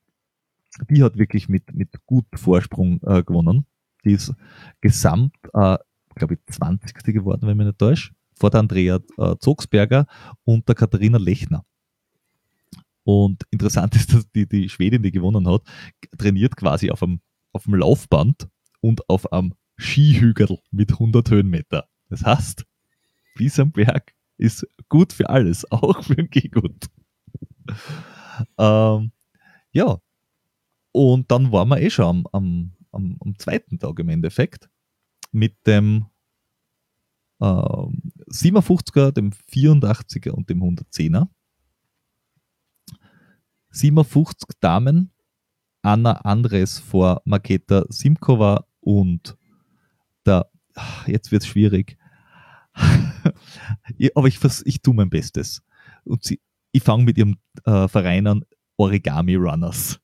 [0.91, 3.67] Die hat wirklich mit, mit gutem Vorsprung äh, gewonnen.
[4.05, 4.35] Die ist
[4.81, 5.79] gesamt, äh,
[6.15, 6.95] glaube ich, 20.
[7.15, 10.07] geworden, wenn ich mich nicht täusche, vor der Andrea äh, Zogsberger
[10.45, 11.65] und der Katharina Lechner.
[13.05, 15.63] Und interessant ist, dass die, die Schwedin, die gewonnen hat,
[16.19, 17.21] trainiert quasi auf einem,
[17.53, 18.49] auf dem Laufband
[18.81, 21.89] und auf einem Skihügel mit 100 Höhenmeter.
[22.09, 22.65] Das heißt,
[23.37, 26.87] Wiesenberg ist gut für alles, auch für den Gehgut.
[28.59, 29.13] Ähm,
[29.73, 29.99] ja,
[30.97, 34.71] und dann waren wir eh schon am, am, am, am zweiten Tag im Endeffekt
[35.31, 36.07] mit dem
[37.39, 38.01] ähm,
[38.31, 41.29] 57er, dem 84er und dem 110er.
[43.69, 45.13] 57 Damen,
[45.83, 49.37] Anna Andres vor Maketa Simkova und
[50.25, 50.51] der,
[51.07, 51.99] jetzt wird es schwierig,
[54.15, 55.63] aber ich, ich tue mein Bestes.
[56.05, 56.41] Und sie,
[56.73, 57.37] ich fange mit ihrem
[57.67, 58.45] äh, Verein an,
[58.79, 60.01] Origami Runners.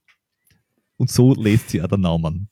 [0.96, 2.48] Und so lässt sie auch der Namen.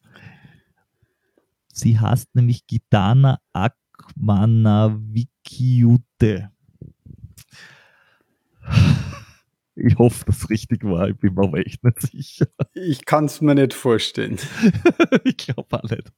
[1.73, 6.51] Sie heißt nämlich Gitana Akmanavikiute.
[9.83, 11.09] Ich hoffe, dass es richtig war.
[11.09, 12.47] Ich bin mir aber echt nicht sicher.
[12.75, 14.39] Ich kann es mir nicht vorstellen.
[15.25, 16.13] ich glaube auch nicht.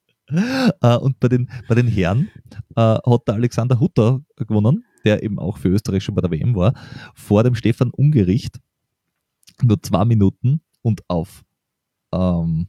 [0.80, 2.30] Äh, und bei den, bei den Herren
[2.74, 6.54] äh, hat der Alexander Hutter gewonnen, der eben auch für Österreich schon bei der WM
[6.54, 6.74] war,
[7.14, 8.58] vor dem Stefan Ungericht.
[9.62, 11.44] Nur zwei Minuten und auf,
[12.12, 12.68] ähm,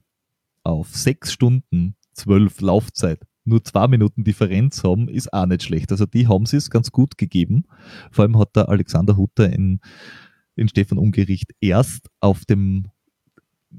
[0.64, 5.92] auf sechs Stunden zwölf Laufzeit nur zwei Minuten Differenz haben, ist auch nicht schlecht.
[5.92, 7.66] Also die haben sie es ganz gut gegeben.
[8.12, 9.80] Vor allem hat der Alexander Hutter in,
[10.56, 12.88] in Stefan Ungericht erst auf dem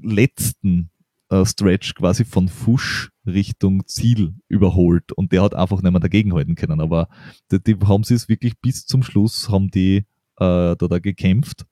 [0.01, 0.91] letzten
[1.29, 6.55] äh, Stretch quasi von Fusch Richtung Ziel überholt und der hat einfach nicht mehr dagegenhalten
[6.55, 6.79] können.
[6.79, 7.07] Aber
[7.51, 9.97] die, die haben sie es wirklich bis zum Schluss haben die
[10.37, 11.65] äh, da, da gekämpft.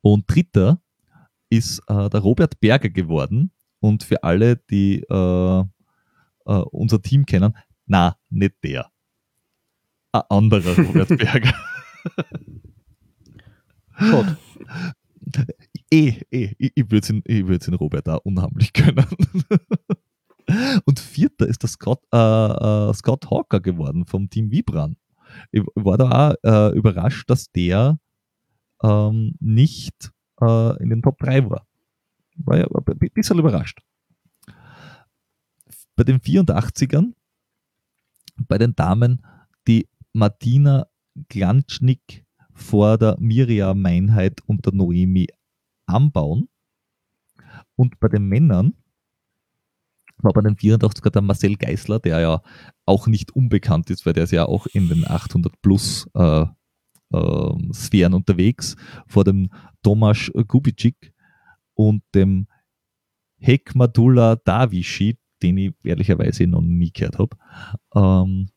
[0.00, 0.80] Und dritter
[1.56, 3.50] ist äh, der Robert Berger geworden.
[3.80, 5.64] Und für alle, die äh, äh,
[6.44, 7.56] unser Team kennen,
[7.86, 8.90] na, nicht der.
[10.12, 11.54] Ein anderer Robert Berger.
[13.98, 14.36] Gott.
[15.90, 19.06] Eh, eh, ich, ich würde den, den Robert auch unheimlich können.
[20.84, 24.96] Und vierter ist der Scott, äh, äh, Scott Hawker geworden vom Team Vibran.
[25.52, 27.98] Ich war da auch äh, überrascht, dass der
[28.82, 30.12] ähm, nicht
[30.44, 31.66] äh, in den Top 3 war.
[32.36, 33.80] War ja ein bisschen überrascht.
[35.96, 37.12] Bei den 84ern,
[38.36, 39.24] bei den Damen,
[39.68, 40.86] die Martina
[41.28, 45.28] Glanschnick vor der Miriam Meinheit und der Noemi
[45.86, 46.48] anbauen.
[47.76, 48.74] Und bei den Männern
[50.18, 52.42] war bei den 84er der Marcel Geisler, der ja
[52.86, 56.46] auch nicht unbekannt ist, weil der ist ja auch in den 800 plus äh,
[57.72, 58.76] Sphären unterwegs,
[59.06, 59.50] vor dem
[59.82, 61.12] Tomasz Gubicic
[61.74, 62.46] und dem
[63.38, 67.36] Hekmadullah Davishi, den ich ehrlicherweise noch nie gehört habe,
[67.94, 68.48] ähm,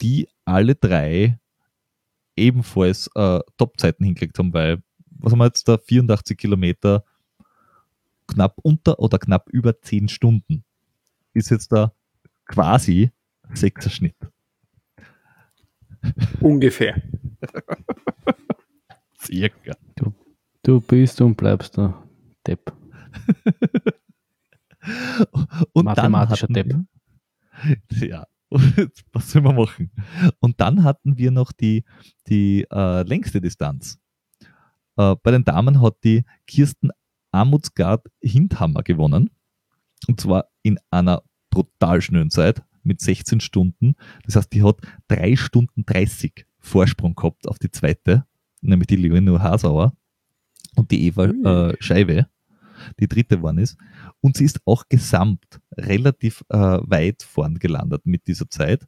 [0.00, 1.38] die alle drei
[2.36, 7.04] ebenfalls äh, Topzeiten hingelegt haben, weil was haben wir jetzt da, 84 Kilometer,
[8.28, 10.64] knapp unter oder knapp über 10 Stunden.
[11.34, 11.92] Ist jetzt da
[12.46, 13.10] quasi
[13.52, 14.16] sechser Schnitt.
[16.40, 17.02] Ungefähr.
[19.20, 19.76] Circa.
[19.96, 20.14] Du,
[20.62, 22.02] du bist und bleibst da
[22.46, 22.72] Depp.
[25.72, 26.74] und Mathematischer Depp.
[27.90, 28.26] ja,
[29.12, 29.90] was soll man machen?
[30.40, 31.84] Und dann hatten wir noch die,
[32.28, 33.98] die äh, längste Distanz.
[34.96, 36.90] Äh, bei den Damen hat die Kirsten
[37.32, 39.30] Amutsgard Hindhammer gewonnen.
[40.06, 43.96] Und zwar in einer brutal schnellen Zeit mit 16 Stunden.
[44.24, 48.24] Das heißt, die hat 3 Stunden 30 Vorsprung gehabt auf die zweite,
[48.60, 49.92] nämlich die Leonor Hasauer
[50.76, 52.26] und die Eva äh, Scheibe,
[53.00, 53.76] die dritte geworden ist.
[54.20, 58.86] Und sie ist auch gesamt relativ äh, weit vorn gelandet mit dieser Zeit.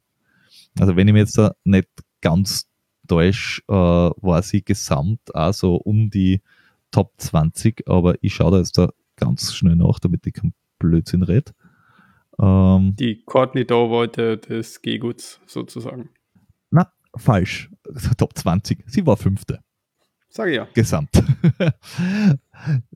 [0.79, 1.89] Also wenn ich mir jetzt da nicht
[2.21, 2.67] ganz
[3.07, 6.41] täusche, äh, war sie gesamt also um die
[6.91, 11.23] Top 20, aber ich schaue da jetzt da ganz schnell nach, damit ich keinen Blödsinn
[11.23, 11.51] rede.
[12.39, 16.09] Ähm, Die Courtney Dauwalter des Gehguts sozusagen.
[17.15, 17.69] Falsch.
[18.17, 18.83] Top 20.
[18.87, 19.59] Sie war fünfte.
[20.29, 20.67] Sag ich ja.
[20.73, 21.09] Gesamt.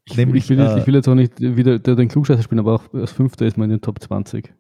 [0.06, 2.44] Ich, Nämlich, ich, will, jetzt- äh, ich will jetzt auch nicht wieder der, den Klugscheißer
[2.44, 4.54] spielen, aber auch als Fünfter ist man in den Top 20.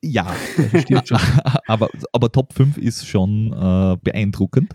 [0.00, 0.32] ja,
[0.80, 1.18] Stimmt schon.
[1.66, 4.72] aber, aber Top 5 ist schon äh, beeindruckend.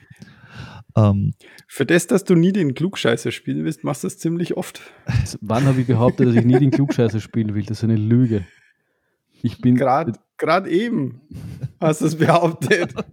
[0.95, 1.33] Ähm,
[1.67, 4.81] Für das, dass du nie den Klugscheißer spielen willst, machst du das ziemlich oft.
[5.05, 7.63] Also, Wann habe ich behauptet, dass ich nie den Klugscheißer spielen will?
[7.63, 8.45] Das ist eine Lüge.
[9.41, 9.75] Ich bin.
[9.75, 11.21] Gerade gerade eben
[11.79, 12.93] hast du es behauptet.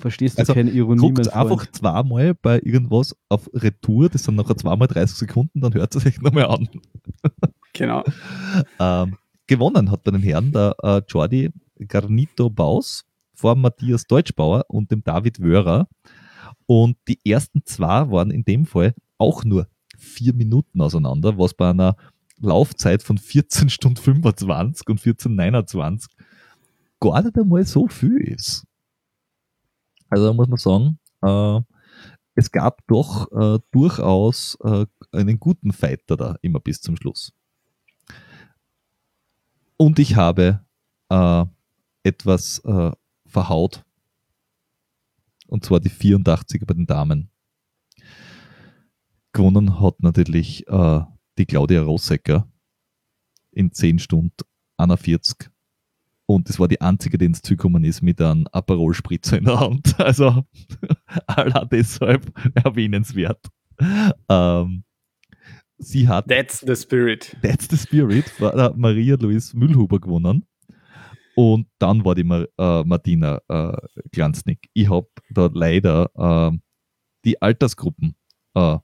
[0.00, 4.56] Verstehst du Also, keine Ironie, guckt einfach zweimal bei irgendwas auf Retour, das sind nachher
[4.56, 6.68] zweimal 30 Sekunden, dann hört es sich nochmal an.
[7.72, 8.04] genau.
[8.80, 9.16] Ähm,
[9.46, 11.50] gewonnen hat bei den Herren der äh, Jordi
[11.86, 13.04] Garnito Baus
[13.34, 15.88] vor Matthias Deutschbauer und dem David Wörer.
[16.66, 21.70] Und die ersten zwei waren in dem Fall auch nur vier Minuten auseinander, was bei
[21.70, 21.96] einer
[22.40, 26.10] Laufzeit von 14 Stunden 25 und 14, 29
[27.00, 28.64] gar nicht einmal so viel ist.
[30.08, 31.60] Also muss man sagen, äh,
[32.34, 37.32] es gab doch äh, durchaus äh, einen guten Fighter da immer bis zum Schluss.
[39.76, 40.64] Und ich habe
[41.08, 41.44] äh,
[42.02, 42.92] etwas äh,
[43.26, 43.84] verhaut.
[45.46, 47.30] Und zwar die 84er bei den Damen.
[49.32, 51.00] Gewonnen hat natürlich äh,
[51.38, 52.46] die Claudia Rossecker
[53.52, 54.32] in 10 Stunden
[54.76, 55.50] 41.
[56.30, 59.60] Und das war die einzige, die ins Ziel gekommen ist mit einem Aperol-Spritzer in der
[59.60, 59.94] Hand.
[59.98, 60.44] Also
[61.26, 63.46] allein deshalb erwähnenswert.
[64.28, 64.84] Ähm,
[65.78, 67.34] sie hat That's the spirit.
[67.42, 70.44] That's the Spirit, war der Maria Louise Müllhuber gewonnen.
[71.34, 73.76] Und dann war die Mar äh, Martina äh,
[74.12, 74.68] Glanznick.
[74.74, 76.10] Ich habe da leider
[76.52, 76.58] äh,
[77.24, 78.16] die Altersgruppen
[78.54, 78.76] äh,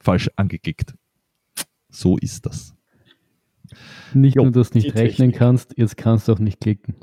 [0.00, 0.94] falsch angeklickt.
[1.90, 2.77] So ist das.
[4.14, 5.36] Nicht Jo, nur, dass du nicht rechnen Technik.
[5.36, 6.94] kannst, jetzt kannst du auch nicht klicken.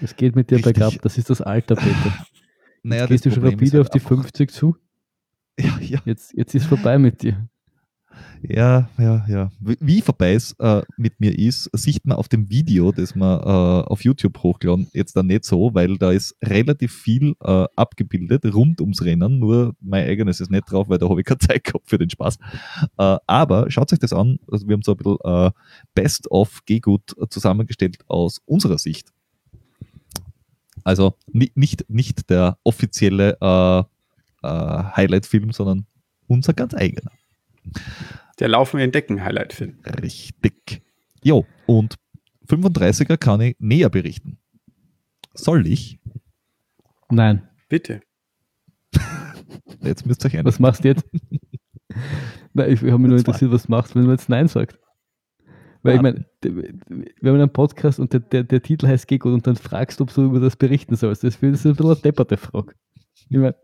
[0.00, 0.74] Es geht mit dir Richtig.
[0.74, 2.26] bergab, das ist das Alter, Peter.
[2.82, 4.76] Naja, Jetzt gehst du schon rapide halt auf die einfach- 50 zu.
[5.60, 7.48] Ja, ja, Jetzt, jetzt ist vorbei mit dir.
[8.42, 9.50] Ja, ja, ja.
[9.60, 13.90] Wie- vorbei es äh, mit mir ist, sieht man auf dem Video, das wir äh,
[13.90, 18.80] auf YouTube hochladen, jetzt dann nicht so, weil da ist relativ viel äh, abgebildet rund
[18.80, 19.38] ums Rennen.
[19.38, 22.10] Nur mein eigenes ist nicht drauf, weil da habe ich keine Zeit gehabt für den
[22.10, 22.36] Spaß.
[22.98, 24.38] Äh, aber schaut euch das an.
[24.50, 25.50] Also wir haben so ein bisschen äh,
[25.94, 29.12] Best of Gehgut zusammengestellt aus unserer Sicht.
[30.84, 33.82] Also ni nicht, nicht der offizielle äh,
[34.44, 35.86] Highlight-Film, sondern
[36.26, 37.12] unser ganz eigener.
[38.38, 39.78] Der Laufen entdecken Highlight-Film.
[40.02, 40.82] Richtig.
[41.22, 41.96] Jo, und
[42.48, 44.38] 35er kann ich näher berichten.
[45.34, 46.00] Soll ich?
[47.10, 47.48] Nein.
[47.68, 48.02] Bitte.
[49.80, 50.44] Jetzt müsst ihr euch ein.
[50.44, 51.06] Was machst du jetzt?
[52.52, 54.78] Nein, ich habe mich nur interessiert, was machst du, wenn man jetzt Nein sagt.
[55.82, 59.46] Weil ich meine, wir haben einen Podcast und der, der, der Titel heißt Gegot und
[59.46, 61.24] dann fragst du, ob du über das berichten sollst.
[61.24, 62.74] Das ist ein bisschen eine depperte Frage.
[63.28, 63.56] Ich meine,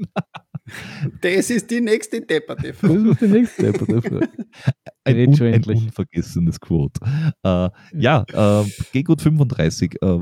[1.20, 2.74] Das ist die nächste Depperte.
[2.81, 4.28] das ist die nächste depperte Frage.
[5.05, 7.01] ein, un, ein unvergessenes Quote.
[7.43, 10.19] Äh, ja, äh, Gehgut 35 äh,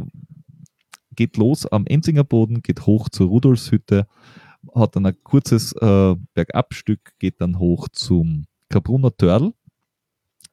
[1.14, 4.06] geht los am Enzinger Boden, geht hoch zur Rudolfshütte,
[4.74, 9.52] hat dann ein kurzes äh, Bergabstück, geht dann hoch zum Kabrunner Törl.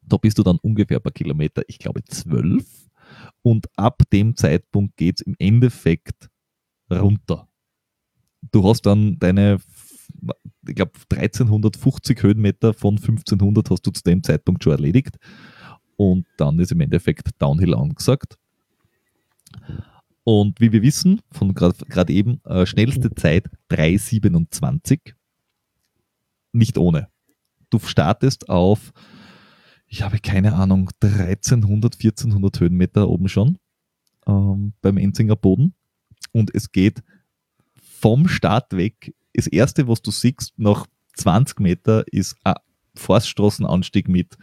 [0.01, 2.65] Da bist du dann ungefähr bei Kilometer, ich glaube, 12.
[3.41, 6.29] Und ab dem Zeitpunkt geht es im Endeffekt
[6.89, 7.47] runter.
[8.51, 9.59] Du hast dann deine,
[10.67, 15.17] ich glaube, 1350 Höhenmeter von 1500 hast du zu dem Zeitpunkt schon erledigt.
[15.95, 18.37] Und dann ist im Endeffekt Downhill angesagt.
[20.23, 25.13] Und wie wir wissen, von gerade eben, äh, schnellste Zeit 3,27.
[26.53, 27.09] Nicht ohne.
[27.69, 28.93] Du startest auf,
[29.87, 33.57] ich habe keine Ahnung, 1300, 1400 Höhenmeter oben schon
[34.27, 35.73] ähm, beim Enzinger Boden.
[36.31, 37.03] Und es geht
[37.81, 39.13] vom Start weg.
[39.33, 42.55] Das erste, was du siehst, nach 20 Meter, ist ein
[42.95, 44.37] Forststraßenanstieg mit,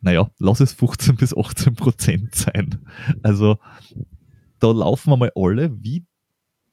[0.00, 2.78] naja, lass es 15 bis 18 Prozent sein.
[3.22, 3.58] Also
[4.58, 6.04] da laufen wir mal alle wie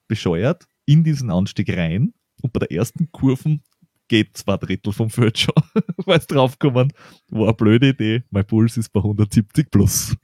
[0.07, 3.61] bescheuert in diesen Anstieg rein und bei der ersten Kurven
[4.07, 5.53] geht zwei Drittel vom Feld schon,
[6.05, 6.91] weil es draufkommen,
[7.29, 10.15] war eine blöde Idee, mein Puls ist bei 170 plus.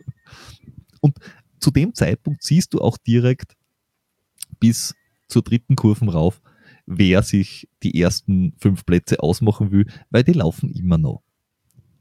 [1.01, 1.17] Und
[1.59, 3.55] zu dem Zeitpunkt siehst du auch direkt
[4.59, 4.95] bis
[5.27, 6.41] zur dritten Kurven rauf,
[6.85, 11.23] wer sich die ersten fünf Plätze ausmachen will, weil die laufen immer noch.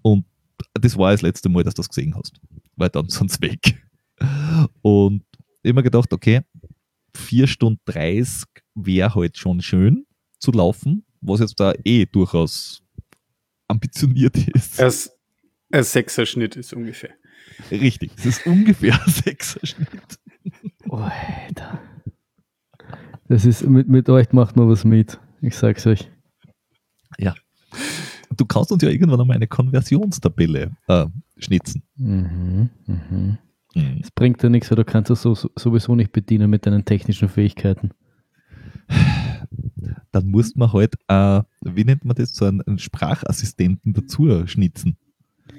[0.02, 0.26] Und
[0.74, 2.40] das war das letzte Mal, dass du das gesehen hast,
[2.76, 3.82] weil dann sind sie weg.
[4.82, 5.24] Und
[5.62, 6.42] mir gedacht, okay,
[7.16, 8.44] 4 Stunden 30
[8.74, 10.06] wäre halt schon schön
[10.38, 12.82] zu laufen, was jetzt da eh durchaus
[13.68, 14.78] ambitioniert ist.
[14.78, 15.10] Es,
[15.70, 17.14] ein Sechser-Schnitt ist ungefähr.
[17.70, 20.18] Richtig, es ist ungefähr ein Sechser-Schnitt.
[20.88, 21.80] Oh, Alter.
[23.28, 25.18] Das ist, mit, mit euch macht man was mit.
[25.40, 26.10] Ich sag's euch.
[28.36, 31.06] Du kannst uns ja irgendwann einmal eine Konversionstabelle äh,
[31.38, 31.82] schnitzen.
[31.96, 33.38] Mhm, mhm.
[33.74, 33.98] Mhm.
[34.00, 37.28] Das bringt ja nichts, weil du kannst das so, sowieso nicht bedienen mit deinen technischen
[37.28, 37.90] Fähigkeiten.
[40.12, 44.96] Dann muss man halt, äh, wie nennt man das, so einen, einen Sprachassistenten dazu schnitzen.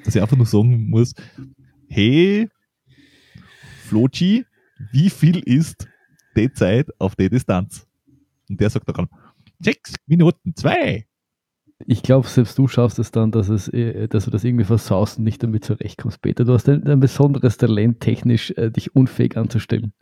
[0.04, 1.14] Dass ich einfach nur sagen muss,
[1.88, 2.50] hey,
[3.84, 4.46] Flochi,
[4.92, 5.88] wie viel ist
[6.36, 7.88] die Zeit auf die Distanz?
[8.50, 9.08] Und der sagt dann,
[9.60, 11.06] sechs Minuten, zwei.
[11.88, 15.18] Ich glaube, selbst du schaffst es dann, dass, es, äh, dass du das irgendwie versaust
[15.18, 16.46] und nicht damit zurechtkommst, Peter.
[16.46, 19.94] Du hast ein, ein besonderes Talent, technisch äh, dich unfähig anzustellen.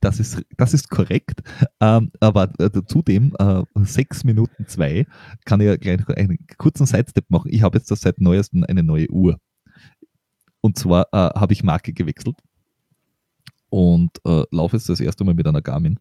[0.00, 1.42] Das ist, das ist korrekt.
[1.80, 5.06] Ähm, aber äh, zudem, äh, sechs Minuten zwei,
[5.44, 7.50] kann ich ja gleich noch einen kurzen Sidestep machen.
[7.52, 9.38] Ich habe jetzt seit neuestem eine neue Uhr.
[10.60, 12.36] Und zwar äh, habe ich Marke gewechselt
[13.72, 15.98] und äh, laufe jetzt das erste Mal mit einer Garmin.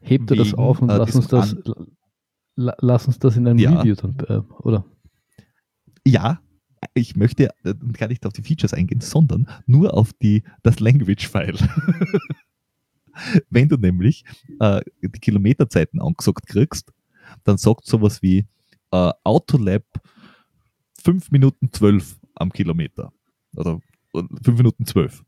[0.00, 1.56] Heb dir das auf und äh, lass uns das,
[2.56, 3.80] la, lass uns das in einem Ja.
[3.80, 4.84] Review dann, äh, oder?
[6.06, 6.42] Ja,
[6.92, 11.56] ich möchte äh, gar nicht auf die Features eingehen, sondern nur auf die, das Language-File.
[13.48, 14.26] Wenn du nämlich
[14.60, 16.92] äh, die Kilometerzeiten angesagt kriegst,
[17.44, 18.46] dann sagt sowas wie
[18.90, 19.84] äh, Autolab
[21.02, 23.10] 5 Minuten 12 am Kilometer.
[23.56, 23.80] Oder
[24.12, 25.24] 5 Minuten 12.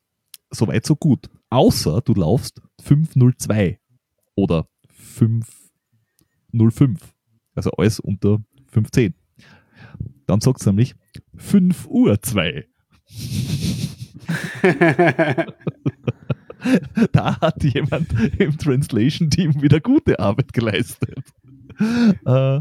[0.51, 1.31] Soweit so gut.
[1.51, 3.79] Außer du laufst 502
[4.35, 7.15] oder 505.
[7.55, 9.15] Also alles unter 510.
[10.27, 10.95] Dann sagt es nämlich
[11.37, 12.67] 5 Uhr 2.
[17.13, 18.09] da hat jemand
[18.39, 21.25] im Translation-Team wieder gute Arbeit geleistet.
[21.81, 22.61] Äh,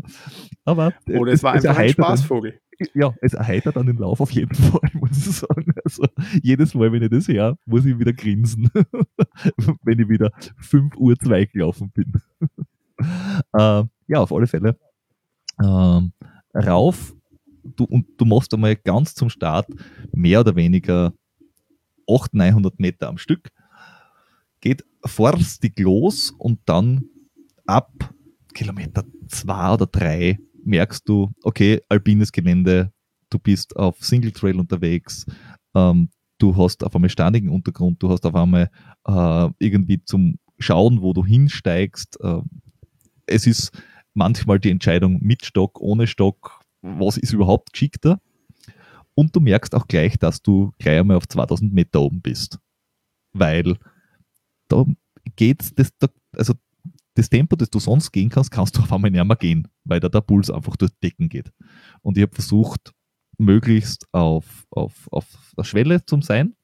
[0.66, 2.60] aber Oder es war einfach ein Spaßvogel.
[2.94, 5.74] Ja, es erheitert dann den Lauf auf jeden Fall, muss ich sagen.
[5.84, 6.06] Also
[6.42, 8.70] jedes Mal, wenn ich das höre, muss ich wieder grinsen,
[9.84, 12.14] wenn ich wieder 5 Uhr 2 gelaufen bin.
[13.54, 14.78] äh, ja, auf alle Fälle.
[15.62, 16.14] Ähm,
[16.56, 17.14] rauf
[17.64, 19.68] du, und du machst einmal ganz zum Start
[20.12, 21.14] mehr oder weniger
[22.08, 23.50] 800, 900 Meter am Stück,
[24.62, 27.06] geht forstig los und dann
[27.66, 27.92] ab
[28.54, 30.40] Kilometer zwei oder drei
[30.70, 32.92] merkst du, okay, alpines Gelände,
[33.30, 35.26] du bist auf Single Trail unterwegs,
[35.76, 38.70] ähm, du hast auf einmal steinigen Untergrund, du hast auf einmal
[39.06, 42.20] äh, irgendwie zum Schauen, wo du hinsteigst.
[42.22, 42.42] Äh,
[43.26, 43.72] es ist
[44.14, 48.20] manchmal die Entscheidung mit Stock, ohne Stock, was ist überhaupt geschickter.
[49.16, 52.60] Und du merkst auch gleich, dass du gleich einmal auf 2000 Meter oben bist.
[53.34, 53.78] Weil
[54.68, 54.86] da
[55.36, 56.54] geht's, das, da, also
[57.16, 60.00] das Tempo, das du sonst gehen kannst, kannst du auf einmal nicht mehr gehen, weil
[60.00, 61.52] da der Puls einfach durch Decken geht.
[62.02, 62.94] Und ich habe versucht,
[63.38, 65.26] möglichst auf, auf, auf
[65.58, 66.56] der Schwelle zu sein.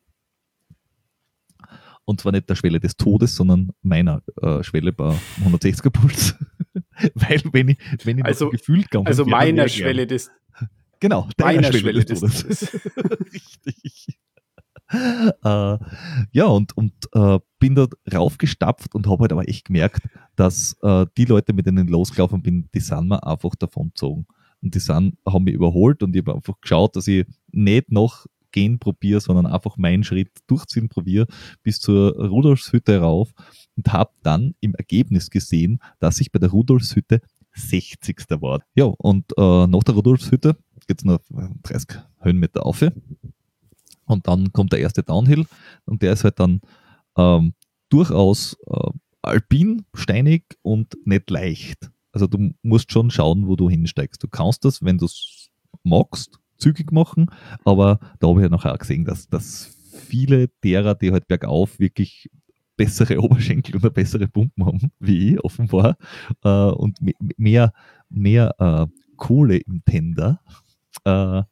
[2.06, 6.36] Und zwar nicht der Schwelle des Todes, sondern meiner äh, Schwelle bei 160er Puls.
[7.16, 10.30] weil wenn ich, wenn ich Also- gefühlt gegangen Also meiner Schwelle des
[11.02, 12.60] Genau, deiner meiner Schwelle, Schwelle des des Todes.
[12.60, 12.82] Todes.
[13.34, 14.20] Richtig.
[15.44, 15.78] Äh,
[16.32, 21.06] ja, und, und äh, bin da raufgestapft und habe halt aber echt gemerkt, dass äh,
[21.18, 24.28] die Leute, mit denen ich losgelaufen bin, die sind mir einfach davongezogen.
[24.62, 28.26] Und die sind, haben mich überholt und ich habe einfach geschaut, dass ich nicht noch
[28.52, 31.28] gehen probiere, sondern einfach meinen Schritt durchziehen probiere
[31.62, 33.34] bis zur Rudolfshütte rauf
[33.76, 37.22] und habe dann im Ergebnis gesehen, dass ich bei der Rudolfshütte
[37.54, 38.18] 60.
[38.42, 38.62] war.
[38.74, 40.56] Ja, und äh, nach der Rudolfshütte
[40.88, 41.20] geht es noch
[41.64, 42.82] 30 Höhenmeter auf.
[44.06, 45.46] Und dann kommt der erste Downhill
[45.86, 46.62] und der ist halt dann
[47.18, 47.54] ähm,
[47.90, 48.90] durchaus äh,
[49.22, 51.90] alpin, steinig und nicht leicht.
[52.12, 54.22] Also du musst schon schauen, wo du hinsteigst.
[54.24, 55.50] Du kannst das, wenn du es
[55.84, 57.28] magst, zügig machen,
[57.66, 59.76] aber da habe ich ja nachher auch gesehen, dass, dass
[60.08, 62.30] viele derer, die halt bergauf wirklich
[62.78, 65.98] bessere Oberschenkel eine bessere Pumpen haben, wie ich offenbar,
[66.44, 67.74] äh, und me- mehr,
[68.10, 68.88] mehr äh,
[69.18, 70.40] Kohle im Tender,
[71.06, 71.44] äh,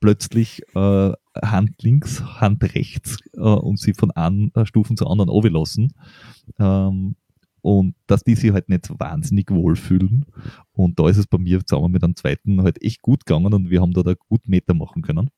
[0.00, 1.12] plötzlich äh,
[1.42, 5.92] Hand links, Hand rechts äh, und sie von einem äh, Stufen zur anderen lassen.
[6.58, 7.16] Ähm,
[7.60, 10.26] und dass die sich halt nicht wahnsinnig wohlfühlen.
[10.72, 13.70] Und da ist es bei mir zusammen mit einem zweiten halt echt gut gegangen und
[13.70, 15.30] wir haben da, da gut Meter machen können.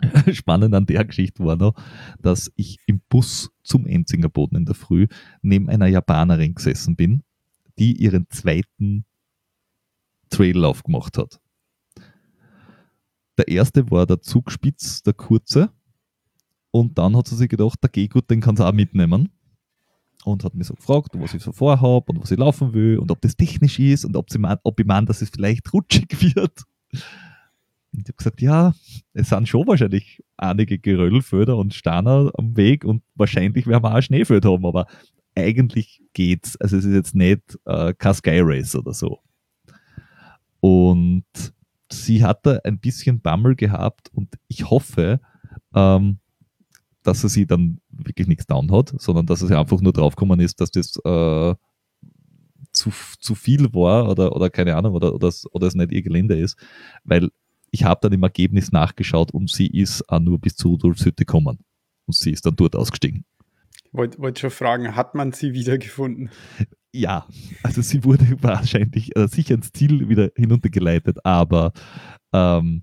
[0.32, 1.74] Spannend an der Geschichte war noch,
[2.20, 5.06] dass ich im Bus zum Enzinger Boden in der Früh
[5.42, 7.22] neben einer Japanerin gesessen bin,
[7.78, 9.04] die ihren zweiten
[10.30, 11.41] Traillauf gemacht hat.
[13.38, 15.70] Der erste war der Zugspitz, der kurze.
[16.70, 19.30] Und dann hat sie sich gedacht, der Gehgut, den kann sie auch mitnehmen.
[20.24, 23.10] Und hat mich so gefragt, was ich so vorhabe und was ich laufen will und
[23.10, 26.08] ob das technisch ist und ob, sie mein, ob ich meine, dass es vielleicht rutschig
[26.36, 26.62] wird.
[27.92, 28.74] Und ich habe gesagt, ja,
[29.12, 34.00] es sind schon wahrscheinlich einige Geröllfelder und Steiner am Weg und wahrscheinlich werden wir auch
[34.00, 34.86] Schneefeld haben, aber
[35.34, 36.56] eigentlich geht's.
[36.60, 39.20] Also es ist jetzt nicht äh, kein Sky Race oder so.
[40.60, 41.24] Und
[41.92, 45.20] sie hatte ein bisschen Bammel gehabt und ich hoffe,
[45.74, 46.18] ähm,
[47.02, 50.60] dass er sie dann wirklich nichts down hat, sondern dass sie einfach nur draufgekommen ist,
[50.60, 51.54] dass das äh,
[52.70, 52.90] zu,
[53.20, 56.56] zu viel war oder, oder keine Ahnung, oder, oder, oder es nicht ihr Gelände ist,
[57.04, 57.30] weil
[57.70, 61.58] ich habe dann im Ergebnis nachgeschaut und sie ist auch nur bis zu Rudolfshütte gekommen.
[62.06, 63.24] Und sie ist dann dort ausgestiegen.
[63.92, 66.30] Wollte wollt schon fragen, hat man sie wiedergefunden?
[66.92, 67.26] Ja,
[67.62, 71.72] also sie wurde wahrscheinlich äh, sicher ins Ziel wieder hinuntergeleitet, aber
[72.32, 72.82] ähm,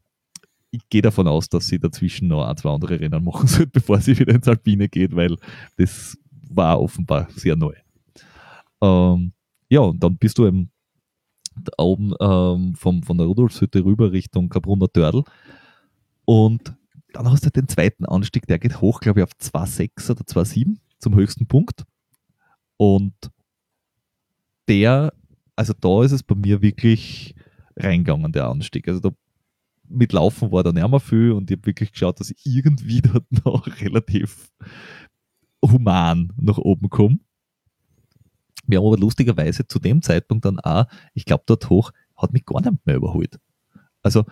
[0.72, 4.00] ich gehe davon aus, dass sie dazwischen noch ein, zwei andere Rennen machen sollte, bevor
[4.02, 5.38] sie wieder ins Alpine geht, weil
[5.78, 6.18] das
[6.50, 7.74] war offenbar sehr neu.
[8.82, 9.34] Ähm,
[9.70, 10.72] ja, und dann bist du eben
[11.78, 15.24] oben ähm, vom, von der Rudolfshütte rüber Richtung Kabrunner Dördel
[16.26, 16.74] und
[17.14, 20.78] dann hast du den zweiten Anstieg, der geht hoch, glaube ich, auf 2,6 oder 2,7
[21.00, 21.86] zum höchsten Punkt.
[22.78, 23.14] Und
[24.70, 25.14] der,
[25.56, 27.36] also da ist es bei mir wirklich
[27.76, 28.88] reingegangen, der Anstieg.
[28.88, 29.10] Also da
[29.90, 33.02] mit Laufen war da nicht mehr viel und ich habe wirklich geschaut, dass ich irgendwie
[33.02, 34.52] dort noch relativ
[35.66, 37.20] human nach oben komme.
[38.68, 42.46] Wir haben aber lustigerweise zu dem Zeitpunkt dann auch, ich glaube, dort hoch hat mich
[42.46, 43.40] gar nicht mehr überholt.
[44.04, 44.26] Also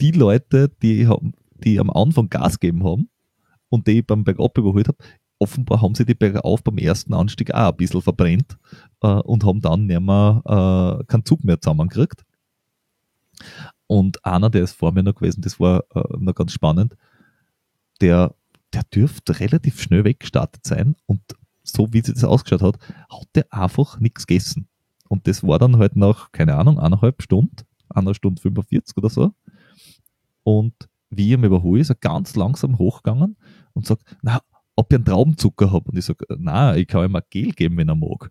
[0.00, 3.08] die Leute, die, haben, die am Anfang Gas gegeben haben
[3.68, 4.98] und die ich beim Bergab überholt habe,
[5.38, 8.58] offenbar haben sie die Bergauf beim ersten Anstieg auch ein bisschen verbrennt
[9.02, 12.24] äh, und haben dann nicht mehr, äh, keinen Zug mehr zusammengekriegt.
[13.86, 16.96] Und einer, der ist vor mir noch gewesen, das war äh, noch ganz spannend,
[18.00, 18.34] der,
[18.72, 21.20] der dürfte relativ schnell weggestartet sein und
[21.62, 22.78] so wie sie das ausgeschaut hat,
[23.10, 24.68] hat der einfach nichts gegessen.
[25.08, 27.56] Und das war dann halt nach, keine Ahnung, eineinhalb Stunden,
[27.88, 29.32] einer Stunde 45 oder so.
[30.42, 30.74] Und
[31.10, 33.36] wie ich mir überhole, ist er ganz langsam hochgegangen
[33.72, 34.40] und sagt, na,
[34.78, 35.90] ob ich einen Traubenzucker habe.
[35.90, 38.30] Und ich sage, na, ich kann ihm mal Gel geben, wenn er mag.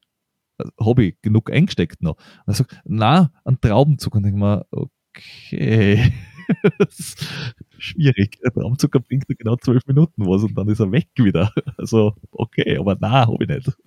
[0.79, 2.15] Habe ich genug eingesteckt noch.
[2.15, 4.17] Und er sagt, na, einen Traubenzucker.
[4.17, 6.13] Und ich denke mir, okay.
[7.77, 8.39] Schwierig.
[8.45, 11.51] Ein Traumzucker bringt nur genau zwölf Minuten was und dann ist er weg wieder.
[11.77, 13.77] Also, okay, aber na, habe ich nicht.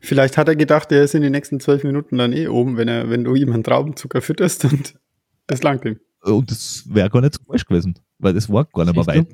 [0.00, 2.86] Vielleicht hat er gedacht, er ist in den nächsten zwölf Minuten dann eh oben, wenn
[2.86, 4.94] er, wenn du ihm einen Traubenzucker fütterst und
[5.48, 5.98] es langt ihm.
[6.22, 9.26] Und das wäre gar nicht so falsch gewesen, weil das war gar nicht mehr weit.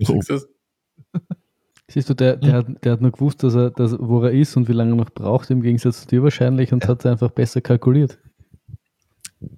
[1.95, 2.57] Siehst, du, der, der, hm.
[2.57, 4.97] hat, der hat nur gewusst, dass er, dass, wo er ist und wie lange er
[4.97, 6.89] noch braucht, im Gegensatz zu dir wahrscheinlich, und ja.
[6.89, 8.19] hat einfach besser kalkuliert.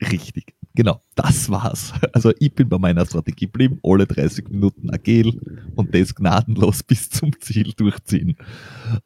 [0.03, 0.55] Richtig.
[0.75, 1.95] Genau, das war's.
[2.13, 5.41] Also ich bin bei meiner Strategie geblieben, alle 30 Minuten agil
[5.77, 8.37] und das gnadenlos bis zum Ziel durchziehen.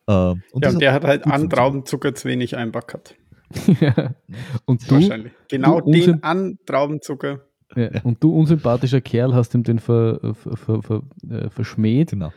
[0.08, 3.14] Ähm, und ja, und der hat halt an Traubenzucker zu wenig einbackert.
[3.80, 4.16] ja.
[4.64, 5.32] Und du, Wahrscheinlich.
[5.48, 7.44] Genau du den an Traubenzucker.
[7.76, 7.90] Ja.
[8.02, 12.32] Und du, unsympathischer Kerl, hast ihm den ver, ver, ver, ver äh, verschmäht genau.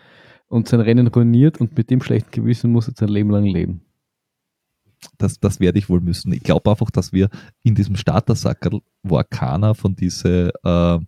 [0.53, 3.81] Und sein Rennen ruiniert und mit dem schlechten Gewissen muss er sein Leben lang leben
[5.17, 6.31] das, das werde ich wohl müssen.
[6.33, 7.29] Ich glaube einfach, dass wir
[7.63, 10.99] in diesem Startersackerl war keiner von diese äh,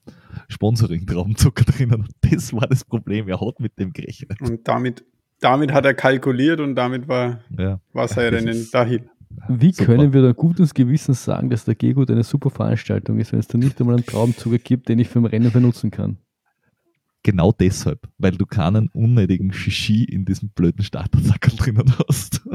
[0.49, 2.07] Sponsoring-Traumzucker drinnen.
[2.21, 3.27] Das war das Problem.
[3.27, 4.41] Er hat mit dem gerechnet.
[4.41, 5.03] Und damit,
[5.39, 7.79] damit hat er kalkuliert und damit war, ja.
[7.93, 9.09] war sein Rennen dahin.
[9.49, 9.85] Wie super.
[9.85, 13.47] können wir da gutes Gewissens sagen, dass der Gegut eine super Veranstaltung ist, wenn es
[13.47, 16.17] da nicht einmal einen Traumzucker gibt, den ich für ein Rennen benutzen kann?
[17.25, 22.47] Genau deshalb, weil du keinen unnötigen Shishi in diesem blöden Startersackerl drinnen hast.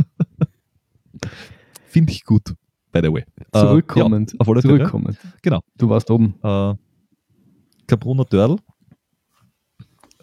[1.87, 2.55] Finde ich gut,
[2.93, 3.25] by the way.
[3.53, 4.33] Zurückkommend.
[4.33, 5.19] Äh, ja, auf zurückkommend.
[5.43, 5.63] Genau.
[5.77, 6.37] Du warst oben.
[6.45, 6.77] Äh,
[7.89, 8.59] Cabrunner Dörl.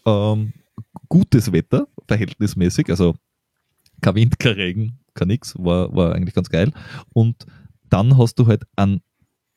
[0.06, 0.54] Ähm,
[1.10, 2.90] gutes Wetter, verhältnismäßig.
[2.90, 3.16] Also
[4.00, 5.56] kein Wind, kein Regen, kein nix.
[5.58, 6.72] War, war eigentlich ganz geil.
[7.12, 7.46] Und
[7.90, 9.02] dann hast du halt einen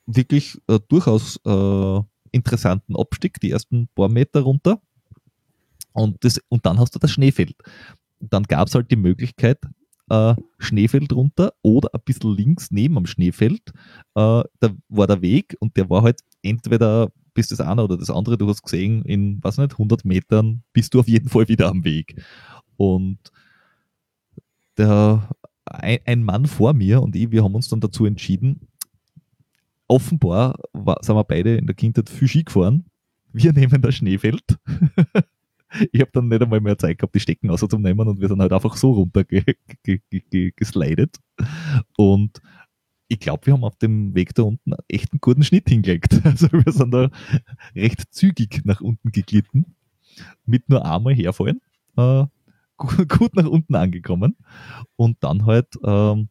[0.07, 2.01] wirklich äh, durchaus äh,
[2.33, 4.81] interessanten Abstieg, die ersten paar Meter runter.
[5.93, 7.57] Und, das, und dann hast du das Schneefeld.
[8.21, 9.59] Dann gab es halt die Möglichkeit,
[10.09, 13.73] äh, Schneefeld runter oder ein bisschen links neben am Schneefeld.
[14.15, 18.11] Äh, da war der Weg und der war halt entweder bis das eine oder das
[18.11, 21.69] andere, du hast gesehen, in, was nicht, 100 Metern bist du auf jeden Fall wieder
[21.69, 22.23] am Weg.
[22.77, 23.19] Und
[24.77, 25.29] der,
[25.65, 28.69] ein, ein Mann vor mir und ich, wir haben uns dann dazu entschieden,
[29.91, 32.87] offenbar war, sind wir beide in der Kindheit viel Ski gefahren.
[33.33, 34.59] Wir nehmen das Schneefeld
[35.93, 38.53] ich habe dann nicht einmal mehr Zeit gehabt, die Stecken auszunehmen und wir sind halt
[38.53, 41.17] einfach so runter geslidet.
[41.97, 42.41] Und
[43.09, 46.21] ich glaube, wir haben auf dem Weg da unten echt einen guten Schnitt hingelegt.
[46.25, 47.11] Also wir sind da
[47.75, 49.77] recht zügig nach unten geglitten,
[50.45, 51.61] mit nur einmal herfallen,
[51.97, 52.25] äh,
[52.77, 54.37] gut nach unten angekommen
[54.97, 56.29] und dann halt ähm,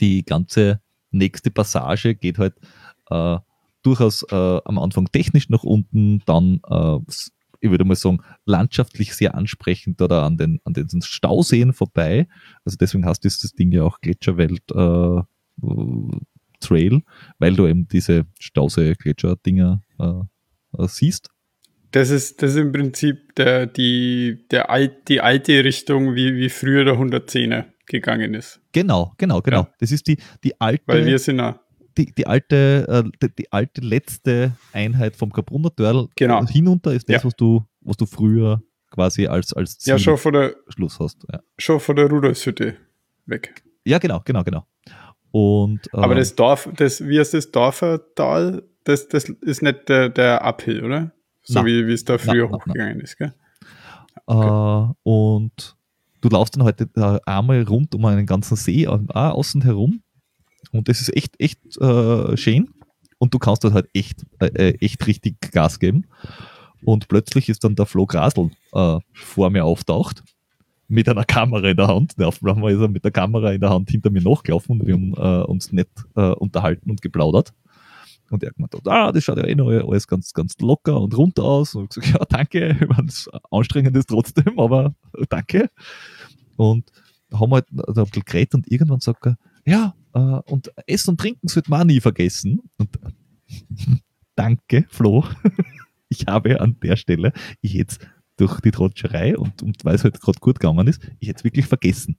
[0.00, 0.80] die ganze
[1.12, 2.54] nächste Passage geht halt
[3.10, 3.38] äh,
[3.82, 6.98] durchaus äh, am Anfang technisch nach unten, dann, äh,
[7.60, 12.26] ich würde mal sagen, landschaftlich sehr ansprechend oder an den, an den Stauseen vorbei.
[12.64, 15.22] Also deswegen heißt das Ding ja auch Gletscherwelt äh,
[16.60, 17.02] Trail,
[17.38, 21.28] weil du eben diese Stausee-Gletscher-Dinger äh, siehst.
[21.90, 26.48] Das ist, das ist im Prinzip der, die, der Alt, die alte Richtung, wie, wie
[26.48, 28.60] früher der 110er gegangen ist.
[28.72, 29.60] Genau, genau, genau.
[29.60, 29.74] Ja.
[29.78, 30.82] Das ist die, die alte.
[30.86, 31.54] Weil wir sind auch.
[31.96, 36.46] Die, die, alte, äh, die, die, alte letzte Einheit vom Kabrunner Törl genau.
[36.46, 37.24] hinunter ist das, ja.
[37.24, 41.18] was, du, was du früher quasi als, als Ziel ja, schon von der, Schluss hast.
[41.30, 41.40] Ja.
[41.58, 42.76] Schon von der Rudolfshütte
[43.26, 43.62] weg.
[43.84, 44.66] Ja, genau, genau, genau.
[45.32, 50.08] Und, äh, Aber das Dorf, das, wie heißt das Dorfertal, das, das ist nicht der,
[50.08, 51.12] der Uphill, oder?
[51.42, 53.04] So na, wie, es da früher na, hochgegangen na.
[53.04, 53.34] ist, gell?
[54.26, 54.90] Okay.
[54.90, 55.76] Äh, und
[56.22, 60.00] du laufst dann heute äh, einmal rund um einen ganzen See auch außen herum.
[60.70, 62.70] Und das ist echt, echt äh, schön.
[63.18, 66.06] Und du kannst dort halt echt, äh, äh, echt richtig Gas geben.
[66.84, 70.22] Und plötzlich ist dann der Flo Grasl äh, vor mir auftaucht
[70.88, 72.20] mit einer Kamera in der Hand.
[72.22, 74.94] Auf einmal ist er mit der Kamera in der Hand hinter mir nachgelaufen und wir
[74.94, 77.52] haben äh, uns nett äh, unterhalten und geplaudert.
[78.32, 81.16] Und er hat gemeint, ah, das schaut ja eh noch alles ganz, ganz locker und
[81.16, 81.74] runter aus.
[81.74, 83.08] Und ich gesagt, ja, danke, ich meine,
[83.50, 84.94] anstrengend ist trotzdem, aber
[85.28, 85.70] danke.
[86.56, 86.90] Und
[87.32, 90.18] haben halt ein bisschen geredet und irgendwann sagt er, ja, äh,
[90.50, 92.60] und Essen und Trinken sollte man auch nie vergessen.
[92.78, 92.88] Und
[94.34, 95.24] danke, Flo.
[96.08, 98.06] ich habe an der Stelle, ich jetzt
[98.38, 101.44] durch die Trotscherei und, und weil es halt gerade gut gegangen ist, ich hätte es
[101.44, 102.16] wirklich vergessen.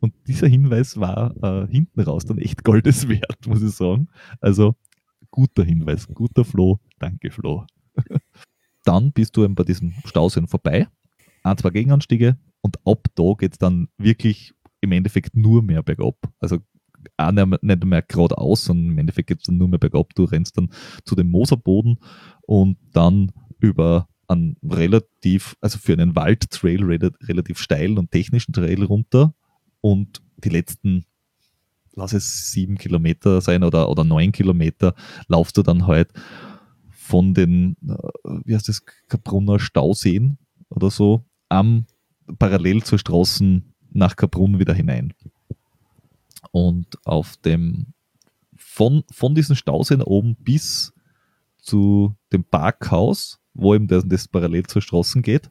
[0.00, 4.08] Und dieser Hinweis war äh, hinten raus dann echt Goldes wert, muss ich sagen.
[4.40, 4.76] Also
[5.38, 6.80] guter Hinweis, guter Flo.
[6.98, 7.64] Danke, Flo.
[8.84, 10.88] dann bist du eben bei diesem Stauseen vorbei.
[11.44, 16.16] Ein, zwei Gegenanstiege und ab da geht es dann wirklich im Endeffekt nur mehr bergab.
[16.40, 16.58] Also
[17.16, 20.12] auch nicht mehr geradeaus, sondern im Endeffekt geht es dann nur mehr bergab.
[20.16, 20.70] Du rennst dann
[21.04, 21.98] zu dem Moserboden
[22.42, 26.82] und dann über einen relativ, also für einen Waldtrail
[27.22, 29.34] relativ steilen und technischen Trail runter
[29.80, 31.04] und die letzten
[31.98, 34.94] lass es sieben Kilometer sein oder, oder neun Kilometer,
[35.26, 36.10] laufst du dann halt
[36.90, 40.38] von den, äh, wie heißt das, Kaprunner Stauseen
[40.70, 41.86] oder so, am,
[42.38, 45.12] parallel zur Straßen nach Kaprun wieder hinein.
[46.52, 47.94] Und auf dem,
[48.56, 50.92] von, von diesen Stauseen oben bis
[51.60, 55.50] zu dem Parkhaus, wo eben das, das parallel zur Straßen geht,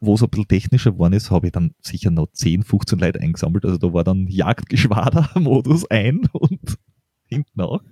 [0.00, 3.20] wo es ein bisschen technischer geworden ist, habe ich dann sicher noch 10, 15 Leute
[3.20, 3.64] eingesammelt.
[3.64, 6.78] Also da war dann Jagdgeschwader-Modus ein und
[7.26, 7.82] hinten auch.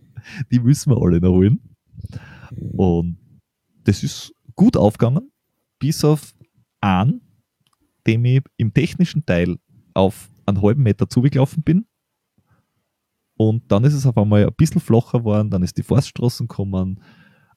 [0.51, 1.61] Die müssen wir alle noch holen.
[2.59, 3.19] Und
[3.85, 5.31] das ist gut aufgegangen,
[5.79, 6.35] bis auf
[6.81, 7.21] einen,
[8.07, 9.59] dem ich im technischen Teil
[9.95, 11.87] auf einen halben Meter zugelaufen bin.
[13.37, 17.03] Und dann ist es auf einmal ein bisschen flacher geworden, dann ist die Forststraßen gekommen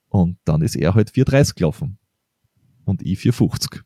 [0.10, 1.98] und dann ist er halt 4,30 gelaufen.
[2.84, 3.84] Und ich 4,50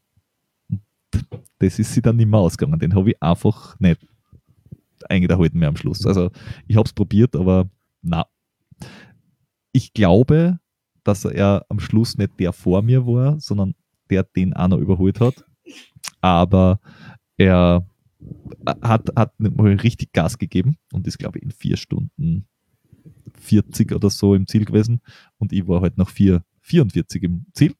[1.59, 2.79] das ist sie dann nicht mehr ausgegangen.
[2.79, 4.05] Den habe ich einfach nicht
[5.09, 6.05] eingehalten mehr am Schluss.
[6.05, 6.31] Also
[6.67, 7.69] ich habe es probiert, aber
[8.01, 8.25] na.
[9.71, 10.59] Ich glaube,
[11.03, 13.75] dass er am Schluss nicht der vor mir war, sondern
[14.09, 15.45] der den auch noch überholt hat.
[16.21, 16.79] Aber
[17.37, 17.85] er
[18.81, 22.47] hat, hat mal richtig Gas gegeben und ist, glaube ich, in vier Stunden
[23.39, 25.01] 40 oder so im Ziel gewesen.
[25.37, 27.75] Und ich war halt nach 4, 44 im Ziel.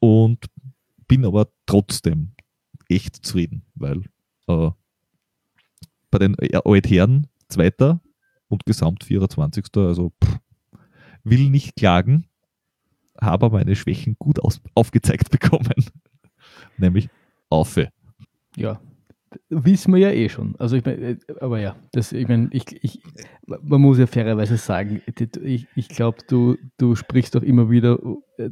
[0.00, 0.46] Und
[1.14, 2.32] bin aber trotzdem
[2.88, 4.02] echt zufrieden, weil
[4.48, 4.70] äh,
[6.10, 6.34] bei den
[6.64, 8.00] Altherren Zweiter
[8.48, 9.66] und Gesamt 24.
[9.76, 10.40] Also pff,
[11.22, 12.26] will nicht klagen,
[13.20, 15.84] habe meine Schwächen gut aus, aufgezeigt bekommen.
[16.78, 17.08] Nämlich
[17.48, 17.92] Aufe.
[18.56, 18.80] Ja,
[19.54, 20.56] wissen wir ja eh schon.
[20.58, 23.00] Also ich meine, äh, aber ja, das, ich meine, ich, ich,
[23.46, 25.02] man muss ja fairerweise sagen,
[25.42, 27.98] ich, ich glaube, du, du sprichst doch immer wieder,
[28.38, 28.50] äh,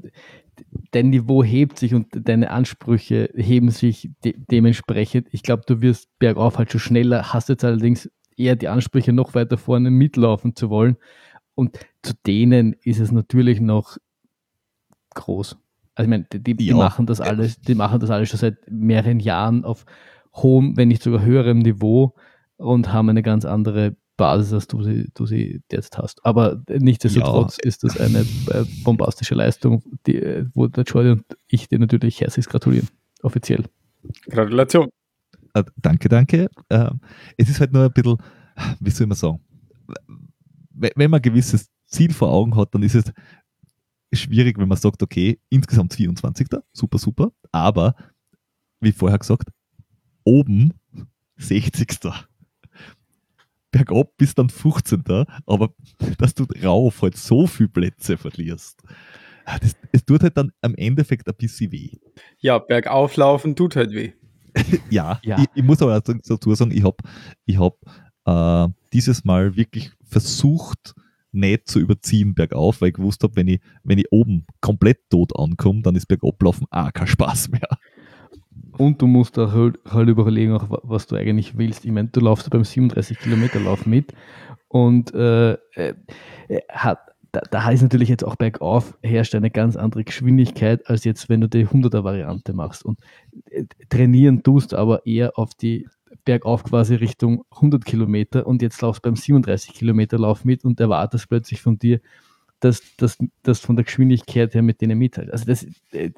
[0.91, 5.29] dein Niveau hebt sich und deine Ansprüche heben sich de dementsprechend.
[5.33, 9.35] Ich glaube, du wirst bergauf halt schon schneller, hast jetzt allerdings eher die Ansprüche, noch
[9.35, 10.97] weiter vorne mitlaufen zu wollen.
[11.55, 13.99] Und zu denen ist es natürlich noch
[15.15, 15.59] groß.
[15.95, 16.77] Also ich meine, die, die ja.
[16.77, 19.85] machen das alles, die machen das alles schon seit mehreren Jahren auf
[20.35, 22.15] hohem, wenn nicht sogar höherem Niveau
[22.57, 26.25] und haben eine ganz andere Basis, als du sie, du sie jetzt hast.
[26.25, 27.69] Aber nichtsdestotrotz ja.
[27.69, 32.21] ist das eine äh, bombastische Leistung, die, äh, wo der Jordi und ich dir natürlich
[32.21, 32.89] herzlich gratulieren.
[33.23, 33.65] Offiziell.
[34.29, 34.91] Gratulation.
[35.55, 36.49] Äh, danke, danke.
[36.69, 36.91] Äh,
[37.37, 38.19] es ist halt nur ein bisschen,
[38.81, 39.41] wie soll man sagen,
[40.75, 43.13] wenn man ein gewisses Ziel vor Augen hat, dann ist es
[44.13, 46.49] schwierig, wenn man sagt, okay, insgesamt 24.
[46.73, 47.33] Super, super.
[47.51, 47.95] Aber,
[48.81, 49.49] wie vorher gesagt,
[50.25, 50.75] oben
[51.37, 51.99] 60.
[53.71, 55.03] bergab bist dann 15.
[55.47, 55.75] Aber
[56.19, 58.83] dass du rauf halt so viele Plätze verlierst.
[59.45, 61.91] Ah, Das, es tut halt dann am Endeffekt ein bisschen weh.
[62.39, 64.13] Ja, bergauf laufen tut halt weh.
[64.91, 65.39] Ja, Ja.
[65.39, 66.97] Ich, ich muss aber dazu dazu sagen, ich habe
[67.47, 67.77] ich hab,
[68.25, 70.95] äh, dieses Mal wirklich versucht,
[71.33, 75.35] nicht zu überziehen bergauf, weil ich gewusst habe, wenn ich, wenn ich oben komplett tot
[75.35, 77.67] ankomme, dann ist bergablaufen auch kein Spaß mehr.
[78.83, 81.85] Und du musst auch halt, halt überlegen, auch, wa- was du eigentlich willst.
[81.85, 84.13] Ich meine, du laufst beim 37 Kilometer Lauf mit
[84.69, 85.95] und äh, äh,
[86.69, 86.99] hat,
[87.31, 91.41] da, da heißt natürlich jetzt auch bergauf herrscht eine ganz andere Geschwindigkeit, als jetzt, wenn
[91.41, 92.85] du die 100er Variante machst.
[92.85, 92.99] Und
[93.51, 95.87] äh, trainieren tust aber eher auf die
[96.25, 101.29] bergauf quasi Richtung 100 Kilometer und jetzt laufst beim 37 Kilometer Lauf mit und erwartest
[101.29, 102.01] plötzlich von dir,
[102.61, 102.83] dass
[103.43, 105.31] das von der Geschwindigkeit her mit denen mithält.
[105.33, 106.11] Also das, äh,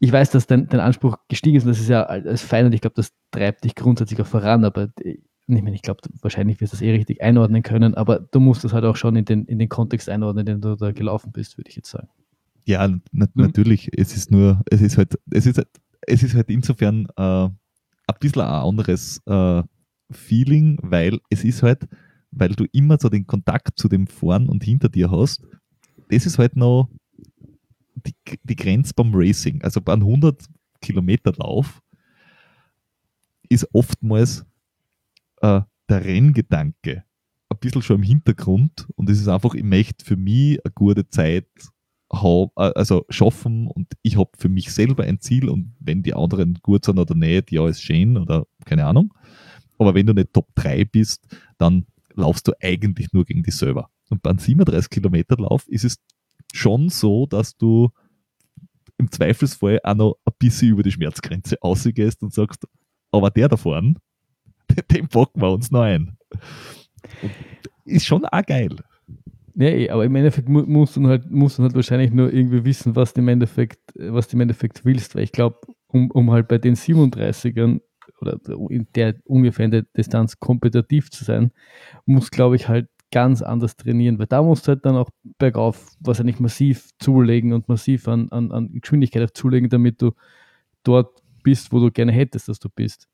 [0.00, 2.72] ich weiß, dass dein, dein Anspruch gestiegen ist und das ist ja alles fein und
[2.72, 5.18] ich glaube, das treibt dich grundsätzlich auch voran, aber äh,
[5.50, 8.64] ich, meine, ich glaube, wahrscheinlich wirst du das eh richtig einordnen können, aber du musst
[8.64, 11.32] das halt auch schon in den, in den Kontext einordnen, in den du da gelaufen
[11.32, 12.08] bist, würde ich jetzt sagen.
[12.66, 13.28] Ja, na, Mhm.
[13.34, 13.90] natürlich.
[13.96, 15.68] Es ist nur, es ist halt, es ist halt,
[16.06, 17.54] es ist halt insofern äh, ein
[18.20, 19.62] bisschen ein anderes äh,
[20.10, 21.88] Feeling, weil es ist halt,
[22.30, 25.42] weil du immer so den Kontakt zu dem Vorn und hinter dir hast.
[26.10, 26.90] Das ist halt noch
[28.06, 29.62] die, die Grenze beim Racing.
[29.62, 30.44] Also bei einem 100
[30.80, 31.82] Kilometer Lauf
[33.48, 34.44] ist oftmals
[35.40, 37.04] äh, der Renngedanke
[37.50, 41.08] ein bisschen schon im Hintergrund und es ist einfach, ich möchte für mich eine gute
[41.08, 41.48] Zeit
[42.12, 46.14] hab, äh, also schaffen und ich habe für mich selber ein Ziel und wenn die
[46.14, 49.14] anderen gut sind oder nicht, ja, ist schön oder keine Ahnung.
[49.78, 51.26] Aber wenn du nicht Top 3 bist,
[51.56, 53.90] dann laufst du eigentlich nur gegen dich selber.
[54.10, 55.98] Und beim 37 Kilometer Lauf ist es
[56.52, 57.90] schon so, dass du
[58.98, 62.66] im Zweifelsfall auch noch ein bisschen über die Schmerzgrenze ausgehst und sagst,
[63.12, 63.94] aber der da vorne,
[64.90, 66.16] den packen wir uns noch ein.
[67.84, 68.76] Ist schon auch geil.
[69.54, 72.64] Ja, eh, aber im Endeffekt mu musst du halt, musst du halt wahrscheinlich nur irgendwie
[72.64, 75.58] wissen, was du im Endeffekt, was du im Endeffekt willst, weil ich glaube,
[75.88, 77.80] um, um halt bei den 37ern
[78.20, 78.38] oder
[78.70, 81.50] in der ungefähr in der Distanz kompetitiv zu sein,
[82.04, 85.92] muss, glaube ich, halt ganz anders trainieren, weil da musst du halt dann auch bergauf
[86.00, 90.12] wahrscheinlich massiv zulegen und massiv an, an, an Geschwindigkeit auch zulegen, damit du
[90.84, 93.08] dort bist, wo du gerne hättest, dass du bist.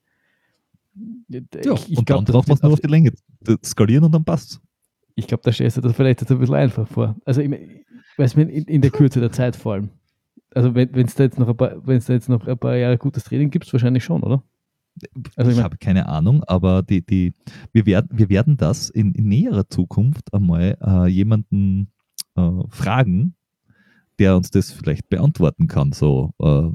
[1.29, 1.41] Ja,
[1.75, 3.12] Ich- ich und glaub, dann braucht man nur auf- die Länge
[3.65, 4.61] skalieren und dann passt
[5.16, 7.15] ich glaube, da stellst du das vielleicht jetzt ein bisschen einfach vor.
[7.25, 7.85] Also, ich mein,
[8.16, 9.91] weiß man, in, in der Kürze der Zeit vor allem.
[10.53, 12.75] Also, wenn es da jetzt noch ein paar, wenn es da jetzt noch ein paar
[12.75, 14.43] Jahre gutes Training gibt, wahrscheinlich schon, oder?
[15.37, 17.33] Also, ich ich habe keine Ahnung, aber die, die,
[17.73, 21.91] wir, werden, wir werden das in, in näherer Zukunft einmal äh, jemanden
[22.37, 23.35] äh, fragen,
[24.19, 25.93] der uns das vielleicht beantworten kann.
[25.93, 26.71] So, äh,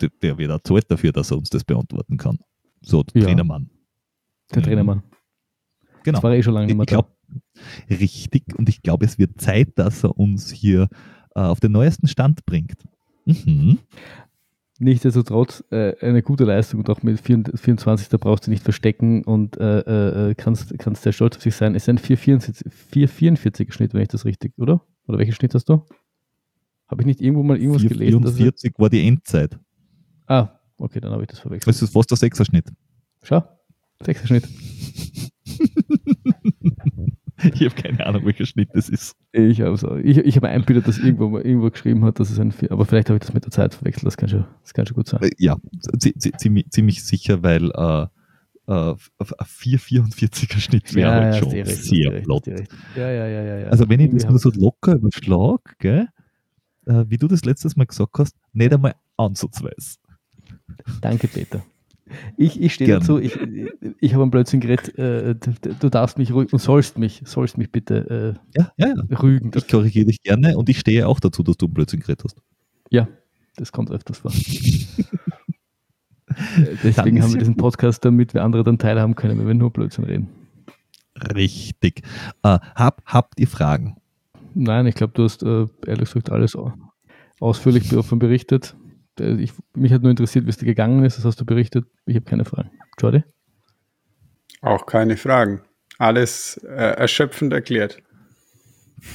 [0.00, 2.38] der, der wird auch Zeit dafür, dass er uns das beantworten kann.
[2.82, 3.28] So, der Ja.
[3.28, 3.70] Trainermann.
[4.52, 4.64] Der Mhm.
[4.64, 5.02] Trainermann.
[6.02, 6.16] Genau.
[6.16, 7.08] Das war eh schon lange nicht mehr Ich glaube,
[7.88, 10.88] richtig, und ich glaube, es wird Zeit, dass er uns hier
[11.34, 12.84] äh, auf den neuesten Stand bringt.
[13.26, 13.78] Mhm.
[14.82, 19.58] Nichtsdestotrotz äh, eine gute Leistung und auch mit 24, da brauchst du nicht verstecken und
[19.58, 21.74] äh, äh, kannst, kannst sehr stolz auf sich sein.
[21.74, 24.80] Es ist ein 444 444er Schnitt, wenn ich das richtig, oder?
[25.06, 25.84] Oder welchen Schnitt hast du?
[26.88, 28.22] Habe ich nicht irgendwo mal irgendwas gelesen?
[28.22, 29.58] dass er- 444 war die Endzeit.
[30.26, 30.48] ah,
[30.78, 31.74] okay, dann habe ich das verwechselt.
[31.74, 32.72] Das ist fast der Sechserschnitt.
[33.22, 33.42] Schau,
[34.02, 34.48] sechster Schnitt.
[37.54, 39.16] Ich habe keine Ahnung, welcher Schnitt das ist.
[39.32, 42.52] Ich habe ich, ich hab einbildet, dass irgendwo mal irgendwo geschrieben hat, dass es ein
[42.68, 44.96] aber vielleicht habe ich das mit der Zeit verwechselt, das kann schon, das kann schon
[44.96, 45.22] gut sein.
[45.22, 45.56] Äh, Ja,
[45.98, 48.02] zi- zi- ziemlich, ziemlich sicher, weil äh,
[48.66, 52.46] äh, ein 444er Schnitt wäre halt hast schon recht, sehr eh flott.
[52.46, 53.66] Ja, ja, ja, ja, ja.
[53.68, 56.08] Also wenn ich das nur so locker überschlag, gell,
[56.86, 59.98] äh, wie du das letztes Mal gesagt hast, nicht einmal ansatzweise.
[61.00, 61.62] Danke, Peter.
[62.36, 63.38] Ich, ich stehe dazu, ich,
[64.00, 67.70] ich habe einen Blödsinn geredet, äh, du, darfst mich ruhig und sollst mich, sollst mich
[67.70, 69.02] bitte Ja, ja, ja.
[69.08, 69.50] äh, rügen.
[69.54, 72.36] Ich korrigiere dich gerne und ich stehe auch dazu, dass du einen Blödsinn geredet hast.
[72.90, 73.08] Ja,
[73.56, 74.32] das kommt öfters vor.
[76.56, 77.56] Äh, Deswegen haben wir ja diesen.
[77.56, 80.28] Podcast, damit wir andere dann teilhaben können, wenn wir nur Blödsinn reden.
[81.34, 82.02] Richtig.
[82.44, 83.96] Äh, hab, habt ihr Fragen?
[84.54, 86.72] Nein, ich glaube, du hast äh, ehrlich gesagt alles au-
[87.40, 88.76] ausführlich davon berichtet.
[89.20, 91.18] Äh, Ich, mich hat nur interessiert, wie es dir gegangen ist.
[91.18, 91.86] Das hast du berichtet.
[92.06, 92.70] Ich habe keine Fragen.
[93.00, 93.22] Jordi?
[94.62, 95.62] Auch keine Fragen.
[95.98, 98.02] Alles äh, erschöpfend erklärt.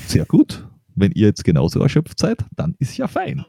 [0.08, 0.68] Sehr gut.
[0.96, 3.46] Wenn ihr jetzt genauso erschöpft seid, dann ist ja fein.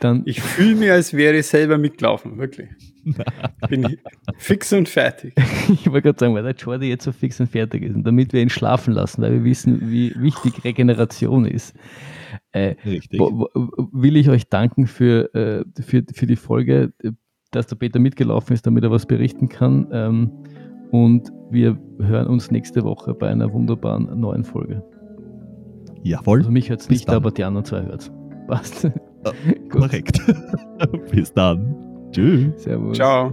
[0.00, 2.68] Dann, Ich fühle mich, als wäre ich selber mitgelaufen, wirklich.
[3.68, 3.98] Bin
[4.38, 5.34] fix und fertig.
[5.72, 8.32] ich wollte gerade sagen, weil der Jordi jetzt so fix und fertig ist und damit
[8.32, 11.74] wir ihn schlafen lassen, weil wir wissen, wie wichtig Regeneration ist,
[12.52, 13.18] äh, Richtig.
[13.20, 16.92] wo, wo, will ich euch danken für, äh, für, für die Folge,
[17.50, 19.88] dass der Peter mitgelaufen ist, damit er was berichten kann.
[19.92, 20.30] Ähm,
[20.90, 24.82] Und wir hören uns nächste Woche bei einer wunderbaren neuen Folge.
[26.02, 26.38] Jawohl.
[26.38, 27.16] Also mich hört es Bis nicht, dann.
[27.16, 28.12] aber die anderen zwei hört
[28.46, 28.82] Passt.
[29.24, 29.70] Gut.
[29.70, 30.20] Korrekt.
[31.10, 31.74] Bis dann.
[32.12, 32.62] Tschüss.
[32.62, 32.96] Servus.
[32.96, 33.32] Ciao.